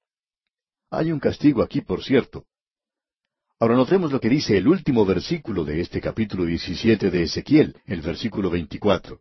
Hay 0.91 1.11
un 1.11 1.19
castigo 1.19 1.63
aquí, 1.63 1.81
por 1.81 2.05
cierto. 2.05 2.45
Ahora 3.59 3.75
notemos 3.75 4.13
lo 4.13 4.21
que 4.21 4.29
dice 4.29 4.57
el 4.59 4.69
último 4.69 5.05
versículo 5.05 5.65
de 5.65 5.81
este 5.81 6.01
capítulo 6.01 6.45
17 6.45 7.11
de 7.11 7.23
Ezequiel, 7.23 7.77
el 7.87 8.03
versículo 8.03 8.51
24. 8.51 9.21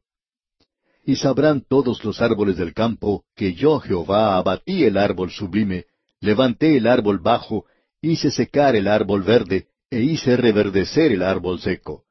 Y 1.05 1.15
sabrán 1.15 1.61
todos 1.61 2.03
los 2.03 2.21
árboles 2.21 2.57
del 2.57 2.73
campo 2.73 3.23
que 3.35 3.53
yo 3.53 3.79
Jehová 3.79 4.37
abatí 4.37 4.83
el 4.83 4.97
árbol 4.97 5.31
sublime, 5.31 5.85
levanté 6.25 6.77
el 6.77 6.87
árbol 6.87 7.19
bajo, 7.19 7.65
hice 8.01 8.31
secar 8.31 8.75
el 8.75 8.87
árbol 8.87 9.23
verde, 9.23 9.67
e 9.89 10.01
hice 10.01 10.35
reverdecer 10.35 11.11
el 11.11 11.23
árbol 11.23 11.59
seco. 11.59 12.03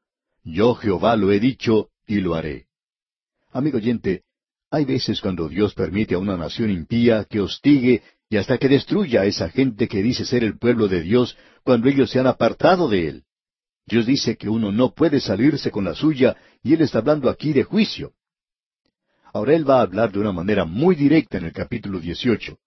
Yo 0.43 0.75
Jehová 0.75 1.15
lo 1.15 1.31
he 1.31 1.39
dicho 1.39 1.89
y 2.07 2.21
lo 2.21 2.35
haré. 2.35 2.65
Amigo 3.51 3.77
oyente, 3.77 4.23
hay 4.71 4.85
veces 4.85 5.21
cuando 5.21 5.47
Dios 5.47 5.73
permite 5.73 6.15
a 6.15 6.19
una 6.19 6.37
nación 6.37 6.69
impía 6.69 7.25
que 7.25 7.39
hostigue 7.39 8.01
y 8.29 8.37
hasta 8.37 8.57
que 8.57 8.67
destruya 8.67 9.21
a 9.21 9.25
esa 9.25 9.49
gente 9.49 9.87
que 9.87 10.01
dice 10.01 10.25
ser 10.25 10.43
el 10.43 10.57
pueblo 10.57 10.87
de 10.87 11.01
Dios 11.01 11.37
cuando 11.63 11.89
ellos 11.89 12.09
se 12.09 12.19
han 12.19 12.27
apartado 12.27 12.89
de 12.89 13.07
Él. 13.07 13.23
Dios 13.85 14.05
dice 14.05 14.35
que 14.35 14.49
uno 14.49 14.71
no 14.71 14.93
puede 14.93 15.19
salirse 15.19 15.69
con 15.69 15.85
la 15.85 15.93
suya 15.93 16.35
y 16.63 16.73
Él 16.73 16.81
está 16.81 16.99
hablando 16.99 17.29
aquí 17.29 17.53
de 17.53 17.63
juicio. 17.63 18.13
Ahora 19.31 19.53
Él 19.53 19.69
va 19.69 19.79
a 19.79 19.83
hablar 19.83 20.11
de 20.11 20.19
una 20.19 20.31
manera 20.31 20.65
muy 20.65 20.95
directa 20.95 21.37
en 21.37 21.45
el 21.45 21.53
capítulo 21.53 21.99
18. 21.99 22.57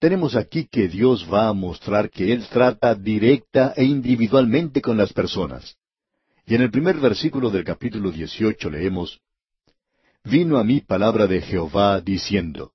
Tenemos 0.00 0.34
aquí 0.34 0.66
que 0.66 0.88
Dios 0.88 1.28
va 1.30 1.48
a 1.48 1.52
mostrar 1.52 2.08
que 2.08 2.32
Él 2.32 2.48
trata 2.48 2.94
directa 2.94 3.74
e 3.76 3.84
individualmente 3.84 4.80
con 4.80 4.96
las 4.96 5.12
personas. 5.12 5.76
Y 6.46 6.54
en 6.54 6.62
el 6.62 6.70
primer 6.70 6.96
versículo 6.96 7.50
del 7.50 7.64
capítulo 7.64 8.10
18 8.10 8.70
leemos, 8.70 9.20
Vino 10.24 10.56
a 10.56 10.64
mí 10.64 10.80
palabra 10.80 11.26
de 11.26 11.42
Jehová 11.42 12.00
diciendo, 12.00 12.72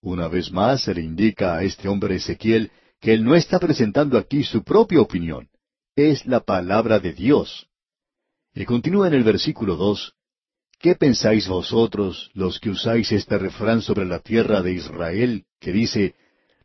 una 0.00 0.26
vez 0.26 0.50
más 0.50 0.82
se 0.82 0.94
le 0.94 1.02
indica 1.02 1.56
a 1.56 1.62
este 1.62 1.88
hombre 1.88 2.16
Ezequiel 2.16 2.72
que 3.00 3.14
él 3.14 3.24
no 3.24 3.36
está 3.36 3.60
presentando 3.60 4.18
aquí 4.18 4.42
su 4.42 4.64
propia 4.64 5.00
opinión, 5.00 5.48
es 5.94 6.26
la 6.26 6.40
palabra 6.40 6.98
de 6.98 7.12
Dios. 7.12 7.68
Y 8.52 8.64
continúa 8.64 9.06
en 9.06 9.14
el 9.14 9.22
versículo 9.22 9.76
dos, 9.76 10.14
¿Qué 10.80 10.96
pensáis 10.96 11.48
vosotros, 11.48 12.30
los 12.34 12.58
que 12.58 12.70
usáis 12.70 13.10
este 13.12 13.38
refrán 13.38 13.80
sobre 13.80 14.06
la 14.06 14.20
tierra 14.20 14.62
de 14.62 14.72
Israel, 14.72 15.44
que 15.60 15.72
dice, 15.72 16.14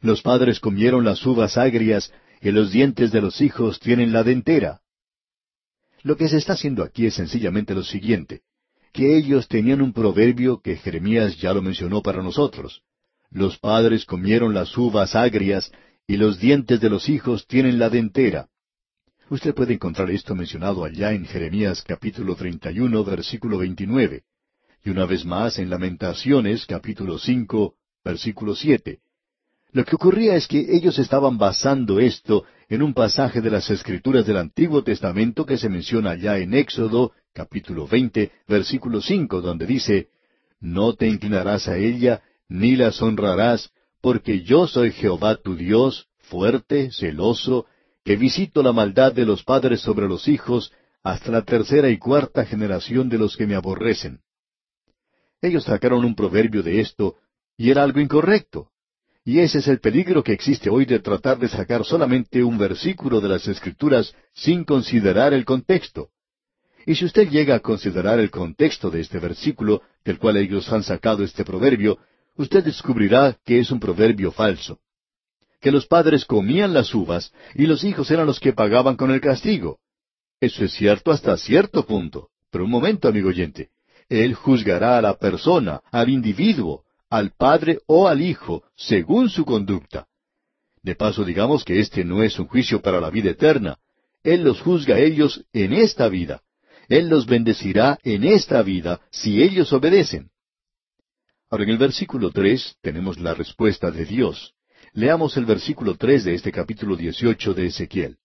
Los 0.04 0.22
padres 0.22 0.60
comieron 0.60 1.06
las 1.06 1.26
uvas 1.26 1.58
agrias, 1.58 2.12
y 2.42 2.52
los 2.52 2.74
dientes 2.74 3.14
de 3.14 3.22
los 3.22 3.40
hijos 3.40 3.80
tienen 3.80 4.12
la 4.12 4.22
dentera? 4.22 4.82
Lo 6.02 6.18
que 6.18 6.28
se 6.28 6.36
está 6.36 6.54
haciendo 6.54 6.84
aquí 6.84 7.06
es 7.06 7.14
sencillamente 7.14 7.74
lo 7.74 7.84
siguiente, 7.84 8.42
que 8.92 9.16
ellos 9.16 9.48
tenían 9.48 9.82
un 9.82 9.94
proverbio 9.94 10.60
que 10.60 10.76
Jeremías 10.76 11.38
ya 11.38 11.54
lo 11.54 11.62
mencionó 11.62 12.02
para 12.02 12.22
nosotros. 12.22 12.82
Los 13.32 13.58
padres 13.60 14.04
comieron 14.04 14.54
las 14.54 14.78
uvas 14.78 15.16
agrias, 15.16 15.72
y 16.06 16.18
los 16.18 16.38
dientes 16.38 16.82
de 16.82 16.90
los 16.90 17.08
hijos 17.08 17.48
tienen 17.48 17.80
la 17.80 17.90
dentera. 17.90 18.50
Usted 19.30 19.56
puede 19.56 19.74
encontrar 19.74 20.12
esto 20.12 20.36
mencionado 20.36 20.84
allá 20.84 21.14
en 21.14 21.26
Jeremías 21.26 21.82
capítulo 21.82 22.36
31, 22.36 23.06
versículo 23.06 23.58
29, 23.58 24.24
y 24.84 24.90
una 24.90 25.06
vez 25.06 25.24
más 25.24 25.60
en 25.60 25.70
Lamentaciones 25.70 26.66
capítulo 26.66 27.18
5, 27.18 27.76
versículo 28.04 28.54
7. 28.54 29.00
Lo 29.74 29.84
que 29.84 29.96
ocurría 29.96 30.36
es 30.36 30.48
que 30.48 30.68
ellos 30.70 31.00
estaban 31.00 31.40
basando 31.40 32.00
esto 32.00 32.46
en 32.70 32.84
un 32.84 32.94
pasaje 32.94 33.42
de 33.42 33.50
las 33.50 33.72
Escrituras 33.72 34.24
del 34.24 34.38
Antiguo 34.38 34.84
Testamento 34.84 35.48
que 35.48 35.58
se 35.58 35.68
menciona 35.68 36.12
allá 36.12 36.38
en 36.38 36.54
Éxodo 36.54 37.12
capítulo 37.34 37.88
20, 37.88 38.32
versículo 38.48 39.02
5, 39.02 39.42
donde 39.42 39.66
dice, 39.66 40.10
No 40.60 40.94
te 40.94 41.08
inclinarás 41.08 41.68
a 41.68 41.78
ella, 41.78 42.22
ni 42.48 42.76
las 42.76 43.02
honrarás, 43.02 43.72
porque 44.00 44.42
yo 44.42 44.68
soy 44.68 44.92
Jehová 44.92 45.38
tu 45.38 45.56
Dios, 45.56 46.08
fuerte, 46.20 46.92
celoso, 46.92 47.66
que 48.06 48.16
visito 48.16 48.62
la 48.62 48.74
maldad 48.74 49.12
de 49.12 49.26
los 49.26 49.44
padres 49.44 49.82
sobre 49.82 50.08
los 50.08 50.28
hijos, 50.28 50.72
hasta 51.02 51.32
la 51.32 51.42
tercera 51.42 51.90
y 51.90 51.98
cuarta 51.98 52.46
generación 52.46 53.10
de 53.10 53.18
los 53.18 53.36
que 53.36 53.48
me 53.48 53.56
aborrecen. 53.56 54.20
Ellos 55.42 55.64
sacaron 55.64 56.06
un 56.06 56.14
proverbio 56.14 56.62
de 56.62 56.80
esto, 56.80 57.16
y 57.58 57.72
era 57.72 57.82
algo 57.82 58.00
incorrecto. 58.00 58.70
Y 59.26 59.40
ese 59.40 59.60
es 59.60 59.68
el 59.68 59.80
peligro 59.80 60.22
que 60.24 60.34
existe 60.34 60.70
hoy 60.70 60.86
de 60.86 61.00
tratar 61.00 61.40
de 61.40 61.48
sacar 61.48 61.86
solamente 61.86 62.44
un 62.44 62.58
versículo 62.58 63.22
de 63.22 63.30
las 63.30 63.48
Escrituras 63.48 64.14
sin 64.34 64.66
considerar 64.66 65.34
el 65.34 65.46
contexto. 65.46 66.10
Y 66.86 66.96
si 66.96 67.06
usted 67.06 67.30
llega 67.30 67.56
a 67.56 67.62
considerar 67.62 68.20
el 68.20 68.30
contexto 68.30 68.90
de 68.90 69.00
este 69.00 69.20
versículo, 69.20 69.82
del 70.04 70.20
cual 70.20 70.36
ellos 70.36 70.70
han 70.74 70.84
sacado 70.84 71.24
este 71.24 71.46
proverbio, 71.46 71.98
usted 72.36 72.66
descubrirá 72.66 73.38
que 73.46 73.60
es 73.60 73.72
un 73.72 73.80
proverbio 73.80 74.34
falso. 74.34 74.80
Que 75.62 75.72
los 75.72 75.88
padres 75.88 76.26
comían 76.26 76.74
las 76.74 76.94
uvas 76.94 77.32
y 77.56 77.66
los 77.66 77.86
hijos 77.86 78.12
eran 78.12 78.26
los 78.26 78.42
que 78.42 78.52
pagaban 78.52 78.98
con 78.98 79.12
el 79.12 79.22
castigo. 79.22 79.80
Eso 80.42 80.66
es 80.66 80.74
cierto 80.74 81.12
hasta 81.12 81.38
cierto 81.38 81.86
punto. 81.86 82.28
Pero 82.52 82.66
un 82.66 82.72
momento, 82.72 83.08
amigo 83.08 83.30
oyente. 83.30 83.70
Él 84.10 84.34
juzgará 84.34 84.98
a 84.98 85.02
la 85.02 85.18
persona, 85.18 85.82
al 85.90 86.10
individuo, 86.10 86.84
al 87.14 87.30
padre 87.38 87.78
o 87.86 88.08
al 88.08 88.24
hijo, 88.24 88.64
según 88.76 89.30
su 89.30 89.46
conducta. 89.46 90.08
De 90.82 90.96
paso, 90.96 91.24
digamos 91.24 91.64
que 91.64 91.80
este 91.80 92.04
no 92.04 92.24
es 92.24 92.40
un 92.40 92.48
juicio 92.48 92.82
para 92.82 93.00
la 93.00 93.12
vida 93.12 93.30
eterna. 93.30 93.78
Él 94.24 94.44
los 94.44 94.60
juzga 94.62 94.96
a 94.96 95.00
ellos 95.00 95.46
en 95.54 95.74
esta 95.74 96.10
vida. 96.10 96.42
Él 96.90 97.10
los 97.10 97.28
bendecirá 97.28 98.00
en 98.02 98.24
esta 98.24 98.64
vida 98.64 99.00
si 99.12 99.44
ellos 99.44 99.72
obedecen. 99.74 100.32
Ahora 101.52 101.66
en 101.66 101.70
el 101.70 101.78
versículo 101.78 102.32
tres 102.32 102.78
tenemos 102.82 103.20
la 103.20 103.36
respuesta 103.36 103.92
de 103.92 104.06
Dios. 104.06 104.56
Leamos 104.94 105.38
el 105.38 105.46
versículo 105.46 105.96
tres 105.96 106.24
de 106.24 106.34
este 106.34 106.52
capítulo 106.52 106.96
dieciocho 106.96 107.54
de 107.54 107.68
Ezequiel. 107.68 108.18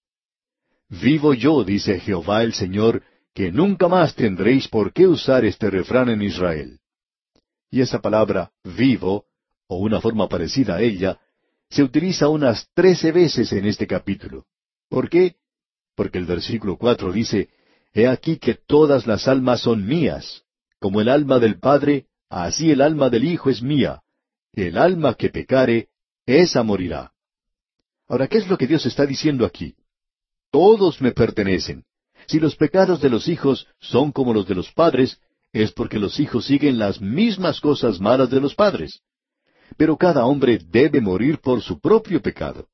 Vivo 0.88 1.34
yo, 1.34 1.62
dice 1.62 2.00
Jehová 2.00 2.42
el 2.42 2.54
Señor, 2.54 3.02
que 3.34 3.52
nunca 3.52 3.86
más 3.86 4.14
tendréis 4.14 4.66
por 4.66 4.94
qué 4.94 5.06
usar 5.06 5.44
este 5.44 5.68
refrán 5.68 6.08
en 6.08 6.22
Israel. 6.22 6.80
Y 7.70 7.80
esa 7.80 8.00
palabra 8.00 8.50
vivo, 8.64 9.26
o 9.66 9.78
una 9.78 10.00
forma 10.00 10.28
parecida 10.28 10.76
a 10.76 10.82
ella, 10.82 11.18
se 11.70 11.82
utiliza 11.82 12.28
unas 12.28 12.68
trece 12.74 13.12
veces 13.12 13.52
en 13.52 13.66
este 13.66 13.86
capítulo. 13.86 14.46
¿Por 14.88 15.10
qué? 15.10 15.36
Porque 15.94 16.18
el 16.18 16.24
versículo 16.24 16.78
cuatro 16.78 17.12
dice, 17.12 17.50
He 17.92 18.06
aquí 18.06 18.38
que 18.38 18.54
todas 18.54 19.06
las 19.06 19.28
almas 19.28 19.60
son 19.60 19.86
mías, 19.86 20.44
como 20.78 21.00
el 21.00 21.08
alma 21.08 21.38
del 21.38 21.58
Padre, 21.58 22.06
Así 22.28 22.70
el 22.70 22.82
alma 22.82 23.08
del 23.08 23.24
Hijo 23.24 23.50
es 23.50 23.62
mía. 23.62 24.02
El 24.52 24.76
alma 24.76 25.14
que 25.14 25.30
pecare, 25.30 25.88
esa 26.26 26.62
morirá. 26.62 27.12
Ahora, 28.06 28.26
¿qué 28.26 28.38
es 28.38 28.48
lo 28.48 28.58
que 28.58 28.66
Dios 28.66 28.84
está 28.86 29.06
diciendo 29.06 29.46
aquí? 29.46 29.74
Todos 30.50 31.00
me 31.00 31.12
pertenecen. 31.12 31.84
Si 32.26 32.38
los 32.38 32.56
pecados 32.56 33.00
de 33.00 33.08
los 33.08 33.28
hijos 33.28 33.66
son 33.78 34.12
como 34.12 34.34
los 34.34 34.46
de 34.46 34.54
los 34.54 34.72
padres, 34.72 35.20
es 35.62 35.72
porque 35.72 35.98
los 35.98 36.20
hijos 36.20 36.46
siguen 36.46 36.78
las 36.78 37.00
mismas 37.00 37.60
cosas 37.60 38.00
malas 38.00 38.30
de 38.30 38.40
los 38.40 38.54
padres. 38.54 39.00
Pero 39.76 39.96
cada 39.96 40.24
hombre 40.24 40.60
debe 40.70 41.00
morir 41.00 41.38
por 41.38 41.62
su 41.62 41.80
propio 41.80 42.22
pecado. 42.22 42.68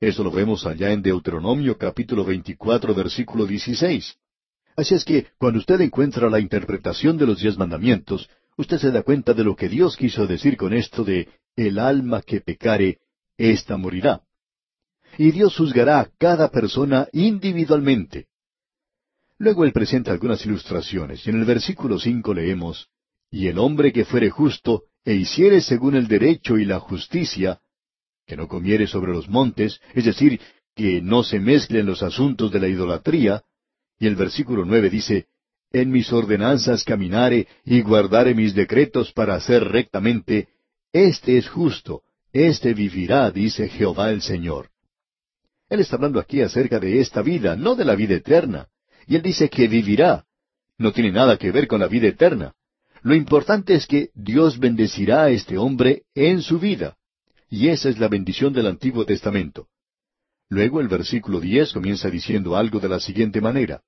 Eso 0.00 0.24
lo 0.24 0.30
vemos 0.30 0.64
allá 0.64 0.90
en 0.92 1.02
Deuteronomio 1.02 1.76
capítulo 1.76 2.24
24 2.24 2.94
versículo 2.94 3.46
16. 3.46 4.16
Así 4.76 4.94
es 4.94 5.04
que 5.04 5.26
cuando 5.38 5.58
usted 5.58 5.80
encuentra 5.82 6.30
la 6.30 6.40
interpretación 6.40 7.18
de 7.18 7.26
los 7.26 7.40
diez 7.40 7.58
mandamientos, 7.58 8.30
usted 8.56 8.78
se 8.78 8.90
da 8.90 9.02
cuenta 9.02 9.34
de 9.34 9.44
lo 9.44 9.54
que 9.54 9.68
Dios 9.68 9.96
quiso 9.96 10.26
decir 10.26 10.56
con 10.56 10.72
esto 10.72 11.04
de 11.04 11.28
el 11.54 11.78
alma 11.78 12.22
que 12.22 12.40
pecare, 12.40 13.00
ésta 13.36 13.76
morirá. 13.76 14.22
Y 15.18 15.32
Dios 15.32 15.54
juzgará 15.54 16.00
a 16.00 16.08
cada 16.18 16.50
persona 16.50 17.08
individualmente. 17.12 18.28
Luego 19.42 19.64
él 19.64 19.72
presenta 19.72 20.12
algunas 20.12 20.46
ilustraciones, 20.46 21.26
y 21.26 21.30
en 21.30 21.40
el 21.40 21.44
versículo 21.44 21.98
cinco 21.98 22.32
leemos, 22.32 22.86
Y 23.28 23.48
el 23.48 23.58
hombre 23.58 23.92
que 23.92 24.04
fuere 24.04 24.30
justo, 24.30 24.84
e 25.04 25.14
hiciere 25.14 25.60
según 25.60 25.96
el 25.96 26.06
derecho 26.06 26.58
y 26.58 26.64
la 26.64 26.78
justicia, 26.78 27.58
que 28.24 28.36
no 28.36 28.46
comiere 28.46 28.86
sobre 28.86 29.10
los 29.10 29.28
montes, 29.28 29.80
es 29.94 30.04
decir, 30.04 30.40
que 30.76 31.02
no 31.02 31.24
se 31.24 31.40
mezclen 31.40 31.86
los 31.86 32.04
asuntos 32.04 32.52
de 32.52 32.60
la 32.60 32.68
idolatría, 32.68 33.42
y 33.98 34.06
el 34.06 34.14
versículo 34.14 34.64
nueve 34.64 34.88
dice, 34.90 35.26
en 35.72 35.90
mis 35.90 36.12
ordenanzas 36.12 36.84
caminare 36.84 37.48
y 37.64 37.80
guardare 37.80 38.36
mis 38.36 38.54
decretos 38.54 39.12
para 39.12 39.34
hacer 39.34 39.64
rectamente, 39.64 40.50
este 40.92 41.36
es 41.36 41.48
justo, 41.48 42.02
este 42.32 42.74
vivirá, 42.74 43.28
dice 43.32 43.68
Jehová 43.68 44.12
el 44.12 44.22
Señor. 44.22 44.68
Él 45.68 45.80
está 45.80 45.96
hablando 45.96 46.20
aquí 46.20 46.42
acerca 46.42 46.78
de 46.78 47.00
esta 47.00 47.22
vida, 47.22 47.56
no 47.56 47.74
de 47.74 47.84
la 47.84 47.96
vida 47.96 48.14
eterna. 48.14 48.68
Y 49.06 49.16
él 49.16 49.22
dice 49.22 49.48
que 49.48 49.68
vivirá. 49.68 50.24
No 50.78 50.92
tiene 50.92 51.12
nada 51.12 51.36
que 51.36 51.52
ver 51.52 51.66
con 51.66 51.80
la 51.80 51.88
vida 51.88 52.08
eterna. 52.08 52.54
Lo 53.02 53.14
importante 53.14 53.74
es 53.74 53.86
que 53.86 54.10
Dios 54.14 54.58
bendecirá 54.58 55.24
a 55.24 55.30
este 55.30 55.58
hombre 55.58 56.02
en 56.14 56.42
su 56.42 56.58
vida. 56.58 56.96
Y 57.50 57.68
esa 57.68 57.88
es 57.88 57.98
la 57.98 58.08
bendición 58.08 58.52
del 58.52 58.66
Antiguo 58.66 59.04
Testamento. 59.04 59.68
Luego 60.48 60.80
el 60.80 60.88
versículo 60.88 61.40
diez 61.40 61.72
comienza 61.72 62.10
diciendo 62.10 62.56
algo 62.56 62.78
de 62.78 62.88
la 62.88 63.00
siguiente 63.00 63.40
manera. 63.40 63.82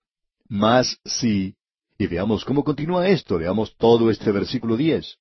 Mas 0.49 0.99
si, 1.05 1.55
y 1.99 2.07
veamos 2.07 2.45
cómo 2.45 2.65
continúa 2.65 3.09
esto, 3.09 3.39
veamos 3.39 3.77
todo 3.77 4.11
este 4.11 4.33
versículo 4.33 4.77
diez. 4.77 5.17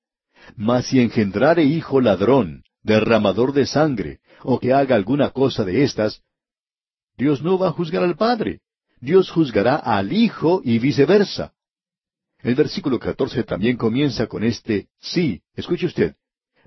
Mas 0.56 0.88
si 0.88 1.00
engendrare 1.00 1.64
hijo 1.64 2.02
ladrón, 2.02 2.64
derramador 2.82 3.54
de 3.54 3.66
sangre, 3.66 4.20
o 4.42 4.60
que 4.60 4.74
haga 4.74 4.96
alguna 4.96 5.30
cosa 5.30 5.64
de 5.64 5.84
estas, 5.84 6.22
Dios 7.18 7.42
no 7.42 7.58
va 7.58 7.70
a 7.70 7.72
juzgar 7.72 8.04
al 8.04 8.16
padre, 8.16 8.60
Dios 9.04 9.30
juzgará 9.30 9.76
al 9.76 10.14
hijo 10.14 10.62
y 10.64 10.80
viceversa. 10.80 11.54
El 12.40 12.56
versículo 12.56 13.00
catorce 13.00 13.44
también 13.44 13.76
comienza 13.76 14.28
con 14.28 14.46
este 14.46 14.88
sí, 15.02 15.42
escuche 15.56 15.88
usted. 15.88 16.16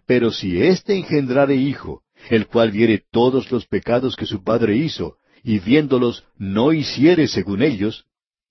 Pero 0.05 0.31
si 0.31 0.61
éste 0.61 0.95
engendrare 0.95 1.55
hijo, 1.55 2.03
el 2.29 2.47
cual 2.47 2.73
viere 2.73 3.05
todos 3.11 3.51
los 3.51 3.67
pecados 3.67 4.17
que 4.17 4.27
su 4.27 4.45
padre 4.45 4.77
hizo, 4.77 5.17
y 5.43 5.61
viéndolos 5.61 6.25
no 6.37 6.75
hiciere 6.75 7.27
según 7.27 7.63
ellos, 7.63 8.05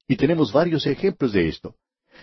y 0.08 0.16
tenemos 0.16 0.52
varios 0.52 0.88
ejemplos 0.88 1.32
de 1.32 1.48
esto. 1.48 1.76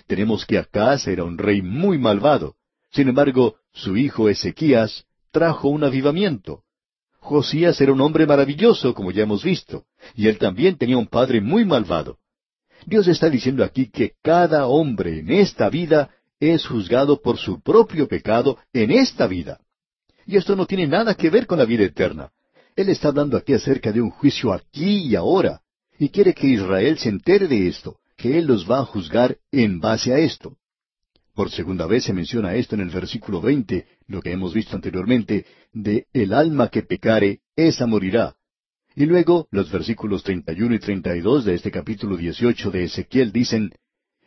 Tenemos 0.08 0.44
que 0.44 0.58
Acaz 0.58 1.06
era 1.06 1.22
un 1.22 1.38
rey 1.38 1.62
muy 1.62 1.96
malvado. 1.96 2.56
Sin 2.90 3.08
embargo, 3.08 3.54
su 3.72 3.96
hijo 3.96 4.28
Ezequías 4.28 5.06
trajo 5.30 5.68
un 5.68 5.84
avivamiento. 5.84 6.64
Josías 7.22 7.80
era 7.80 7.92
un 7.92 8.00
hombre 8.00 8.26
maravilloso, 8.26 8.94
como 8.94 9.12
ya 9.12 9.22
hemos 9.22 9.44
visto, 9.44 9.84
y 10.16 10.26
él 10.26 10.38
también 10.38 10.76
tenía 10.76 10.98
un 10.98 11.06
padre 11.06 11.40
muy 11.40 11.64
malvado. 11.64 12.18
Dios 12.84 13.06
está 13.06 13.30
diciendo 13.30 13.62
aquí 13.62 13.88
que 13.88 14.14
cada 14.22 14.66
hombre 14.66 15.20
en 15.20 15.30
esta 15.30 15.70
vida 15.70 16.10
es 16.40 16.66
juzgado 16.66 17.22
por 17.22 17.38
su 17.38 17.62
propio 17.62 18.08
pecado 18.08 18.58
en 18.72 18.90
esta 18.90 19.28
vida. 19.28 19.60
Y 20.26 20.36
esto 20.36 20.56
no 20.56 20.66
tiene 20.66 20.88
nada 20.88 21.14
que 21.14 21.30
ver 21.30 21.46
con 21.46 21.60
la 21.60 21.64
vida 21.64 21.84
eterna. 21.84 22.32
Él 22.74 22.88
está 22.88 23.08
hablando 23.08 23.36
aquí 23.36 23.54
acerca 23.54 23.92
de 23.92 24.00
un 24.00 24.10
juicio 24.10 24.52
aquí 24.52 25.06
y 25.06 25.14
ahora, 25.14 25.60
y 26.00 26.08
quiere 26.08 26.34
que 26.34 26.48
Israel 26.48 26.98
se 26.98 27.08
entere 27.08 27.46
de 27.46 27.68
esto, 27.68 28.00
que 28.16 28.36
Él 28.36 28.46
los 28.46 28.68
va 28.68 28.80
a 28.80 28.84
juzgar 28.84 29.38
en 29.52 29.78
base 29.78 30.12
a 30.12 30.18
esto. 30.18 30.56
Por 31.34 31.52
segunda 31.52 31.86
vez 31.86 32.02
se 32.02 32.12
menciona 32.12 32.56
esto 32.56 32.74
en 32.74 32.80
el 32.80 32.90
versículo 32.90 33.40
veinte, 33.40 33.86
lo 34.12 34.20
que 34.20 34.30
hemos 34.30 34.54
visto 34.54 34.76
anteriormente, 34.76 35.46
de 35.72 36.06
el 36.12 36.32
alma 36.32 36.68
que 36.68 36.82
pecare, 36.82 37.40
esa 37.56 37.86
morirá. 37.86 38.36
Y 38.94 39.06
luego 39.06 39.48
los 39.50 39.72
versículos 39.72 40.22
treinta 40.22 40.52
y 40.52 40.60
uno 40.60 40.74
y 40.74 40.78
treinta 40.78 41.16
y 41.16 41.20
dos 41.20 41.44
de 41.46 41.54
este 41.54 41.70
capítulo 41.70 42.16
dieciocho 42.16 42.70
de 42.70 42.84
Ezequiel 42.84 43.32
dicen, 43.32 43.72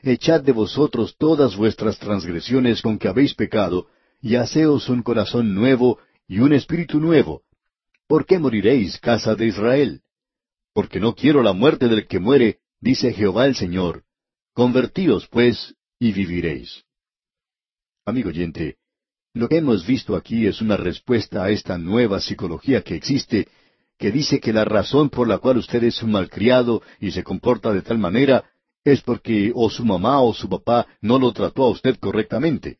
Echad 0.01 0.41
de 0.41 0.51
vosotros 0.51 1.15
todas 1.17 1.55
vuestras 1.55 1.99
transgresiones 1.99 2.81
con 2.81 2.97
que 2.97 3.07
habéis 3.07 3.35
pecado, 3.35 3.87
y 4.21 4.35
haceos 4.35 4.89
un 4.89 5.03
corazón 5.03 5.53
nuevo 5.53 5.99
y 6.27 6.39
un 6.39 6.53
espíritu 6.53 6.99
nuevo. 6.99 7.43
¿Por 8.07 8.25
qué 8.25 8.39
moriréis, 8.39 8.99
casa 8.99 9.35
de 9.35 9.47
Israel? 9.47 10.01
Porque 10.73 10.99
no 10.99 11.13
quiero 11.15 11.43
la 11.43 11.53
muerte 11.53 11.87
del 11.87 12.07
que 12.07 12.19
muere, 12.19 12.59
dice 12.79 13.13
Jehová 13.13 13.45
el 13.45 13.55
Señor. 13.55 14.03
Convertíos, 14.53 15.27
pues, 15.27 15.75
y 15.99 16.11
viviréis. 16.11 16.83
Amigo 18.05 18.29
oyente, 18.29 18.77
lo 19.35 19.49
que 19.49 19.57
hemos 19.57 19.85
visto 19.85 20.15
aquí 20.15 20.47
es 20.47 20.61
una 20.61 20.77
respuesta 20.77 21.43
a 21.43 21.49
esta 21.49 21.77
nueva 21.77 22.21
psicología 22.21 22.81
que 22.81 22.95
existe, 22.95 23.49
que 23.97 24.09
dice 24.09 24.39
que 24.39 24.53
la 24.53 24.63
razón 24.63 25.09
por 25.09 25.27
la 25.27 25.39
cual 25.39 25.57
usted 25.57 25.83
es 25.83 26.01
un 26.01 26.11
malcriado 26.11 26.81
y 27.01 27.11
se 27.11 27.21
comporta 27.21 27.73
de 27.73 27.81
tal 27.81 27.97
manera 27.97 28.45
es 28.85 29.01
porque 29.01 29.51
o 29.53 29.69
su 29.69 29.83
mamá 29.83 30.21
o 30.21 30.33
su 30.33 30.47
papá 30.47 30.87
no 31.01 31.19
lo 31.19 31.33
trató 31.33 31.65
a 31.65 31.69
usted 31.69 31.97
correctamente. 31.97 32.77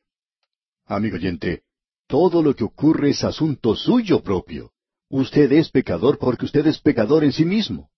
Amigo 0.86 1.18
oyente, 1.18 1.64
todo 2.08 2.42
lo 2.42 2.56
que 2.56 2.64
ocurre 2.64 3.10
es 3.10 3.26
asunto 3.26 3.76
suyo 3.76 4.24
propio. 4.24 4.72
Usted 5.10 5.52
es 5.52 5.70
pecador 5.70 6.18
porque 6.18 6.46
usted 6.46 6.66
es 6.68 6.80
pecador 6.80 7.26
en 7.26 7.34
sí 7.34 7.44
mismo. 7.44 7.90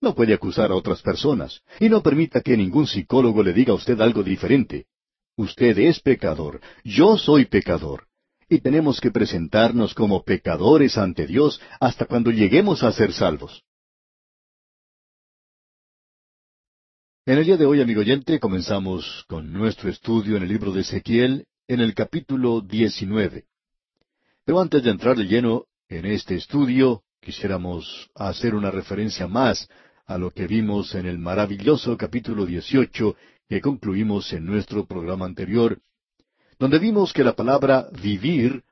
No 0.00 0.14
puede 0.14 0.32
acusar 0.32 0.70
a 0.70 0.74
otras 0.74 1.02
personas, 1.02 1.60
y 1.80 1.90
no 1.90 2.02
permita 2.02 2.40
que 2.40 2.56
ningún 2.56 2.86
psicólogo 2.86 3.42
le 3.42 3.52
diga 3.52 3.72
a 3.72 3.76
usted 3.76 4.00
algo 4.00 4.22
diferente. 4.22 4.86
Usted 5.36 5.78
es 5.80 6.00
pecador, 6.00 6.62
yo 6.82 7.18
soy 7.18 7.44
pecador, 7.44 8.05
y 8.48 8.60
tenemos 8.60 9.00
que 9.00 9.10
presentarnos 9.10 9.94
como 9.94 10.22
pecadores 10.22 10.96
ante 10.98 11.26
Dios 11.26 11.60
hasta 11.80 12.06
cuando 12.06 12.30
lleguemos 12.30 12.82
a 12.82 12.92
ser 12.92 13.12
salvos. 13.12 13.64
En 17.24 17.38
el 17.38 17.44
día 17.44 17.56
de 17.56 17.66
hoy, 17.66 17.80
amigo 17.80 18.02
oyente, 18.02 18.38
comenzamos 18.38 19.24
con 19.26 19.52
nuestro 19.52 19.90
estudio 19.90 20.36
en 20.36 20.44
el 20.44 20.48
libro 20.48 20.70
de 20.70 20.82
Ezequiel, 20.82 21.46
en 21.66 21.80
el 21.80 21.92
capítulo 21.92 22.60
19. 22.60 23.46
Pero 24.44 24.60
antes 24.60 24.84
de 24.84 24.90
entrar 24.90 25.16
de 25.16 25.24
lleno 25.24 25.64
en 25.88 26.06
este 26.06 26.36
estudio, 26.36 27.02
quisiéramos 27.20 28.08
hacer 28.14 28.54
una 28.54 28.70
referencia 28.70 29.26
más 29.26 29.68
a 30.06 30.18
lo 30.18 30.30
que 30.30 30.46
vimos 30.46 30.94
en 30.94 31.06
el 31.06 31.18
maravilloso 31.18 31.96
capítulo 31.96 32.46
18 32.46 33.16
que 33.48 33.60
concluimos 33.60 34.32
en 34.32 34.44
nuestro 34.44 34.86
programa 34.86 35.26
anterior, 35.26 35.80
donde 36.58 36.78
vimos 36.78 37.12
que 37.12 37.24
la 37.24 37.34
palabra 37.34 37.88
vivir 38.00 38.62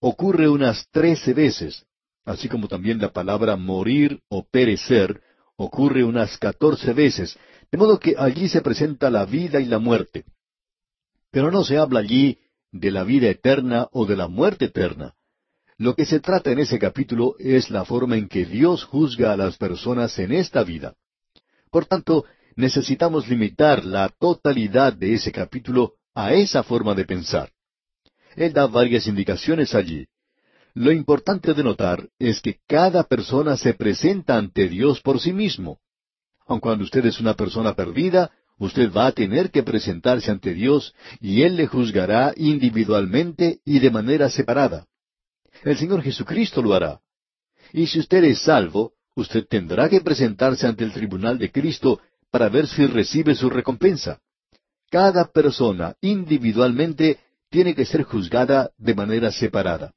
ocurre 0.00 0.48
unas 0.48 0.88
trece 0.90 1.34
veces, 1.34 1.86
así 2.24 2.48
como 2.48 2.68
también 2.68 2.98
la 2.98 3.12
palabra 3.12 3.56
morir 3.56 4.20
o 4.28 4.44
perecer 4.44 5.20
ocurre 5.56 6.04
unas 6.04 6.38
catorce 6.38 6.92
veces, 6.92 7.38
de 7.70 7.78
modo 7.78 7.98
que 7.98 8.14
allí 8.18 8.48
se 8.48 8.60
presenta 8.60 9.10
la 9.10 9.24
vida 9.24 9.60
y 9.60 9.66
la 9.66 9.78
muerte. 9.78 10.24
Pero 11.30 11.50
no 11.50 11.64
se 11.64 11.78
habla 11.78 12.00
allí 12.00 12.38
de 12.70 12.90
la 12.90 13.04
vida 13.04 13.28
eterna 13.28 13.88
o 13.92 14.06
de 14.06 14.16
la 14.16 14.28
muerte 14.28 14.66
eterna. 14.66 15.14
Lo 15.76 15.94
que 15.96 16.04
se 16.04 16.20
trata 16.20 16.52
en 16.52 16.60
ese 16.60 16.78
capítulo 16.78 17.34
es 17.38 17.70
la 17.70 17.84
forma 17.84 18.16
en 18.16 18.28
que 18.28 18.44
Dios 18.44 18.84
juzga 18.84 19.32
a 19.32 19.36
las 19.36 19.56
personas 19.56 20.16
en 20.18 20.32
esta 20.32 20.62
vida. 20.62 20.94
Por 21.70 21.86
tanto, 21.86 22.24
necesitamos 22.54 23.28
limitar 23.28 23.84
la 23.84 24.08
totalidad 24.08 24.92
de 24.92 25.14
ese 25.14 25.32
capítulo 25.32 25.94
a 26.14 26.32
esa 26.32 26.62
forma 26.62 26.94
de 26.94 27.04
pensar. 27.04 27.50
Él 28.36 28.52
da 28.52 28.66
varias 28.66 29.06
indicaciones 29.06 29.74
allí. 29.74 30.06
Lo 30.74 30.90
importante 30.90 31.54
de 31.54 31.62
notar 31.62 32.08
es 32.18 32.40
que 32.40 32.58
cada 32.66 33.04
persona 33.04 33.56
se 33.56 33.74
presenta 33.74 34.36
ante 34.36 34.68
Dios 34.68 35.00
por 35.00 35.20
sí 35.20 35.32
mismo. 35.32 35.78
Aun 36.46 36.60
cuando 36.60 36.84
usted 36.84 37.04
es 37.06 37.20
una 37.20 37.34
persona 37.34 37.74
perdida, 37.74 38.30
usted 38.58 38.92
va 38.92 39.06
a 39.06 39.12
tener 39.12 39.50
que 39.50 39.62
presentarse 39.62 40.30
ante 40.30 40.52
Dios 40.52 40.94
y 41.20 41.42
Él 41.42 41.56
le 41.56 41.66
juzgará 41.66 42.32
individualmente 42.36 43.60
y 43.64 43.78
de 43.78 43.90
manera 43.90 44.28
separada. 44.28 44.86
El 45.62 45.76
Señor 45.76 46.02
Jesucristo 46.02 46.60
lo 46.60 46.74
hará. 46.74 47.00
Y 47.72 47.86
si 47.86 48.00
usted 48.00 48.24
es 48.24 48.40
salvo, 48.40 48.94
usted 49.14 49.46
tendrá 49.48 49.88
que 49.88 50.00
presentarse 50.00 50.66
ante 50.66 50.84
el 50.84 50.92
tribunal 50.92 51.38
de 51.38 51.50
Cristo 51.50 52.00
para 52.30 52.48
ver 52.48 52.66
si 52.66 52.86
recibe 52.86 53.34
su 53.34 53.48
recompensa. 53.48 54.20
Cada 54.94 55.24
persona 55.24 55.96
individualmente 56.02 57.18
tiene 57.50 57.74
que 57.74 57.84
ser 57.84 58.04
juzgada 58.04 58.70
de 58.78 58.94
manera 58.94 59.32
separada. 59.32 59.92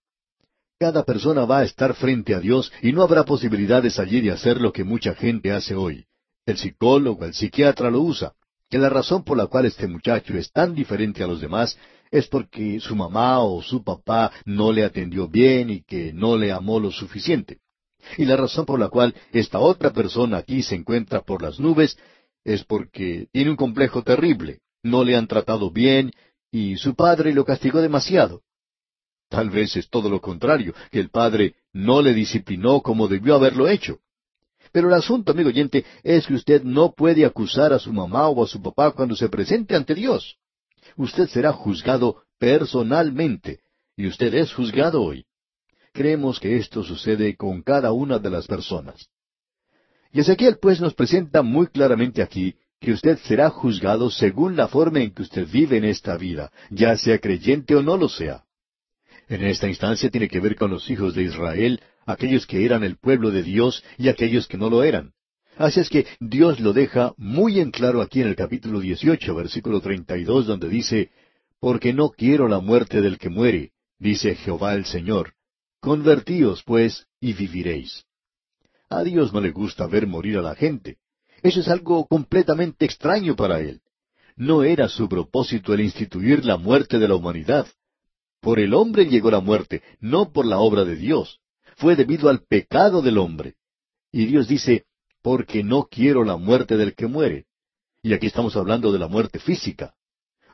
Cada 0.79 1.03
persona 1.03 1.45
va 1.45 1.59
a 1.59 1.65
estar 1.65 1.93
frente 1.93 2.33
a 2.33 2.39
Dios 2.39 2.71
y 2.81 2.93
no 2.93 3.03
habrá 3.03 3.23
posibilidades 3.23 3.99
allí 3.99 4.21
de 4.21 4.31
hacer 4.31 4.59
lo 4.59 4.73
que 4.73 4.83
mucha 4.83 5.13
gente 5.13 5.51
hace 5.51 5.75
hoy. 5.75 6.07
El 6.47 6.57
psicólogo, 6.57 7.25
el 7.25 7.35
psiquiatra 7.35 7.91
lo 7.91 8.01
usa. 8.01 8.33
Que 8.71 8.79
la 8.79 8.89
razón 8.89 9.23
por 9.23 9.37
la 9.37 9.45
cual 9.45 9.67
este 9.67 9.87
muchacho 9.87 10.35
es 10.35 10.51
tan 10.51 10.73
diferente 10.73 11.23
a 11.23 11.27
los 11.27 11.41
demás 11.41 11.77
es 12.09 12.25
porque 12.25 12.79
su 12.79 12.95
mamá 12.95 13.41
o 13.41 13.61
su 13.61 13.83
papá 13.83 14.31
no 14.45 14.71
le 14.71 14.83
atendió 14.83 15.27
bien 15.27 15.69
y 15.69 15.83
que 15.83 16.11
no 16.11 16.37
le 16.37 16.51
amó 16.51 16.79
lo 16.79 16.89
suficiente. 16.89 17.59
Y 18.17 18.25
la 18.25 18.35
razón 18.35 18.65
por 18.65 18.79
la 18.79 18.89
cual 18.89 19.13
esta 19.31 19.59
otra 19.59 19.93
persona 19.93 20.37
aquí 20.37 20.63
se 20.63 20.73
encuentra 20.73 21.21
por 21.21 21.43
las 21.43 21.59
nubes 21.59 21.99
es 22.43 22.63
porque 22.63 23.27
tiene 23.31 23.51
un 23.51 23.57
complejo 23.57 24.01
terrible, 24.01 24.61
no 24.89 25.03
le 25.03 25.15
han 25.15 25.27
tratado 25.27 25.71
bien 25.71 26.11
y 26.51 26.77
su 26.77 26.95
padre 26.95 27.33
lo 27.33 27.45
castigó 27.45 27.81
demasiado. 27.81 28.41
Tal 29.29 29.49
vez 29.49 29.75
es 29.75 29.89
todo 29.89 30.09
lo 30.09 30.21
contrario, 30.21 30.73
que 30.89 30.99
el 30.99 31.09
padre 31.09 31.55
no 31.73 32.01
le 32.01 32.13
disciplinó 32.13 32.81
como 32.81 33.07
debió 33.07 33.35
haberlo 33.35 33.67
hecho. 33.67 33.99
Pero 34.71 34.87
el 34.87 34.93
asunto, 34.93 35.31
amigo 35.31 35.49
oyente, 35.49 35.85
es 36.03 36.27
que 36.27 36.33
usted 36.33 36.63
no 36.63 36.93
puede 36.93 37.25
acusar 37.25 37.73
a 37.73 37.79
su 37.79 37.91
mamá 37.91 38.27
o 38.29 38.43
a 38.43 38.47
su 38.47 38.61
papá 38.61 38.91
cuando 38.91 39.15
se 39.15 39.29
presente 39.29 39.75
ante 39.75 39.95
Dios. 39.95 40.37
Usted 40.95 41.27
será 41.27 41.51
juzgado 41.51 42.23
personalmente, 42.37 43.59
y 43.95 44.07
usted 44.07 44.33
es 44.33 44.53
juzgado 44.53 45.01
hoy. 45.03 45.25
Creemos 45.93 46.39
que 46.39 46.57
esto 46.57 46.83
sucede 46.83 47.35
con 47.35 47.63
cada 47.63 47.91
una 47.91 48.19
de 48.19 48.29
las 48.29 48.45
personas. 48.45 49.09
Y 50.11 50.21
Ezequiel 50.21 50.57
pues 50.61 50.79
nos 50.79 50.93
presenta 50.93 51.41
muy 51.41 51.67
claramente 51.67 52.21
aquí 52.21 52.55
que 52.79 52.91
usted 52.91 53.17
será 53.19 53.49
juzgado 53.49 54.09
según 54.11 54.55
la 54.55 54.67
forma 54.67 55.01
en 55.01 55.11
que 55.11 55.23
usted 55.23 55.47
vive 55.47 55.77
en 55.77 55.85
esta 55.85 56.17
vida, 56.17 56.51
ya 56.69 56.95
sea 56.95 57.19
creyente 57.19 57.75
o 57.75 57.81
no 57.81 57.97
lo 57.97 58.09
sea. 58.09 58.43
En 59.29 59.43
esta 59.43 59.67
instancia 59.67 60.09
tiene 60.09 60.27
que 60.27 60.39
ver 60.39 60.55
con 60.55 60.71
los 60.71 60.89
hijos 60.89 61.15
de 61.15 61.23
Israel, 61.23 61.81
aquellos 62.05 62.45
que 62.45 62.63
eran 62.63 62.83
el 62.83 62.97
pueblo 62.97 63.31
de 63.31 63.43
Dios 63.43 63.83
y 63.97 64.09
aquellos 64.09 64.47
que 64.47 64.57
no 64.57 64.69
lo 64.69 64.83
eran. 64.83 65.13
Así 65.57 65.79
es 65.79 65.89
que 65.89 66.05
Dios 66.19 66.59
lo 66.59 66.71
deja 66.71 67.13
muy 67.17 67.59
en 67.59 67.71
claro 67.71 68.01
aquí 68.01 68.21
en 68.21 68.27
el 68.27 68.35
capítulo 68.35 68.79
18, 68.79 69.35
versículo 69.35 69.81
32, 69.81 70.45
donde 70.45 70.69
dice, 70.69 71.09
Porque 71.59 71.93
no 71.93 72.09
quiero 72.09 72.47
la 72.47 72.59
muerte 72.59 73.01
del 73.01 73.17
que 73.17 73.29
muere, 73.29 73.71
dice 73.97 74.35
Jehová 74.35 74.75
el 74.75 74.85
Señor. 74.85 75.33
Convertíos, 75.79 76.63
pues, 76.63 77.07
y 77.19 77.33
viviréis. 77.33 78.05
A 78.89 79.03
Dios 79.03 79.33
no 79.33 79.41
le 79.41 79.51
gusta 79.51 79.87
ver 79.87 80.05
morir 80.07 80.37
a 80.37 80.41
la 80.41 80.55
gente. 80.55 80.97
Eso 81.43 81.59
es 81.59 81.67
algo 81.67 82.07
completamente 82.07 82.85
extraño 82.85 83.35
para 83.35 83.59
Él. 83.59 83.81
No 84.35 84.63
era 84.63 84.87
su 84.89 85.09
propósito 85.09 85.73
el 85.73 85.81
instituir 85.81 86.45
la 86.45 86.57
muerte 86.57 86.99
de 86.99 87.07
la 87.07 87.15
humanidad. 87.15 87.67
Por 88.39 88.59
el 88.59 88.73
hombre 88.73 89.05
llegó 89.05 89.31
la 89.31 89.39
muerte, 89.39 89.81
no 89.99 90.31
por 90.31 90.45
la 90.45 90.59
obra 90.59 90.85
de 90.85 90.95
Dios 90.95 91.39
fue 91.77 91.95
debido 91.95 92.29
al 92.29 92.41
pecado 92.41 93.01
del 93.01 93.17
hombre. 93.17 93.55
Y 94.11 94.25
Dios 94.25 94.47
dice, 94.47 94.85
porque 95.21 95.63
no 95.63 95.87
quiero 95.89 96.23
la 96.23 96.35
muerte 96.35 96.75
del 96.75 96.95
que 96.95 97.07
muere. 97.07 97.45
Y 98.01 98.13
aquí 98.13 98.27
estamos 98.27 98.55
hablando 98.55 98.91
de 98.91 98.99
la 98.99 99.07
muerte 99.07 99.39
física. 99.39 99.93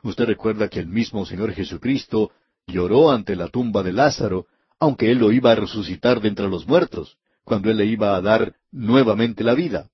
Usted 0.02 0.26
recuerda 0.26 0.68
que 0.68 0.80
el 0.80 0.86
mismo 0.86 1.24
Señor 1.24 1.52
Jesucristo 1.52 2.30
lloró 2.66 3.10
ante 3.10 3.36
la 3.36 3.48
tumba 3.48 3.82
de 3.82 3.92
Lázaro, 3.92 4.46
aunque 4.78 5.10
Él 5.10 5.18
lo 5.18 5.32
iba 5.32 5.52
a 5.52 5.54
resucitar 5.54 6.20
de 6.20 6.28
entre 6.28 6.48
los 6.48 6.66
muertos, 6.66 7.16
cuando 7.42 7.70
Él 7.70 7.78
le 7.78 7.86
iba 7.86 8.14
a 8.16 8.20
dar 8.20 8.56
nuevamente 8.70 9.44
la 9.44 9.54
vida. 9.54 9.90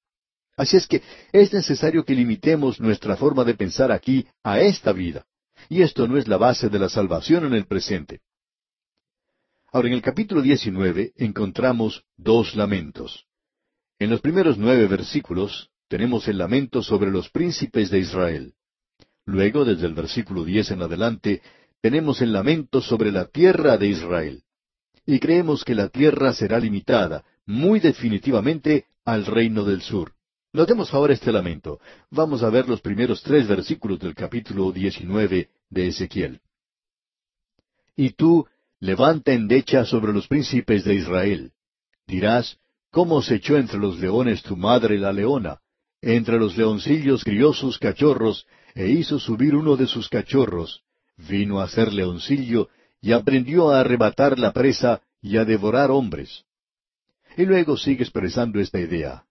Así 0.60 0.76
es 0.76 0.86
que 0.86 1.02
es 1.32 1.54
necesario 1.54 2.04
que 2.04 2.14
limitemos 2.14 2.80
nuestra 2.80 3.16
forma 3.16 3.44
de 3.44 3.54
pensar 3.54 3.90
aquí 3.90 4.26
a 4.44 4.60
esta 4.60 4.92
vida. 4.92 5.24
Y 5.70 5.80
esto 5.80 6.06
no 6.06 6.18
es 6.18 6.28
la 6.28 6.36
base 6.36 6.68
de 6.68 6.78
la 6.78 6.90
salvación 6.90 7.46
en 7.46 7.54
el 7.54 7.64
presente. 7.64 8.20
Ahora, 9.72 9.88
en 9.88 9.94
el 9.94 10.02
capítulo 10.02 10.42
19 10.42 11.12
encontramos 11.16 12.04
dos 12.18 12.56
lamentos. 12.56 13.24
En 13.98 14.10
los 14.10 14.20
primeros 14.20 14.58
nueve 14.58 14.86
versículos 14.86 15.70
tenemos 15.88 16.28
el 16.28 16.36
lamento 16.36 16.82
sobre 16.82 17.10
los 17.10 17.30
príncipes 17.30 17.88
de 17.88 18.00
Israel. 18.00 18.52
Luego, 19.24 19.64
desde 19.64 19.86
el 19.86 19.94
versículo 19.94 20.44
diez 20.44 20.70
en 20.72 20.82
adelante, 20.82 21.40
tenemos 21.80 22.20
el 22.20 22.34
lamento 22.34 22.82
sobre 22.82 23.12
la 23.12 23.24
tierra 23.28 23.78
de 23.78 23.88
Israel. 23.88 24.42
Y 25.06 25.20
creemos 25.20 25.64
que 25.64 25.74
la 25.74 25.88
tierra 25.88 26.34
será 26.34 26.60
limitada, 26.60 27.24
muy 27.46 27.80
definitivamente, 27.80 28.84
al 29.06 29.24
reino 29.24 29.64
del 29.64 29.80
sur. 29.80 30.12
Notemos 30.52 30.92
ahora 30.92 31.14
este 31.14 31.30
lamento. 31.30 31.80
Vamos 32.10 32.42
a 32.42 32.50
ver 32.50 32.68
los 32.68 32.80
primeros 32.80 33.22
tres 33.22 33.46
versículos 33.46 34.00
del 34.00 34.14
capítulo 34.14 34.72
diecinueve 34.72 35.50
de 35.68 35.88
Ezequiel. 35.88 36.40
Y 37.94 38.10
tú, 38.10 38.46
levanta 38.80 39.32
endecha 39.32 39.84
sobre 39.84 40.12
los 40.12 40.26
príncipes 40.26 40.84
de 40.84 40.94
Israel. 40.94 41.52
Dirás, 42.06 42.58
¿cómo 42.90 43.22
se 43.22 43.36
echó 43.36 43.56
entre 43.56 43.78
los 43.78 44.00
leones 44.00 44.42
tu 44.42 44.56
madre 44.56 44.98
la 44.98 45.12
leona? 45.12 45.60
Entre 46.02 46.38
los 46.38 46.56
leoncillos 46.56 47.22
crió 47.22 47.52
sus 47.52 47.78
cachorros, 47.78 48.46
e 48.74 48.88
hizo 48.88 49.18
subir 49.18 49.54
uno 49.54 49.76
de 49.76 49.86
sus 49.86 50.08
cachorros, 50.08 50.82
vino 51.16 51.60
a 51.60 51.68
ser 51.68 51.92
leoncillo, 51.92 52.68
y 53.00 53.12
aprendió 53.12 53.70
a 53.70 53.80
arrebatar 53.80 54.38
la 54.38 54.52
presa 54.52 55.02
y 55.22 55.36
a 55.36 55.44
devorar 55.44 55.90
hombres. 55.90 56.44
Y 57.36 57.44
luego 57.44 57.76
sigue 57.76 58.02
expresando 58.02 58.60
esta 58.60 58.80
idea. 58.80 59.24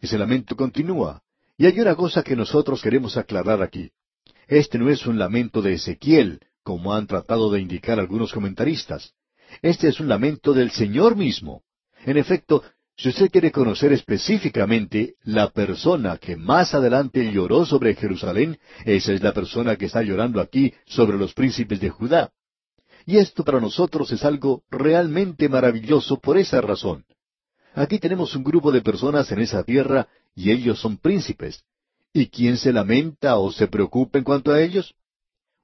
Ese 0.00 0.18
lamento 0.18 0.56
continúa. 0.56 1.22
Y 1.56 1.66
hay 1.66 1.78
una 1.80 1.94
cosa 1.94 2.22
que 2.22 2.36
nosotros 2.36 2.82
queremos 2.82 3.16
aclarar 3.16 3.62
aquí. 3.62 3.90
Este 4.46 4.78
no 4.78 4.90
es 4.90 5.06
un 5.06 5.18
lamento 5.18 5.62
de 5.62 5.74
Ezequiel, 5.74 6.40
como 6.62 6.94
han 6.94 7.06
tratado 7.06 7.50
de 7.50 7.60
indicar 7.60 7.98
algunos 8.00 8.32
comentaristas. 8.32 9.12
Este 9.62 9.88
es 9.88 10.00
un 10.00 10.08
lamento 10.08 10.52
del 10.52 10.70
Señor 10.70 11.16
mismo. 11.16 11.62
En 12.04 12.16
efecto, 12.16 12.62
si 12.96 13.08
usted 13.08 13.30
quiere 13.30 13.50
conocer 13.50 13.92
específicamente 13.92 15.14
la 15.22 15.50
persona 15.50 16.16
que 16.18 16.36
más 16.36 16.74
adelante 16.74 17.30
lloró 17.32 17.66
sobre 17.66 17.94
Jerusalén, 17.94 18.58
esa 18.84 19.12
es 19.12 19.22
la 19.22 19.32
persona 19.32 19.76
que 19.76 19.86
está 19.86 20.02
llorando 20.02 20.40
aquí 20.40 20.72
sobre 20.86 21.18
los 21.18 21.34
príncipes 21.34 21.80
de 21.80 21.90
Judá. 21.90 22.30
Y 23.06 23.18
esto 23.18 23.44
para 23.44 23.60
nosotros 23.60 24.10
es 24.12 24.24
algo 24.24 24.62
realmente 24.70 25.48
maravilloso 25.48 26.18
por 26.20 26.38
esa 26.38 26.60
razón. 26.60 27.04
Aquí 27.74 27.98
tenemos 27.98 28.36
un 28.36 28.44
grupo 28.44 28.70
de 28.70 28.82
personas 28.82 29.30
en 29.32 29.40
esa 29.40 29.64
tierra 29.64 30.06
y 30.34 30.52
ellos 30.52 30.80
son 30.80 30.96
príncipes. 30.96 31.64
¿Y 32.12 32.28
quién 32.28 32.56
se 32.56 32.72
lamenta 32.72 33.36
o 33.36 33.50
se 33.50 33.66
preocupa 33.66 34.18
en 34.18 34.24
cuanto 34.24 34.52
a 34.52 34.62
ellos? 34.62 34.94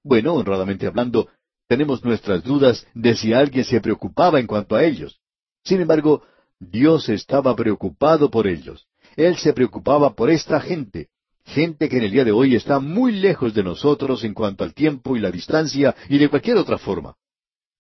Bueno, 0.03 0.35
honradamente 0.35 0.89
hablando, 0.89 1.29
tenemos 1.69 2.05
nuestras 2.05 2.43
dudas 2.43 2.85
de 2.95 3.15
si 3.15 3.33
alguien 3.33 3.65
se 3.65 3.81
preocupaba 3.81 4.41
en 4.41 4.49
cuanto 4.49 4.75
a 4.75 4.83
ellos. 4.83 5.21
Sin 5.63 5.81
embargo, 5.81 6.25
Dios 6.59 7.09
estaba 7.09 7.55
preocupado 7.55 8.29
por 8.29 8.49
ellos. 8.49 8.89
Él 9.15 9.37
se 9.37 9.53
preocupaba 9.53 10.15
por 10.15 10.31
esta 10.31 10.61
gente, 10.61 11.11
gente 11.45 11.89
que 11.89 11.99
en 11.99 12.05
el 12.05 12.11
día 12.11 12.25
de 12.25 12.33
hoy 12.33 12.57
está 12.57 12.81
muy 12.81 13.13
lejos 13.13 13.55
de 13.55 13.63
nosotros 13.63 14.25
en 14.25 14.35
cuanto 14.35 14.65
al 14.65 14.75
tiempo 14.75 15.17
y 15.17 15.21
la 15.21 15.31
distancia 15.31 15.95
y 16.09 16.19
de 16.19 16.29
cualquier 16.29 16.57
otra 16.57 16.79
forma. 16.79 17.15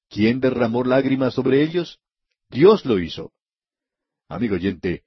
¿Quién 0.08 0.38
derramó 0.38 0.84
lágrimas 0.84 1.34
sobre 1.34 1.62
ellos? 1.62 1.98
Dios 2.48 2.84
lo 2.84 3.00
hizo. 3.00 3.32
Amigo 4.30 4.54
oyente, 4.54 5.02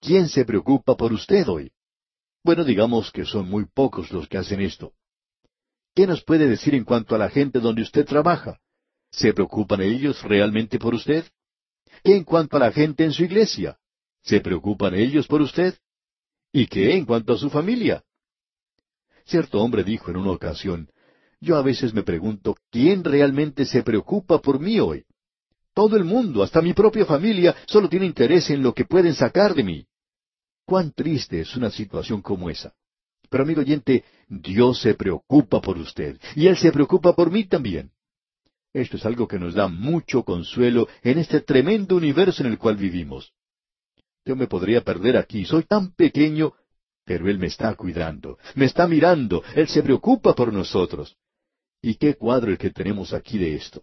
¿quién 0.00 0.28
se 0.28 0.44
preocupa 0.44 0.96
por 0.96 1.12
usted 1.12 1.46
hoy? 1.48 1.70
Bueno, 2.42 2.64
digamos 2.64 3.12
que 3.12 3.24
son 3.24 3.48
muy 3.48 3.66
pocos 3.66 4.10
los 4.10 4.26
que 4.26 4.36
hacen 4.36 4.60
esto. 4.60 4.94
¿Qué 5.94 6.08
nos 6.08 6.24
puede 6.24 6.48
decir 6.48 6.74
en 6.74 6.82
cuanto 6.82 7.14
a 7.14 7.18
la 7.18 7.30
gente 7.30 7.60
donde 7.60 7.82
usted 7.82 8.04
trabaja? 8.04 8.58
¿Se 9.12 9.32
preocupan 9.32 9.80
ellos 9.80 10.20
realmente 10.24 10.80
por 10.80 10.92
usted? 10.92 11.24
¿Qué 12.02 12.16
en 12.16 12.24
cuanto 12.24 12.56
a 12.56 12.60
la 12.60 12.72
gente 12.72 13.04
en 13.04 13.12
su 13.12 13.22
iglesia? 13.22 13.78
¿Se 14.22 14.40
preocupan 14.40 14.96
ellos 14.96 15.28
por 15.28 15.40
usted? 15.40 15.78
¿Y 16.50 16.66
qué 16.66 16.96
en 16.96 17.04
cuanto 17.04 17.34
a 17.34 17.38
su 17.38 17.50
familia? 17.50 18.02
Cierto 19.24 19.60
hombre 19.60 19.84
dijo 19.84 20.10
en 20.10 20.16
una 20.16 20.32
ocasión, 20.32 20.90
yo 21.40 21.56
a 21.56 21.62
veces 21.62 21.94
me 21.94 22.02
pregunto, 22.02 22.56
¿quién 22.72 23.04
realmente 23.04 23.66
se 23.66 23.84
preocupa 23.84 24.40
por 24.40 24.58
mí 24.58 24.80
hoy? 24.80 25.04
Todo 25.74 25.96
el 25.96 26.04
mundo, 26.04 26.42
hasta 26.42 26.62
mi 26.62 26.72
propia 26.72 27.04
familia, 27.04 27.54
solo 27.66 27.88
tiene 27.88 28.06
interés 28.06 28.48
en 28.50 28.62
lo 28.62 28.72
que 28.72 28.84
pueden 28.84 29.14
sacar 29.14 29.54
de 29.54 29.64
mí. 29.64 29.86
Cuán 30.64 30.92
triste 30.92 31.40
es 31.40 31.56
una 31.56 31.70
situación 31.70 32.22
como 32.22 32.48
esa. 32.48 32.72
Pero 33.28 33.42
amigo 33.42 33.60
oyente, 33.60 34.04
Dios 34.28 34.80
se 34.80 34.94
preocupa 34.94 35.60
por 35.60 35.76
usted, 35.76 36.18
y 36.36 36.46
Él 36.46 36.56
se 36.56 36.70
preocupa 36.70 37.14
por 37.14 37.30
mí 37.30 37.44
también. 37.44 37.90
Esto 38.72 38.96
es 38.96 39.04
algo 39.04 39.26
que 39.26 39.38
nos 39.38 39.54
da 39.54 39.66
mucho 39.66 40.22
consuelo 40.22 40.88
en 41.02 41.18
este 41.18 41.40
tremendo 41.40 41.96
universo 41.96 42.44
en 42.44 42.52
el 42.52 42.58
cual 42.58 42.76
vivimos. 42.76 43.32
Yo 44.24 44.36
me 44.36 44.46
podría 44.46 44.82
perder 44.82 45.16
aquí, 45.16 45.44
soy 45.44 45.64
tan 45.64 45.92
pequeño, 45.92 46.52
pero 47.04 47.28
Él 47.28 47.38
me 47.38 47.48
está 47.48 47.74
cuidando, 47.74 48.38
me 48.54 48.64
está 48.64 48.86
mirando, 48.86 49.42
Él 49.54 49.68
se 49.68 49.82
preocupa 49.82 50.34
por 50.34 50.52
nosotros. 50.52 51.16
¿Y 51.82 51.96
qué 51.96 52.14
cuadro 52.14 52.50
el 52.50 52.58
que 52.58 52.70
tenemos 52.70 53.12
aquí 53.12 53.38
de 53.38 53.56
esto? 53.56 53.82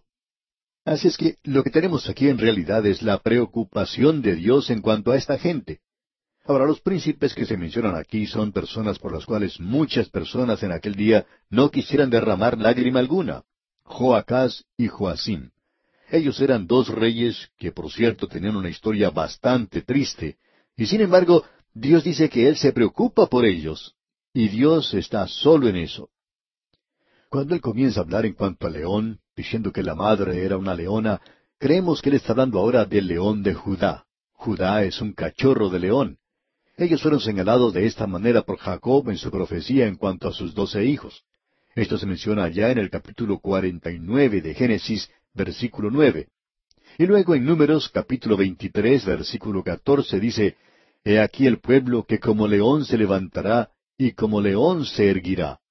Así 0.84 1.08
es 1.08 1.16
que 1.16 1.36
lo 1.44 1.62
que 1.62 1.70
tenemos 1.70 2.08
aquí 2.08 2.28
en 2.28 2.38
realidad 2.38 2.84
es 2.86 3.02
la 3.02 3.18
preocupación 3.18 4.20
de 4.20 4.34
Dios 4.34 4.68
en 4.70 4.80
cuanto 4.80 5.12
a 5.12 5.16
esta 5.16 5.38
gente. 5.38 5.80
Ahora, 6.44 6.66
los 6.66 6.80
príncipes 6.80 7.34
que 7.34 7.46
se 7.46 7.56
mencionan 7.56 7.94
aquí 7.94 8.26
son 8.26 8.50
personas 8.50 8.98
por 8.98 9.12
las 9.12 9.24
cuales 9.24 9.60
muchas 9.60 10.08
personas 10.08 10.62
en 10.64 10.72
aquel 10.72 10.96
día 10.96 11.24
no 11.50 11.70
quisieran 11.70 12.10
derramar 12.10 12.58
lágrima 12.58 12.98
alguna. 12.98 13.44
Joacás 13.84 14.64
y 14.76 14.88
Joacim. 14.88 15.50
Ellos 16.10 16.40
eran 16.40 16.66
dos 16.66 16.88
reyes 16.88 17.50
que 17.58 17.70
por 17.70 17.90
cierto 17.90 18.26
tenían 18.26 18.56
una 18.56 18.68
historia 18.68 19.10
bastante 19.10 19.82
triste, 19.82 20.36
y 20.76 20.86
sin 20.86 21.00
embargo 21.00 21.44
Dios 21.72 22.02
dice 22.02 22.28
que 22.28 22.48
Él 22.48 22.56
se 22.56 22.72
preocupa 22.72 23.26
por 23.26 23.44
ellos, 23.44 23.94
y 24.34 24.48
Dios 24.48 24.92
está 24.94 25.26
solo 25.28 25.68
en 25.68 25.76
eso. 25.76 26.10
Cuando 27.32 27.54
Él 27.54 27.62
comienza 27.62 27.98
a 28.00 28.02
hablar 28.02 28.26
en 28.26 28.34
cuanto 28.34 28.66
al 28.66 28.74
león, 28.74 29.20
diciendo 29.34 29.72
que 29.72 29.82
la 29.82 29.94
madre 29.94 30.44
era 30.44 30.58
una 30.58 30.74
leona, 30.74 31.18
creemos 31.58 32.02
que 32.02 32.10
Él 32.10 32.16
está 32.16 32.32
hablando 32.32 32.58
ahora 32.58 32.84
del 32.84 33.06
león 33.06 33.42
de 33.42 33.54
Judá. 33.54 34.04
Judá 34.34 34.84
es 34.84 35.00
un 35.00 35.14
cachorro 35.14 35.70
de 35.70 35.78
león. 35.78 36.18
Ellos 36.76 37.00
fueron 37.00 37.20
señalados 37.20 37.72
de 37.72 37.86
esta 37.86 38.06
manera 38.06 38.42
por 38.42 38.58
Jacob 38.58 39.08
en 39.08 39.16
su 39.16 39.30
profecía 39.30 39.86
en 39.86 39.96
cuanto 39.96 40.28
a 40.28 40.32
sus 40.34 40.54
doce 40.54 40.84
hijos. 40.84 41.24
Esto 41.74 41.96
se 41.96 42.04
menciona 42.04 42.50
ya 42.50 42.70
en 42.70 42.76
el 42.76 42.90
capítulo 42.90 43.38
cuarenta 43.38 43.90
y 43.90 43.98
nueve 43.98 44.42
de 44.42 44.52
Génesis, 44.52 45.10
versículo 45.32 45.90
nueve. 45.90 46.28
Y 46.98 47.06
luego 47.06 47.34
en 47.34 47.46
Números, 47.46 47.88
capítulo 47.88 48.36
veintitrés, 48.36 49.06
versículo 49.06 49.64
catorce, 49.64 50.20
dice, 50.20 50.56
He 51.02 51.18
aquí 51.18 51.46
el 51.46 51.60
pueblo 51.60 52.04
que 52.04 52.18
como 52.18 52.46
león 52.46 52.84
se 52.84 52.98
levantará 52.98 53.70
y 53.96 54.12
como 54.12 54.42
león 54.42 54.84
se 54.84 55.08
erguirá. 55.08 55.61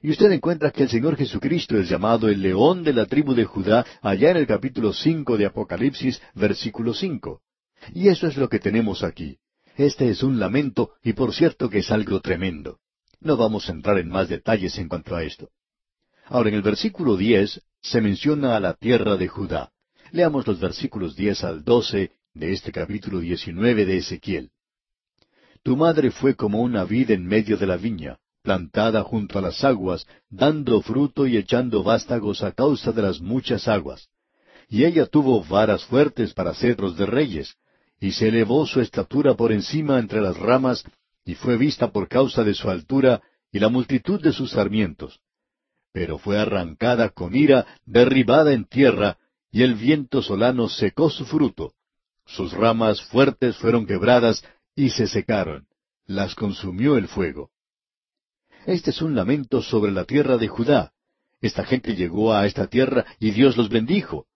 Y 0.00 0.10
usted 0.10 0.30
encuentra 0.30 0.70
que 0.70 0.84
el 0.84 0.88
Señor 0.88 1.16
Jesucristo 1.16 1.76
es 1.76 1.88
llamado 1.88 2.28
el 2.28 2.40
león 2.40 2.84
de 2.84 2.92
la 2.92 3.06
tribu 3.06 3.34
de 3.34 3.44
Judá 3.44 3.84
allá 4.00 4.30
en 4.30 4.36
el 4.36 4.46
capítulo 4.46 4.92
cinco 4.92 5.36
de 5.36 5.46
Apocalipsis, 5.46 6.22
versículo 6.34 6.94
cinco. 6.94 7.42
Y 7.92 8.08
eso 8.08 8.28
es 8.28 8.36
lo 8.36 8.48
que 8.48 8.60
tenemos 8.60 9.02
aquí. 9.02 9.38
Este 9.76 10.08
es 10.08 10.22
un 10.22 10.38
lamento 10.38 10.92
y 11.02 11.14
por 11.14 11.34
cierto 11.34 11.68
que 11.68 11.78
es 11.78 11.90
algo 11.90 12.20
tremendo. 12.20 12.78
No 13.20 13.36
vamos 13.36 13.68
a 13.68 13.72
entrar 13.72 13.98
en 13.98 14.08
más 14.08 14.28
detalles 14.28 14.78
en 14.78 14.88
cuanto 14.88 15.16
a 15.16 15.24
esto. 15.24 15.50
Ahora, 16.26 16.50
en 16.50 16.54
el 16.54 16.62
versículo 16.62 17.16
diez 17.16 17.60
se 17.80 18.00
menciona 18.00 18.56
a 18.56 18.60
la 18.60 18.74
tierra 18.74 19.16
de 19.16 19.26
Judá. 19.26 19.72
Leamos 20.12 20.46
los 20.46 20.60
versículos 20.60 21.16
diez 21.16 21.42
al 21.42 21.64
doce 21.64 22.12
de 22.34 22.52
este 22.52 22.70
capítulo 22.70 23.18
diecinueve 23.18 23.84
de 23.84 23.96
Ezequiel. 23.96 24.50
Tu 25.64 25.76
madre 25.76 26.12
fue 26.12 26.36
como 26.36 26.62
una 26.62 26.84
vid 26.84 27.10
en 27.10 27.26
medio 27.26 27.56
de 27.56 27.66
la 27.66 27.76
viña, 27.76 28.18
plantada 28.48 29.02
junto 29.02 29.38
a 29.38 29.42
las 29.42 29.62
aguas, 29.62 30.06
dando 30.30 30.80
fruto 30.80 31.26
y 31.26 31.36
echando 31.36 31.82
vástagos 31.82 32.42
a 32.42 32.52
causa 32.52 32.92
de 32.92 33.02
las 33.02 33.20
muchas 33.20 33.68
aguas. 33.68 34.08
Y 34.70 34.84
ella 34.84 35.04
tuvo 35.04 35.44
varas 35.44 35.84
fuertes 35.84 36.32
para 36.32 36.54
cetros 36.54 36.96
de 36.96 37.04
reyes, 37.04 37.56
y 38.00 38.12
se 38.12 38.28
elevó 38.28 38.64
su 38.64 38.80
estatura 38.80 39.34
por 39.34 39.52
encima 39.52 39.98
entre 39.98 40.22
las 40.22 40.38
ramas, 40.38 40.82
y 41.26 41.34
fue 41.34 41.58
vista 41.58 41.92
por 41.92 42.08
causa 42.08 42.42
de 42.42 42.54
su 42.54 42.70
altura 42.70 43.20
y 43.52 43.58
la 43.58 43.68
multitud 43.68 44.18
de 44.18 44.32
sus 44.32 44.52
sarmientos. 44.52 45.20
Pero 45.92 46.16
fue 46.16 46.38
arrancada 46.38 47.10
con 47.10 47.36
ira, 47.36 47.66
derribada 47.84 48.54
en 48.54 48.64
tierra, 48.64 49.18
y 49.52 49.62
el 49.62 49.74
viento 49.74 50.22
solano 50.22 50.70
secó 50.70 51.10
su 51.10 51.26
fruto. 51.26 51.74
Sus 52.24 52.54
ramas 52.54 53.02
fuertes 53.02 53.58
fueron 53.58 53.84
quebradas 53.84 54.42
y 54.74 54.88
se 54.88 55.06
secaron. 55.06 55.66
Las 56.06 56.34
consumió 56.34 56.96
el 56.96 57.08
fuego. 57.08 57.50
Este 58.68 58.90
es 58.90 59.00
un 59.00 59.14
lamento 59.14 59.62
sobre 59.62 59.92
la 59.92 60.04
tierra 60.04 60.36
de 60.36 60.46
Judá. 60.46 60.92
Esta 61.40 61.64
gente 61.64 61.96
llegó 61.96 62.34
a 62.34 62.44
esta 62.44 62.66
tierra 62.66 63.06
y 63.18 63.30
Dios 63.30 63.56
los 63.56 63.70
bendijo. 63.70 64.26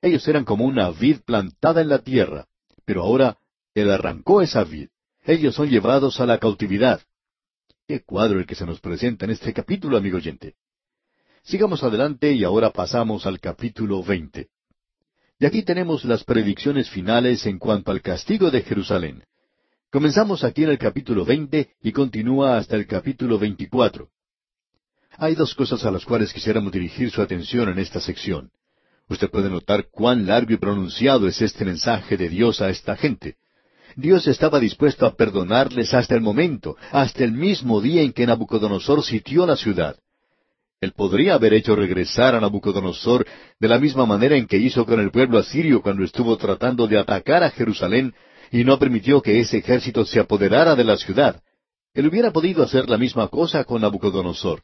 Ellos 0.00 0.26
eran 0.26 0.46
como 0.46 0.64
una 0.64 0.90
vid 0.90 1.18
plantada 1.26 1.82
en 1.82 1.90
la 1.90 1.98
tierra, 1.98 2.46
pero 2.86 3.02
ahora 3.02 3.36
Él 3.74 3.90
arrancó 3.90 4.40
esa 4.40 4.64
vid. 4.64 4.88
Ellos 5.26 5.54
son 5.54 5.68
llevados 5.68 6.20
a 6.20 6.24
la 6.26 6.38
cautividad. 6.38 7.02
Qué 7.86 8.00
cuadro 8.02 8.40
el 8.40 8.46
que 8.46 8.54
se 8.54 8.64
nos 8.64 8.80
presenta 8.80 9.26
en 9.26 9.32
este 9.32 9.52
capítulo, 9.52 9.98
amigo 9.98 10.16
oyente. 10.16 10.54
Sigamos 11.42 11.82
adelante 11.82 12.32
y 12.32 12.44
ahora 12.44 12.70
pasamos 12.70 13.26
al 13.26 13.40
capítulo 13.40 14.02
veinte. 14.02 14.48
Y 15.38 15.44
aquí 15.44 15.64
tenemos 15.64 16.06
las 16.06 16.24
predicciones 16.24 16.88
finales 16.88 17.44
en 17.44 17.58
cuanto 17.58 17.90
al 17.90 18.00
castigo 18.00 18.50
de 18.50 18.62
Jerusalén. 18.62 19.24
Comenzamos 19.92 20.42
aquí 20.42 20.64
en 20.64 20.70
el 20.70 20.78
capítulo 20.78 21.22
veinte 21.22 21.72
y 21.82 21.92
continúa 21.92 22.56
hasta 22.56 22.76
el 22.76 22.86
capítulo 22.86 23.38
veinticuatro. 23.38 24.08
Hay 25.18 25.34
dos 25.34 25.54
cosas 25.54 25.84
a 25.84 25.90
las 25.90 26.06
cuales 26.06 26.32
quisiéramos 26.32 26.72
dirigir 26.72 27.10
su 27.10 27.20
atención 27.20 27.68
en 27.68 27.78
esta 27.78 28.00
sección. 28.00 28.50
Usted 29.10 29.28
puede 29.28 29.50
notar 29.50 29.88
cuán 29.90 30.24
largo 30.24 30.54
y 30.54 30.56
pronunciado 30.56 31.28
es 31.28 31.42
este 31.42 31.66
mensaje 31.66 32.16
de 32.16 32.30
Dios 32.30 32.62
a 32.62 32.70
esta 32.70 32.96
gente. 32.96 33.36
Dios 33.94 34.26
estaba 34.26 34.58
dispuesto 34.60 35.04
a 35.04 35.14
perdonarles 35.14 35.92
hasta 35.92 36.14
el 36.14 36.22
momento, 36.22 36.74
hasta 36.90 37.22
el 37.22 37.32
mismo 37.32 37.82
día 37.82 38.00
en 38.00 38.14
que 38.14 38.26
Nabucodonosor 38.26 39.04
sitió 39.04 39.44
la 39.44 39.56
ciudad. 39.56 39.96
Él 40.80 40.92
podría 40.92 41.34
haber 41.34 41.52
hecho 41.52 41.76
regresar 41.76 42.34
a 42.34 42.40
Nabucodonosor 42.40 43.26
de 43.60 43.68
la 43.68 43.78
misma 43.78 44.06
manera 44.06 44.38
en 44.38 44.46
que 44.46 44.56
hizo 44.56 44.86
con 44.86 45.00
el 45.00 45.10
pueblo 45.10 45.38
asirio 45.38 45.82
cuando 45.82 46.02
estuvo 46.02 46.34
tratando 46.38 46.86
de 46.86 46.98
atacar 46.98 47.42
a 47.42 47.50
Jerusalén 47.50 48.14
y 48.52 48.64
no 48.64 48.78
permitió 48.78 49.22
que 49.22 49.40
ese 49.40 49.58
ejército 49.58 50.04
se 50.04 50.20
apoderara 50.20 50.76
de 50.76 50.84
la 50.84 50.98
ciudad. 50.98 51.42
Él 51.94 52.06
hubiera 52.06 52.32
podido 52.32 52.62
hacer 52.62 52.88
la 52.88 52.98
misma 52.98 53.28
cosa 53.28 53.64
con 53.64 53.80
Nabucodonosor. 53.80 54.62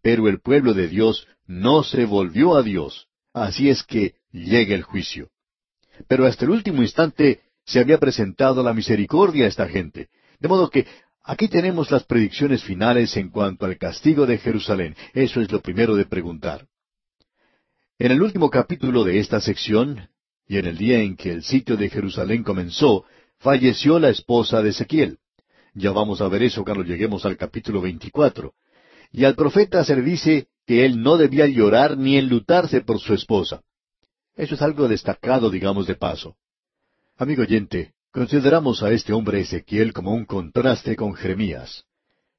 Pero 0.00 0.28
el 0.28 0.40
pueblo 0.40 0.72
de 0.72 0.86
Dios 0.86 1.26
no 1.44 1.82
se 1.82 2.04
volvió 2.04 2.56
a 2.56 2.62
Dios. 2.62 3.08
Así 3.34 3.68
es 3.68 3.82
que 3.82 4.14
llega 4.30 4.74
el 4.74 4.84
juicio. 4.84 5.30
Pero 6.06 6.26
hasta 6.26 6.44
el 6.44 6.52
último 6.52 6.80
instante 6.80 7.40
se 7.66 7.80
había 7.80 7.98
presentado 7.98 8.62
la 8.62 8.72
misericordia 8.72 9.46
a 9.46 9.48
esta 9.48 9.68
gente. 9.68 10.08
De 10.38 10.46
modo 10.46 10.70
que 10.70 10.86
aquí 11.24 11.48
tenemos 11.48 11.90
las 11.90 12.04
predicciones 12.04 12.62
finales 12.62 13.16
en 13.16 13.30
cuanto 13.30 13.66
al 13.66 13.78
castigo 13.78 14.26
de 14.26 14.38
Jerusalén. 14.38 14.94
Eso 15.12 15.40
es 15.40 15.50
lo 15.50 15.60
primero 15.60 15.96
de 15.96 16.06
preguntar. 16.06 16.68
En 17.98 18.12
el 18.12 18.22
último 18.22 18.48
capítulo 18.48 19.02
de 19.02 19.18
esta 19.18 19.40
sección, 19.40 20.08
y 20.48 20.56
en 20.56 20.66
el 20.66 20.78
día 20.78 21.00
en 21.00 21.14
que 21.14 21.30
el 21.30 21.42
sitio 21.44 21.76
de 21.76 21.90
Jerusalén 21.90 22.42
comenzó, 22.42 23.04
falleció 23.38 23.98
la 23.98 24.08
esposa 24.08 24.62
de 24.62 24.70
Ezequiel. 24.70 25.18
Ya 25.74 25.92
vamos 25.92 26.22
a 26.22 26.28
ver 26.28 26.42
eso 26.42 26.64
cuando 26.64 26.82
lleguemos 26.82 27.26
al 27.26 27.36
capítulo 27.36 27.82
24. 27.82 28.54
Y 29.12 29.24
al 29.24 29.34
profeta 29.34 29.84
se 29.84 29.94
le 29.94 30.02
dice 30.02 30.48
que 30.66 30.86
él 30.86 31.02
no 31.02 31.18
debía 31.18 31.46
llorar 31.46 31.98
ni 31.98 32.16
enlutarse 32.16 32.80
por 32.80 32.98
su 32.98 33.12
esposa. 33.12 33.62
Eso 34.36 34.54
es 34.54 34.62
algo 34.62 34.88
destacado, 34.88 35.50
digamos 35.50 35.86
de 35.86 35.96
paso. 35.96 36.36
Amigo 37.18 37.42
oyente, 37.42 37.92
consideramos 38.10 38.82
a 38.82 38.90
este 38.90 39.12
hombre 39.12 39.40
Ezequiel 39.40 39.92
como 39.92 40.14
un 40.14 40.24
contraste 40.24 40.96
con 40.96 41.14
Jeremías. 41.14 41.84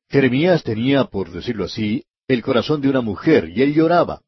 Jeremías 0.09 0.63
tenía, 0.63 1.05
por 1.05 1.29
decirlo 1.31 1.65
así, 1.65 2.05
el 2.27 2.41
corazón 2.41 2.81
de 2.81 2.89
una 2.89 3.01
mujer 3.01 3.49
y 3.49 3.61
él 3.61 3.73
lloraba. 3.73 4.21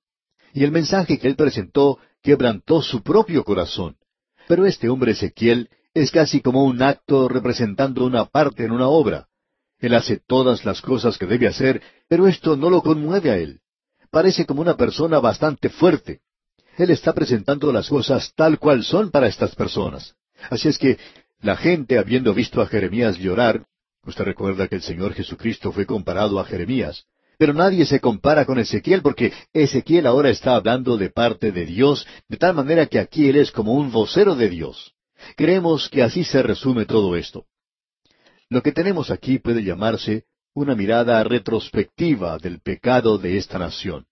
Y 0.53 0.63
el 0.63 0.71
mensaje 0.71 1.17
que 1.17 1.27
él 1.27 1.36
presentó 1.36 1.97
quebrantó 2.22 2.82
su 2.82 3.01
propio 3.01 3.43
corazón. 3.43 3.97
Pero 4.47 4.65
este 4.65 4.89
hombre 4.89 5.11
Ezequiel 5.11 5.69
es 5.93 6.11
casi 6.11 6.41
como 6.41 6.63
un 6.63 6.82
acto 6.82 7.28
representando 7.28 8.05
una 8.05 8.26
parte 8.26 8.65
en 8.65 8.72
una 8.72 8.88
obra. 8.88 9.28
Él 9.80 9.95
hace 9.95 10.17
todas 10.17 10.63
las 10.63 10.82
cosas 10.82 11.17
que 11.17 11.26
debe 11.26 11.47
hacer, 11.47 11.82
pero 12.07 12.28
esto 12.28 12.55
no 12.55 12.69
lo 12.69 12.82
conmueve 12.82 13.32
a 13.32 13.38
él. 13.38 13.61
Parece 14.11 14.45
como 14.45 14.61
una 14.61 14.78
persona 14.78 15.19
bastante 15.19 15.69
fuerte. 15.69 16.22
Él 16.78 16.91
está 16.91 17.13
presentando 17.13 17.72
las 17.72 17.89
cosas 17.89 18.34
tal 18.36 18.59
cual 18.59 18.84
son 18.84 19.09
para 19.09 19.28
estas 19.28 19.55
personas. 19.55 20.15
Así 20.49 20.67
es 20.67 20.78
que 20.78 20.97
la 21.41 21.55
gente, 21.57 21.97
habiendo 21.97 22.34
visto 22.34 22.61
a 22.61 22.67
Jeremías 22.67 23.17
llorar, 23.17 23.65
usted 24.05 24.24
recuerda 24.24 24.67
que 24.67 24.76
el 24.76 24.82
Señor 24.82 25.13
Jesucristo 25.13 25.72
fue 25.72 25.86
comparado 25.86 26.39
a 26.39 26.45
Jeremías, 26.45 27.05
pero 27.41 27.55
nadie 27.55 27.87
se 27.87 27.99
compara 27.99 28.45
con 28.45 28.59
Ezequiel 28.59 29.01
porque 29.01 29.33
Ezequiel 29.51 30.05
ahora 30.05 30.29
está 30.29 30.53
hablando 30.53 30.95
de 30.95 31.09
parte 31.09 31.51
de 31.51 31.65
Dios, 31.65 32.05
de 32.29 32.37
tal 32.37 32.53
manera 32.53 32.85
que 32.85 32.99
aquí 32.99 33.29
él 33.29 33.35
es 33.35 33.51
como 33.51 33.73
un 33.73 33.91
vocero 33.91 34.35
de 34.35 34.47
Dios. 34.47 34.93
Creemos 35.35 35.89
que 35.89 36.03
así 36.03 36.23
se 36.23 36.43
resume 36.43 36.85
todo 36.85 37.15
esto. 37.15 37.47
Lo 38.47 38.61
que 38.61 38.71
tenemos 38.71 39.09
aquí 39.09 39.39
puede 39.39 39.63
llamarse 39.63 40.25
una 40.53 40.75
mirada 40.75 41.23
retrospectiva 41.23 42.37
del 42.37 42.61
pecado 42.61 43.17
de 43.17 43.39
esta 43.39 43.57
nación. 43.57 44.05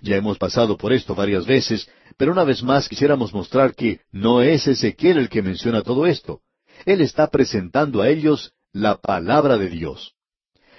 Ya 0.00 0.14
hemos 0.14 0.38
pasado 0.38 0.76
por 0.76 0.92
esto 0.92 1.16
varias 1.16 1.46
veces, 1.46 1.90
pero 2.16 2.30
una 2.30 2.44
vez 2.44 2.62
más 2.62 2.88
quisiéramos 2.88 3.34
mostrar 3.34 3.74
que 3.74 4.02
no 4.12 4.40
es 4.40 4.68
Ezequiel 4.68 5.18
el 5.18 5.28
que 5.28 5.42
menciona 5.42 5.82
todo 5.82 6.06
esto. 6.06 6.42
Él 6.86 7.00
está 7.00 7.26
presentando 7.26 8.02
a 8.02 8.08
ellos 8.08 8.52
la 8.72 8.98
palabra 8.98 9.58
de 9.58 9.68
Dios. 9.68 10.14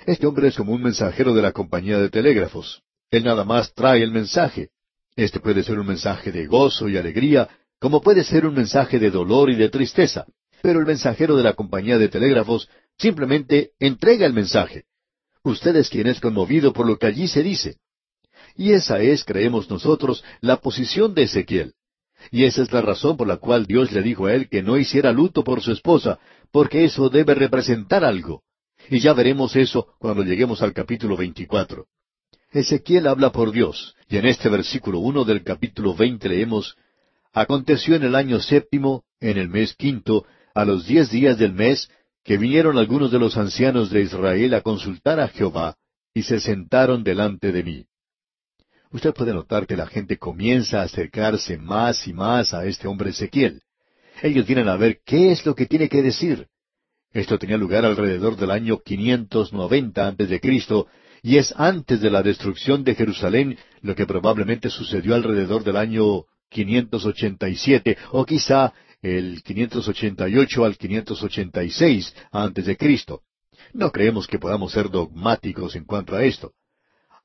Este 0.05 0.27
hombre 0.27 0.47
es 0.47 0.55
como 0.55 0.73
un 0.73 0.81
mensajero 0.81 1.33
de 1.33 1.41
la 1.41 1.51
compañía 1.51 1.99
de 1.99 2.09
telégrafos. 2.09 2.81
Él 3.11 3.23
nada 3.23 3.43
más 3.43 3.73
trae 3.73 4.03
el 4.03 4.11
mensaje. 4.11 4.69
Este 5.15 5.39
puede 5.39 5.63
ser 5.63 5.79
un 5.79 5.87
mensaje 5.87 6.31
de 6.31 6.47
gozo 6.47 6.87
y 6.87 6.97
alegría, 6.97 7.49
como 7.79 8.01
puede 8.01 8.23
ser 8.23 8.45
un 8.45 8.55
mensaje 8.55 8.99
de 8.99 9.11
dolor 9.11 9.49
y 9.49 9.55
de 9.55 9.69
tristeza. 9.69 10.25
Pero 10.61 10.79
el 10.79 10.85
mensajero 10.85 11.35
de 11.35 11.43
la 11.43 11.53
compañía 11.53 11.97
de 11.97 12.09
telégrafos 12.09 12.69
simplemente 12.97 13.71
entrega 13.79 14.25
el 14.25 14.33
mensaje. 14.33 14.85
Usted 15.43 15.75
es 15.77 15.89
quien 15.89 16.07
es 16.07 16.19
conmovido 16.19 16.73
por 16.73 16.85
lo 16.85 16.97
que 16.97 17.07
allí 17.07 17.27
se 17.27 17.43
dice. 17.43 17.77
Y 18.55 18.73
esa 18.73 18.99
es, 18.99 19.23
creemos 19.23 19.69
nosotros, 19.69 20.23
la 20.41 20.57
posición 20.57 21.13
de 21.13 21.23
Ezequiel. 21.23 21.73
Y 22.31 22.43
esa 22.43 22.61
es 22.61 22.71
la 22.73 22.81
razón 22.81 23.15
por 23.15 23.27
la 23.27 23.37
cual 23.37 23.65
Dios 23.65 23.91
le 23.91 24.01
dijo 24.01 24.25
a 24.25 24.33
él 24.33 24.49
que 24.49 24.61
no 24.61 24.77
hiciera 24.77 25.13
luto 25.13 25.43
por 25.43 25.61
su 25.61 25.71
esposa, 25.71 26.19
porque 26.51 26.83
eso 26.83 27.09
debe 27.09 27.35
representar 27.35 28.03
algo. 28.03 28.43
Y 28.89 28.99
ya 28.99 29.13
veremos 29.13 29.55
eso 29.55 29.93
cuando 29.99 30.23
lleguemos 30.23 30.63
al 30.63 30.73
capítulo 30.73 31.15
24. 31.15 31.85
Ezequiel 32.51 33.05
habla 33.05 33.31
por 33.31 33.51
Dios, 33.51 33.95
y 34.07 34.17
en 34.17 34.25
este 34.25 34.49
versículo 34.49 34.99
uno 34.99 35.23
del 35.23 35.43
capítulo 35.43 35.93
20 35.93 36.27
leemos, 36.27 36.75
Aconteció 37.31 37.95
en 37.95 38.03
el 38.03 38.15
año 38.15 38.39
séptimo, 38.39 39.03
en 39.19 39.37
el 39.37 39.47
mes 39.47 39.75
quinto, 39.75 40.25
a 40.55 40.65
los 40.65 40.87
diez 40.87 41.11
días 41.11 41.37
del 41.37 41.53
mes, 41.53 41.91
que 42.23 42.37
vinieron 42.37 42.79
algunos 42.79 43.11
de 43.11 43.19
los 43.19 43.37
ancianos 43.37 43.91
de 43.91 44.01
Israel 44.01 44.55
a 44.55 44.61
consultar 44.61 45.19
a 45.19 45.27
Jehová, 45.27 45.75
y 46.11 46.23
se 46.23 46.39
sentaron 46.39 47.03
delante 47.03 47.51
de 47.51 47.63
mí. 47.63 47.85
Usted 48.91 49.13
puede 49.13 49.33
notar 49.33 49.67
que 49.67 49.77
la 49.77 49.85
gente 49.85 50.17
comienza 50.17 50.81
a 50.81 50.85
acercarse 50.85 51.59
más 51.59 52.07
y 52.07 52.13
más 52.13 52.55
a 52.55 52.65
este 52.65 52.87
hombre 52.87 53.11
Ezequiel. 53.11 53.61
Ellos 54.23 54.47
vienen 54.47 54.67
a 54.67 54.77
ver 54.77 55.01
qué 55.05 55.31
es 55.31 55.45
lo 55.45 55.53
que 55.53 55.67
tiene 55.67 55.87
que 55.87 56.01
decir. 56.01 56.47
Esto 57.11 57.39
tenía 57.39 57.57
lugar 57.57 57.85
alrededor 57.85 58.35
del 58.35 58.51
año 58.51 58.79
590 58.79 60.07
antes 60.07 60.29
de 60.29 60.39
Cristo, 60.39 60.87
y 61.23 61.37
es 61.37 61.53
antes 61.57 62.01
de 62.01 62.11
la 62.11 62.21
destrucción 62.21 62.83
de 62.83 62.95
Jerusalén, 62.95 63.57
lo 63.81 63.95
que 63.95 64.05
probablemente 64.05 64.69
sucedió 64.69 65.15
alrededor 65.15 65.63
del 65.63 65.77
año 65.77 66.25
587, 66.49 67.97
o 68.11 68.25
quizá 68.25 68.73
el 69.01 69.41
588 69.43 70.65
al 70.65 70.77
586 70.77 72.15
antes 72.31 72.65
de 72.65 72.77
Cristo. 72.77 73.21
No 73.73 73.91
creemos 73.91 74.27
que 74.27 74.39
podamos 74.39 74.71
ser 74.71 74.89
dogmáticos 74.89 75.75
en 75.75 75.85
cuanto 75.85 76.15
a 76.15 76.23
esto. 76.23 76.53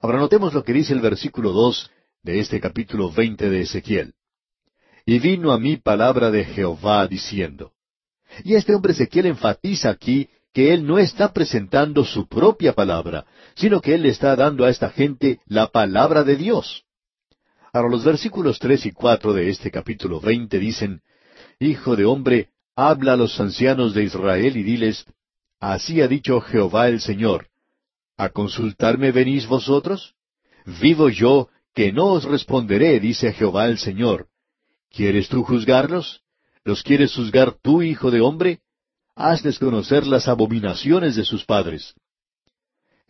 Ahora 0.00 0.18
notemos 0.18 0.54
lo 0.54 0.64
que 0.64 0.72
dice 0.72 0.92
el 0.92 1.00
versículo 1.00 1.52
dos 1.52 1.90
de 2.22 2.40
este 2.40 2.60
capítulo 2.60 3.10
veinte 3.10 3.50
de 3.50 3.62
Ezequiel. 3.62 4.14
Y 5.06 5.18
vino 5.18 5.52
a 5.52 5.58
mí 5.58 5.76
palabra 5.76 6.30
de 6.30 6.44
Jehová 6.44 7.06
diciendo. 7.06 7.73
Y 8.42 8.54
este 8.54 8.74
hombre 8.74 8.92
Ezequiel 8.92 9.26
enfatiza 9.26 9.90
aquí 9.90 10.28
que 10.52 10.72
él 10.72 10.86
no 10.86 10.98
está 10.98 11.32
presentando 11.32 12.04
su 12.04 12.26
propia 12.28 12.72
palabra, 12.72 13.26
sino 13.54 13.80
que 13.80 13.94
él 13.94 14.06
está 14.06 14.34
dando 14.36 14.64
a 14.64 14.70
esta 14.70 14.90
gente 14.90 15.40
la 15.46 15.68
palabra 15.68 16.24
de 16.24 16.36
Dios. 16.36 16.84
Ahora 17.72 17.88
los 17.88 18.04
versículos 18.04 18.58
tres 18.58 18.86
y 18.86 18.92
cuatro 18.92 19.32
de 19.32 19.50
este 19.50 19.70
capítulo 19.70 20.20
veinte 20.20 20.58
dicen, 20.58 21.02
Hijo 21.58 21.96
de 21.96 22.04
hombre, 22.04 22.50
habla 22.76 23.14
a 23.14 23.16
los 23.16 23.38
ancianos 23.40 23.94
de 23.94 24.04
Israel 24.04 24.56
y 24.56 24.62
diles, 24.62 25.04
Así 25.60 26.00
ha 26.00 26.08
dicho 26.08 26.40
Jehová 26.40 26.88
el 26.88 27.00
Señor, 27.00 27.48
¿A 28.16 28.28
consultarme 28.28 29.10
venís 29.10 29.46
vosotros? 29.46 30.14
Vivo 30.80 31.08
yo, 31.08 31.48
que 31.74 31.92
no 31.92 32.12
os 32.12 32.24
responderé, 32.24 33.00
dice 33.00 33.32
Jehová 33.32 33.66
el 33.66 33.78
Señor. 33.78 34.28
¿Quieres 34.90 35.28
tú 35.28 35.42
juzgarlos? 35.42 36.23
¿Los 36.64 36.82
quieres 36.82 37.14
juzgar 37.14 37.54
tú, 37.60 37.82
hijo 37.82 38.10
de 38.10 38.22
hombre? 38.22 38.60
Hazles 39.14 39.58
conocer 39.58 40.06
las 40.06 40.28
abominaciones 40.28 41.14
de 41.14 41.24
sus 41.24 41.44
padres. 41.44 41.94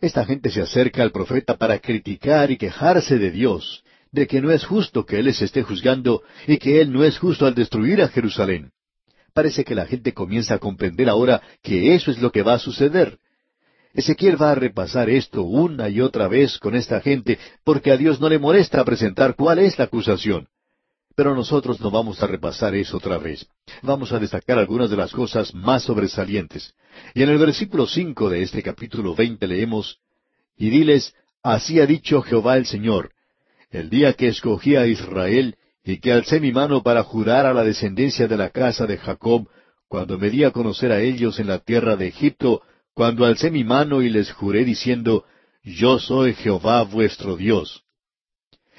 Esta 0.01 0.25
gente 0.25 0.49
se 0.49 0.61
acerca 0.61 1.01
al 1.01 1.11
profeta 1.11 1.55
para 1.55 1.79
criticar 1.79 2.51
y 2.51 2.57
quejarse 2.57 3.17
de 3.17 3.31
Dios, 3.31 3.83
de 4.11 4.27
que 4.27 4.41
no 4.41 4.51
es 4.51 4.65
justo 4.65 5.05
que 5.05 5.19
Él 5.19 5.25
les 5.25 5.41
esté 5.41 5.63
juzgando 5.63 6.21
y 6.47 6.57
que 6.57 6.81
Él 6.81 6.91
no 6.91 7.05
es 7.05 7.17
justo 7.17 7.45
al 7.45 7.55
destruir 7.55 8.01
a 8.01 8.09
Jerusalén. 8.09 8.71
Parece 9.33 9.63
que 9.63 9.73
la 9.73 9.85
gente 9.85 10.13
comienza 10.13 10.55
a 10.55 10.59
comprender 10.59 11.07
ahora 11.07 11.41
que 11.63 11.95
eso 11.95 12.11
es 12.11 12.21
lo 12.21 12.31
que 12.31 12.43
va 12.43 12.55
a 12.55 12.59
suceder. 12.59 13.19
Ezequiel 13.93 14.39
va 14.41 14.51
a 14.51 14.55
repasar 14.55 15.09
esto 15.09 15.43
una 15.43 15.87
y 15.87 16.01
otra 16.01 16.27
vez 16.27 16.59
con 16.59 16.75
esta 16.75 16.99
gente 16.99 17.39
porque 17.63 17.91
a 17.91 17.97
Dios 17.97 18.19
no 18.19 18.27
le 18.27 18.37
molesta 18.37 18.83
presentar 18.83 19.35
cuál 19.35 19.59
es 19.59 19.77
la 19.77 19.85
acusación. 19.85 20.49
Pero 21.15 21.33
nosotros 21.33 21.79
no 21.79 21.89
vamos 21.89 22.21
a 22.21 22.27
repasar 22.27 22.75
eso 22.75 22.97
otra 22.97 23.17
vez. 23.17 23.47
Vamos 23.81 24.11
a 24.11 24.19
destacar 24.19 24.59
algunas 24.59 24.89
de 24.89 24.97
las 24.97 25.11
cosas 25.11 25.53
más 25.53 25.83
sobresalientes. 25.83 26.73
Y 27.13 27.23
en 27.23 27.29
el 27.29 27.37
versículo 27.37 27.87
cinco 27.87 28.29
de 28.29 28.41
este 28.41 28.61
capítulo 28.61 29.15
veinte 29.15 29.47
leemos 29.47 29.99
Y 30.57 30.69
diles, 30.69 31.13
Así 31.41 31.79
ha 31.79 31.85
dicho 31.85 32.21
Jehová 32.21 32.57
el 32.57 32.65
Señor, 32.65 33.11
el 33.69 33.89
día 33.89 34.13
que 34.13 34.27
escogí 34.27 34.75
a 34.75 34.87
Israel, 34.87 35.55
y 35.83 35.99
que 35.99 36.11
alcé 36.11 36.39
mi 36.39 36.51
mano 36.51 36.81
para 36.81 37.03
jurar 37.03 37.45
a 37.45 37.53
la 37.53 37.63
descendencia 37.63 38.27
de 38.27 38.35
la 38.35 38.49
casa 38.49 38.87
de 38.87 38.97
Jacob, 38.97 39.47
cuando 39.87 40.17
me 40.17 40.31
di 40.31 40.43
a 40.43 40.49
conocer 40.49 40.91
a 40.91 41.01
ellos 41.01 41.39
en 41.39 41.47
la 41.47 41.59
tierra 41.59 41.95
de 41.95 42.07
Egipto, 42.07 42.63
cuando 42.95 43.25
alcé 43.25 43.51
mi 43.51 43.63
mano 43.63 44.01
y 44.01 44.09
les 44.09 44.31
juré 44.31 44.65
diciendo, 44.65 45.25
Yo 45.63 45.99
soy 45.99 46.33
Jehová 46.33 46.81
vuestro 46.81 47.37
Dios. 47.37 47.83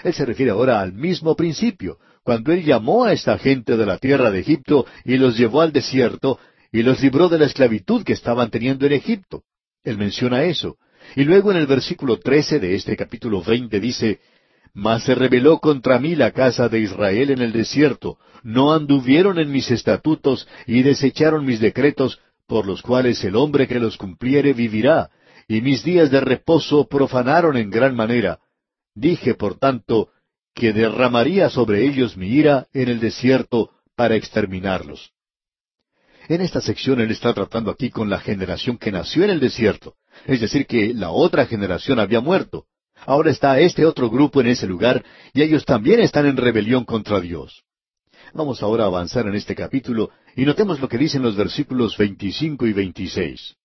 Él 0.03 0.13
se 0.13 0.27
refiere 0.27 0.51
ahora 0.51 0.81
al 0.81 0.93
mismo 0.93 1.37
principio, 1.37 1.99
cuando 2.27 2.53
él 2.53 2.65
llamó 2.65 3.05
a 3.05 3.13
esta 3.13 3.39
gente 3.39 3.77
de 3.77 3.87
la 3.87 3.99
tierra 3.99 4.33
de 4.33 4.41
Egipto 4.41 4.85
y 5.05 5.17
los 5.17 5.39
llevó 5.39 5.61
al 5.61 5.71
desierto 5.71 6.41
y 6.73 6.83
los 6.83 7.01
libró 7.01 7.29
de 7.29 7.39
la 7.39 7.47
esclavitud 7.47 8.03
que 8.03 8.15
estaban 8.15 8.51
teniendo 8.51 8.85
en 8.85 8.95
Egipto. 8.95 9.45
Él 9.85 9.97
menciona 9.97 10.43
eso. 10.43 10.77
Y 11.15 11.23
luego 11.23 11.53
en 11.53 11.59
el 11.59 11.69
versículo 11.69 12.19
trece 12.19 12.59
de 12.59 12.75
este 12.75 12.97
capítulo 12.97 13.43
veinte 13.43 13.79
dice, 13.79 14.19
Mas 14.75 15.05
se 15.05 15.15
rebeló 15.15 15.61
contra 15.61 16.01
mí 16.01 16.17
la 16.17 16.33
casa 16.33 16.69
de 16.69 16.81
Israel 16.81 17.31
en 17.31 17.43
el 17.43 17.53
desierto, 17.53 18.19
no 18.43 18.75
anduvieron 18.75 19.39
en 19.39 19.53
mis 19.53 19.71
estatutos 19.71 20.49
y 20.67 20.83
desecharon 20.83 21.47
mis 21.47 21.61
decretos, 21.61 22.19
por 22.49 22.67
los 22.67 22.83
cuales 22.83 23.23
el 23.23 23.37
hombre 23.37 23.69
que 23.69 23.79
los 23.79 23.97
cumpliere 23.97 24.53
vivirá, 24.53 25.11
y 25.47 25.61
mis 25.61 25.85
días 25.85 26.11
de 26.11 26.21
reposo 26.21 26.89
profanaron 26.89 27.57
en 27.57 27.71
gran 27.71 27.95
manera. 27.95 28.41
Dije, 28.97 29.35
por 29.35 29.61
tanto, 29.61 30.09
que 30.57 30.73
derramaría 30.73 31.51
sobre 31.51 31.85
ellos 31.87 32.17
mi 32.17 32.29
ira 32.29 32.67
en 32.73 32.89
el 32.89 32.99
desierto 32.99 33.73
para 33.95 34.17
exterminarlos. 34.17 35.13
En 36.29 36.41
esta 36.41 36.63
sección 36.63 36.99
él 36.99 37.11
está 37.11 37.35
tratando 37.35 37.71
aquí 37.71 37.91
con 37.91 38.09
la 38.09 38.19
generación 38.19 38.79
que 38.79 38.91
nació 38.91 39.25
en 39.25 39.31
el 39.31 39.39
desierto, 39.39 39.97
es 40.25 40.41
decir, 40.41 40.67
que 40.67 40.95
la 40.95 41.11
otra 41.11 41.45
generación 41.45 42.01
había 42.01 42.21
muerto. 42.21 42.65
Ahora 43.05 43.31
está 43.31 43.61
este 43.61 43.85
otro 43.85 44.09
grupo 44.09 44.41
en 44.41 44.47
ese 44.47 44.67
lugar 44.67 45.05
y 45.35 45.43
ellos 45.43 45.67
también 45.67 46.01
están 46.01 46.25
en 46.25 46.39
rebelión 46.39 46.87
contra 46.87 47.21
Dios. 47.21 47.63
Vamos 48.33 48.63
ahora 48.63 48.85
a 48.85 48.87
avanzar 48.87 49.27
en 49.27 49.35
este 49.35 49.55
capítulo 49.55 50.09
y 50.35 50.47
notemos 50.47 50.81
lo 50.81 50.89
que 50.89 50.97
dicen 50.97 51.21
los 51.21 51.37
versículos 51.37 51.99
25 51.99 52.67
y 52.67 52.73
26. 52.73 53.57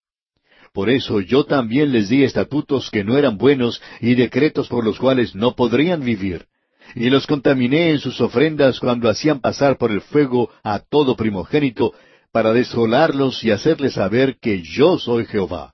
Por 0.73 0.89
eso 0.89 1.21
yo 1.21 1.45
también 1.45 1.93
les 1.93 2.09
di 2.09 2.25
estatutos 2.25 2.91
que 2.91 3.05
no 3.05 3.17
eran 3.17 3.37
buenos 3.37 3.81
y 4.01 4.15
decretos 4.15 4.67
por 4.67 4.83
los 4.83 4.99
cuales 4.99 5.35
no 5.35 5.55
podrían 5.55 6.03
vivir 6.03 6.47
y 6.95 7.09
los 7.09 7.27
contaminé 7.27 7.91
en 7.91 7.99
sus 7.99 8.19
ofrendas 8.21 8.79
cuando 8.79 9.09
hacían 9.09 9.39
pasar 9.39 9.77
por 9.77 9.91
el 9.91 10.01
fuego 10.01 10.49
a 10.63 10.79
todo 10.79 11.15
primogénito, 11.15 11.93
para 12.31 12.53
desolarlos 12.53 13.43
y 13.43 13.51
hacerles 13.51 13.93
saber 13.93 14.37
que 14.39 14.61
yo 14.61 14.97
soy 14.97 15.25
Jehová. 15.25 15.73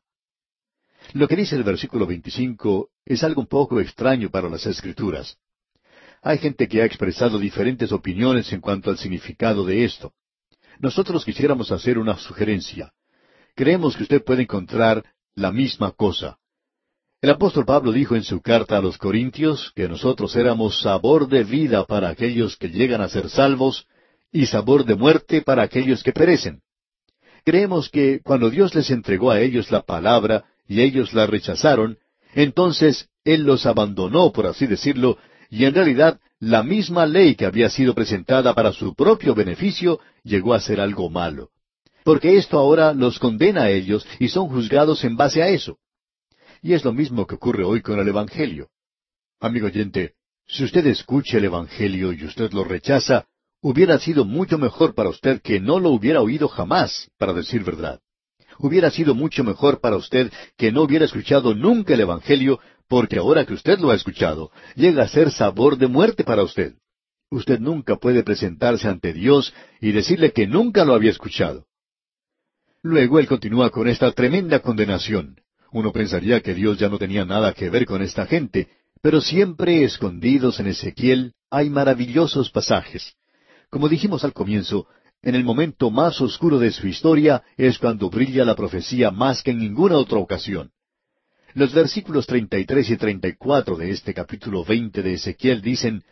Lo 1.13 1.27
que 1.27 1.35
dice 1.35 1.55
el 1.55 1.63
versículo 1.63 2.05
25 2.05 2.89
es 3.05 3.23
algo 3.23 3.41
un 3.41 3.47
poco 3.47 3.79
extraño 3.79 4.29
para 4.29 4.49
las 4.49 4.65
escrituras. 4.65 5.37
Hay 6.21 6.39
gente 6.39 6.67
que 6.67 6.81
ha 6.81 6.85
expresado 6.85 7.39
diferentes 7.39 7.91
opiniones 7.91 8.51
en 8.51 8.59
cuanto 8.59 8.89
al 8.89 8.97
significado 8.97 9.65
de 9.65 9.85
esto. 9.85 10.13
Nosotros 10.79 11.23
quisiéramos 11.23 11.71
hacer 11.71 11.97
una 11.97 12.17
sugerencia. 12.17 12.91
Creemos 13.55 13.95
que 13.95 14.03
usted 14.03 14.23
puede 14.23 14.43
encontrar 14.43 15.03
la 15.35 15.51
misma 15.51 15.91
cosa. 15.91 16.37
El 17.19 17.31
apóstol 17.31 17.65
Pablo 17.65 17.91
dijo 17.91 18.15
en 18.15 18.23
su 18.23 18.41
carta 18.41 18.77
a 18.77 18.81
los 18.81 18.99
Corintios 18.99 19.71
que 19.75 19.89
nosotros 19.89 20.35
éramos 20.35 20.81
sabor 20.81 21.27
de 21.27 21.43
vida 21.43 21.83
para 21.85 22.09
aquellos 22.09 22.57
que 22.57 22.69
llegan 22.69 23.01
a 23.01 23.09
ser 23.09 23.31
salvos 23.31 23.87
y 24.31 24.45
sabor 24.45 24.85
de 24.85 24.93
muerte 24.93 25.41
para 25.41 25.63
aquellos 25.63 26.03
que 26.03 26.13
perecen. 26.13 26.61
Creemos 27.43 27.89
que 27.89 28.21
cuando 28.23 28.51
Dios 28.51 28.75
les 28.75 28.91
entregó 28.91 29.31
a 29.31 29.41
ellos 29.41 29.71
la 29.71 29.81
palabra 29.81 30.45
y 30.67 30.81
ellos 30.81 31.11
la 31.15 31.25
rechazaron, 31.25 31.97
entonces 32.35 33.09
Él 33.23 33.45
los 33.45 33.65
abandonó, 33.65 34.31
por 34.31 34.45
así 34.45 34.67
decirlo, 34.67 35.17
y 35.49 35.65
en 35.65 35.73
realidad 35.73 36.19
la 36.39 36.61
misma 36.61 37.07
ley 37.07 37.33
que 37.33 37.47
había 37.47 37.71
sido 37.71 37.95
presentada 37.95 38.53
para 38.53 38.73
su 38.73 38.93
propio 38.93 39.33
beneficio 39.33 39.99
llegó 40.23 40.53
a 40.53 40.59
ser 40.59 40.79
algo 40.79 41.09
malo. 41.09 41.49
Porque 42.03 42.37
esto 42.37 42.59
ahora 42.59 42.93
los 42.93 43.17
condena 43.17 43.63
a 43.63 43.71
ellos 43.71 44.05
y 44.19 44.27
son 44.27 44.49
juzgados 44.49 45.03
en 45.03 45.17
base 45.17 45.41
a 45.41 45.47
eso. 45.47 45.79
Y 46.61 46.73
es 46.73 46.83
lo 46.83 46.93
mismo 46.93 47.27
que 47.27 47.35
ocurre 47.35 47.63
hoy 47.63 47.81
con 47.81 47.99
el 47.99 48.07
Evangelio. 48.07 48.69
Amigo 49.39 49.67
oyente, 49.67 50.13
si 50.47 50.63
usted 50.63 50.85
escucha 50.87 51.37
el 51.37 51.45
Evangelio 51.45 52.13
y 52.13 52.23
usted 52.25 52.51
lo 52.53 52.63
rechaza, 52.63 53.25
hubiera 53.61 53.99
sido 53.99 54.25
mucho 54.25 54.57
mejor 54.57 54.95
para 54.95 55.09
usted 55.09 55.41
que 55.41 55.59
no 55.59 55.79
lo 55.79 55.89
hubiera 55.89 56.21
oído 56.21 56.47
jamás, 56.47 57.09
para 57.17 57.33
decir 57.33 57.63
verdad. 57.63 57.99
Hubiera 58.59 58.89
sido 58.89 59.13
mucho 59.13 59.43
mejor 59.43 59.81
para 59.81 59.97
usted 59.97 60.31
que 60.57 60.71
no 60.71 60.83
hubiera 60.83 61.05
escuchado 61.05 61.53
nunca 61.53 61.93
el 61.93 62.01
Evangelio, 62.01 62.59
porque 62.87 63.19
ahora 63.19 63.45
que 63.45 63.53
usted 63.53 63.77
lo 63.79 63.91
ha 63.91 63.95
escuchado, 63.95 64.51
llega 64.75 65.03
a 65.03 65.07
ser 65.07 65.31
sabor 65.31 65.77
de 65.77 65.87
muerte 65.87 66.23
para 66.23 66.43
usted. 66.43 66.75
Usted 67.29 67.59
nunca 67.59 67.97
puede 67.97 68.23
presentarse 68.23 68.87
ante 68.87 69.13
Dios 69.13 69.53
y 69.81 69.91
decirle 69.91 70.31
que 70.31 70.47
nunca 70.47 70.85
lo 70.85 70.93
había 70.93 71.11
escuchado. 71.11 71.65
Luego 72.81 73.19
él 73.19 73.27
continúa 73.27 73.69
con 73.69 73.87
esta 73.87 74.11
tremenda 74.13 74.59
condenación. 74.59 75.41
Uno 75.71 75.91
pensaría 75.91 76.41
que 76.41 76.53
Dios 76.53 76.77
ya 76.77 76.89
no 76.89 76.97
tenía 76.97 77.25
nada 77.25 77.53
que 77.53 77.69
ver 77.69 77.85
con 77.85 78.01
esta 78.01 78.25
gente, 78.25 78.69
pero 79.01 79.21
siempre 79.21 79.83
escondidos 79.83 80.59
en 80.59 80.67
Ezequiel 80.67 81.33
hay 81.49 81.69
maravillosos 81.69 82.49
pasajes. 82.49 83.15
Como 83.69 83.89
dijimos 83.89 84.23
al 84.23 84.33
comienzo, 84.33 84.87
en 85.21 85.35
el 85.35 85.43
momento 85.43 85.89
más 85.91 86.21
oscuro 86.21 86.59
de 86.59 86.71
su 86.71 86.87
historia 86.87 87.43
es 87.57 87.79
cuando 87.79 88.09
brilla 88.09 88.45
la 88.45 88.55
profecía 88.55 89.11
más 89.11 89.43
que 89.43 89.51
en 89.51 89.59
ninguna 89.59 89.97
otra 89.97 90.19
ocasión. 90.19 90.71
Los 91.53 91.73
versículos 91.73 92.27
33 92.27 92.89
y 92.91 92.97
34 92.97 93.75
de 93.77 93.91
este 93.91 94.13
capítulo 94.13 94.63
20 94.63 95.01
de 95.01 95.13
Ezequiel 95.13 95.61
dicen, 95.61 96.03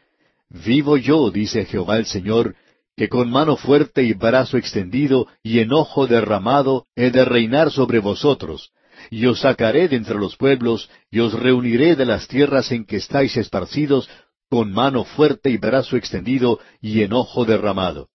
Vivo 0.50 0.98
yo, 0.98 1.30
dice 1.32 1.66
Jehová 1.66 1.98
el 1.98 2.06
Señor, 2.06 2.56
que 2.96 3.10
con 3.10 3.30
mano 3.30 3.58
fuerte 3.58 4.04
y 4.04 4.14
brazo 4.14 4.58
extendido 4.58 5.28
y 5.44 5.60
enojo 5.60 6.08
derramado 6.08 6.88
he 6.96 7.12
de 7.12 7.26
reinar 7.26 7.72
sobre 7.72 8.00
vosotros, 8.00 8.72
y 9.10 9.26
os 9.26 9.42
sacaré 9.42 9.88
de 9.88 9.96
entre 9.96 10.16
los 10.16 10.36
pueblos, 10.38 10.90
y 11.12 11.20
os 11.20 11.34
reuniré 11.34 11.96
de 11.96 12.06
las 12.06 12.28
tierras 12.28 12.72
en 12.72 12.86
que 12.86 12.98
estáis 12.98 13.36
esparcidos, 13.38 14.10
con 14.50 14.72
mano 14.72 15.04
fuerte 15.04 15.50
y 15.50 15.58
brazo 15.58 15.98
extendido 15.98 16.60
y 16.82 17.02
enojo 17.02 17.46
derramado. 17.46 18.10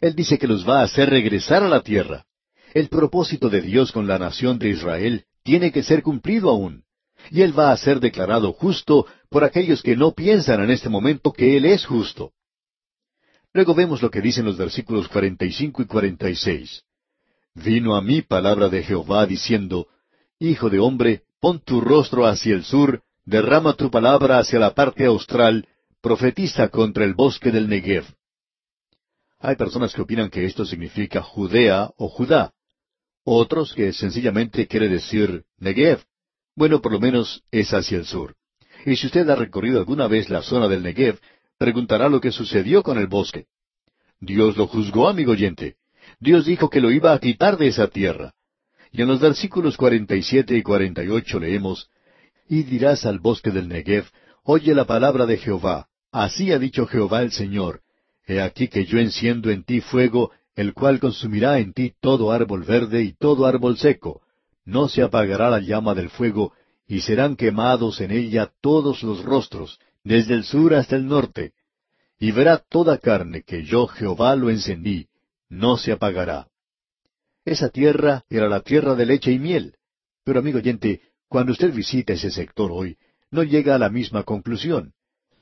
Él 0.00 0.14
dice 0.14 0.38
que 0.38 0.46
los 0.46 0.68
va 0.68 0.80
a 0.80 0.84
hacer 0.84 1.10
regresar 1.10 1.62
a 1.62 1.68
la 1.68 1.82
tierra. 1.82 2.24
El 2.74 2.88
propósito 2.88 3.48
de 3.48 3.60
Dios 3.60 3.92
con 3.92 4.06
la 4.06 4.18
nación 4.18 4.58
de 4.58 4.70
Israel 4.70 5.24
tiene 5.42 5.72
que 5.72 5.82
ser 5.82 6.02
cumplido 6.02 6.50
aún. 6.50 6.84
Y 7.30 7.42
Él 7.42 7.56
va 7.56 7.70
a 7.70 7.76
ser 7.76 8.00
declarado 8.00 8.52
justo 8.52 9.06
por 9.30 9.44
aquellos 9.44 9.82
que 9.82 9.96
no 9.96 10.12
piensan 10.12 10.62
en 10.62 10.70
este 10.70 10.88
momento 10.88 11.32
que 11.32 11.56
Él 11.56 11.66
es 11.66 11.86
justo. 11.86 12.32
Luego 13.52 13.74
vemos 13.74 14.02
lo 14.02 14.10
que 14.10 14.20
dicen 14.20 14.44
los 14.44 14.56
versículos 14.56 15.08
45 15.08 15.82
y 15.82 15.86
46. 15.86 16.82
Vino 17.54 17.94
a 17.94 18.00
mí 18.00 18.22
palabra 18.22 18.68
de 18.68 18.82
Jehová 18.82 19.26
diciendo, 19.26 19.88
Hijo 20.38 20.70
de 20.70 20.78
hombre, 20.78 21.22
pon 21.40 21.60
tu 21.60 21.80
rostro 21.80 22.26
hacia 22.26 22.54
el 22.54 22.64
sur, 22.64 23.02
derrama 23.24 23.74
tu 23.74 23.90
palabra 23.90 24.38
hacia 24.38 24.58
la 24.58 24.74
parte 24.74 25.04
austral, 25.04 25.68
profetiza 26.00 26.68
contra 26.68 27.04
el 27.04 27.14
bosque 27.14 27.50
del 27.50 27.68
Negev. 27.68 28.04
Hay 29.38 29.56
personas 29.56 29.92
que 29.94 30.00
opinan 30.00 30.30
que 30.30 30.44
esto 30.44 30.64
significa 30.64 31.20
Judea 31.20 31.90
o 31.96 32.08
Judá. 32.08 32.52
Otros 33.24 33.74
que 33.74 33.92
sencillamente 33.92 34.66
quiere 34.66 34.88
decir 34.88 35.44
Negev. 35.58 36.04
Bueno, 36.56 36.80
por 36.80 36.92
lo 36.92 37.00
menos 37.00 37.42
es 37.50 37.72
hacia 37.72 37.98
el 37.98 38.06
sur. 38.06 38.34
Y 38.86 38.96
si 38.96 39.06
usted 39.06 39.28
ha 39.28 39.36
recorrido 39.36 39.78
alguna 39.78 40.08
vez 40.08 40.30
la 40.30 40.42
zona 40.42 40.68
del 40.68 40.82
Negev, 40.82 41.20
preguntará 41.58 42.08
lo 42.08 42.20
que 42.20 42.32
sucedió 42.32 42.82
con 42.82 42.98
el 42.98 43.06
bosque. 43.06 43.46
Dios 44.20 44.56
lo 44.56 44.66
juzgó, 44.66 45.08
amigo 45.08 45.32
oyente. 45.32 45.76
Dios 46.22 46.46
dijo 46.46 46.70
que 46.70 46.80
lo 46.80 46.92
iba 46.92 47.12
a 47.12 47.18
quitar 47.18 47.58
de 47.58 47.66
esa 47.66 47.88
tierra. 47.88 48.32
Y 48.92 49.02
en 49.02 49.08
los 49.08 49.18
versículos 49.18 49.76
47 49.76 50.56
y 50.56 50.62
48 50.62 51.40
leemos, 51.40 51.90
Y 52.48 52.62
dirás 52.62 53.04
al 53.06 53.18
bosque 53.18 53.50
del 53.50 53.66
Negev, 53.66 54.04
Oye 54.44 54.72
la 54.72 54.84
palabra 54.84 55.26
de 55.26 55.36
Jehová. 55.36 55.88
Así 56.12 56.52
ha 56.52 56.60
dicho 56.60 56.86
Jehová 56.86 57.22
el 57.22 57.32
Señor. 57.32 57.80
He 58.24 58.40
aquí 58.40 58.68
que 58.68 58.84
yo 58.84 59.00
enciendo 59.00 59.50
en 59.50 59.64
ti 59.64 59.80
fuego, 59.80 60.30
el 60.54 60.74
cual 60.74 61.00
consumirá 61.00 61.58
en 61.58 61.72
ti 61.72 61.92
todo 62.00 62.30
árbol 62.30 62.62
verde 62.62 63.02
y 63.02 63.14
todo 63.14 63.44
árbol 63.44 63.76
seco. 63.76 64.22
No 64.64 64.88
se 64.88 65.02
apagará 65.02 65.50
la 65.50 65.58
llama 65.58 65.92
del 65.92 66.08
fuego, 66.08 66.52
y 66.86 67.00
serán 67.00 67.34
quemados 67.34 68.00
en 68.00 68.12
ella 68.12 68.52
todos 68.60 69.02
los 69.02 69.24
rostros, 69.24 69.80
desde 70.04 70.34
el 70.34 70.44
sur 70.44 70.72
hasta 70.74 70.94
el 70.94 71.04
norte. 71.06 71.52
Y 72.20 72.30
verá 72.30 72.58
toda 72.58 72.98
carne 72.98 73.42
que 73.42 73.64
yo 73.64 73.88
Jehová 73.88 74.36
lo 74.36 74.50
encendí, 74.50 75.08
no 75.52 75.76
se 75.76 75.92
apagará. 75.92 76.48
Esa 77.44 77.68
tierra 77.68 78.24
era 78.30 78.48
la 78.48 78.62
tierra 78.62 78.94
de 78.94 79.04
leche 79.04 79.30
y 79.32 79.38
miel. 79.38 79.74
Pero 80.24 80.38
amigo 80.38 80.58
oyente, 80.58 81.02
cuando 81.28 81.52
usted 81.52 81.72
visita 81.74 82.14
ese 82.14 82.30
sector 82.30 82.70
hoy, 82.72 82.96
no 83.30 83.42
llega 83.42 83.74
a 83.74 83.78
la 83.78 83.90
misma 83.90 84.22
conclusión. 84.22 84.94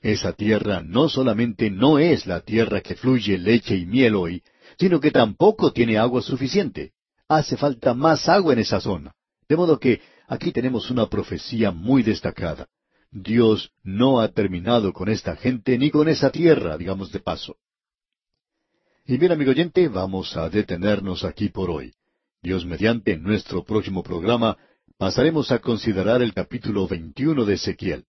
Esa 0.03 0.33
tierra 0.33 0.83
no 0.83 1.09
solamente 1.09 1.71
no 1.71 2.01
es 2.01 2.27
la 2.27 2.41
tierra 2.41 2.81
que 2.81 2.97
fluye 2.97 3.39
leche 3.39 3.77
y 3.77 3.87
miel 3.87 4.17
hoy, 4.17 4.43
sino 4.79 4.99
que 4.99 5.13
tampoco 5.13 5.73
tiene 5.73 5.97
agua 5.97 6.23
suficiente. 6.23 6.93
Hace 7.29 7.57
falta 7.57 7.95
más 7.95 8.29
agua 8.29 8.55
en 8.55 8.59
esa 8.59 8.81
zona. 8.81 9.15
De 9.49 9.57
modo 9.57 9.79
que 9.79 10.01
aquí 10.27 10.51
tenemos 10.51 10.91
una 10.91 11.07
profecía 11.07 11.71
muy 11.71 12.03
destacada. 12.03 12.67
Dios 13.13 13.71
no 13.85 14.21
ha 14.21 14.29
terminado 14.29 14.93
con 14.93 15.09
esta 15.09 15.37
gente 15.37 15.79
ni 15.79 15.91
con 15.91 16.09
esa 16.09 16.31
tierra, 16.31 16.77
digamos 16.77 17.13
de 17.13 17.21
paso. 17.21 17.57
Y 19.11 19.17
bien, 19.17 19.33
amigo 19.33 19.51
oyente, 19.51 19.89
vamos 19.89 20.37
a 20.37 20.49
detenernos 20.49 21.25
aquí 21.25 21.49
por 21.49 21.69
hoy. 21.69 21.93
Dios 22.41 22.65
mediante, 22.65 23.15
en 23.15 23.25
nuestro 23.25 23.65
próximo 23.65 24.05
programa 24.05 24.57
pasaremos 24.99 25.51
a 25.51 25.59
considerar 25.59 26.23
el 26.23 26.33
capítulo 26.33 26.87
21 26.87 27.45
de 27.45 27.55
Ezequiel. 27.55 28.05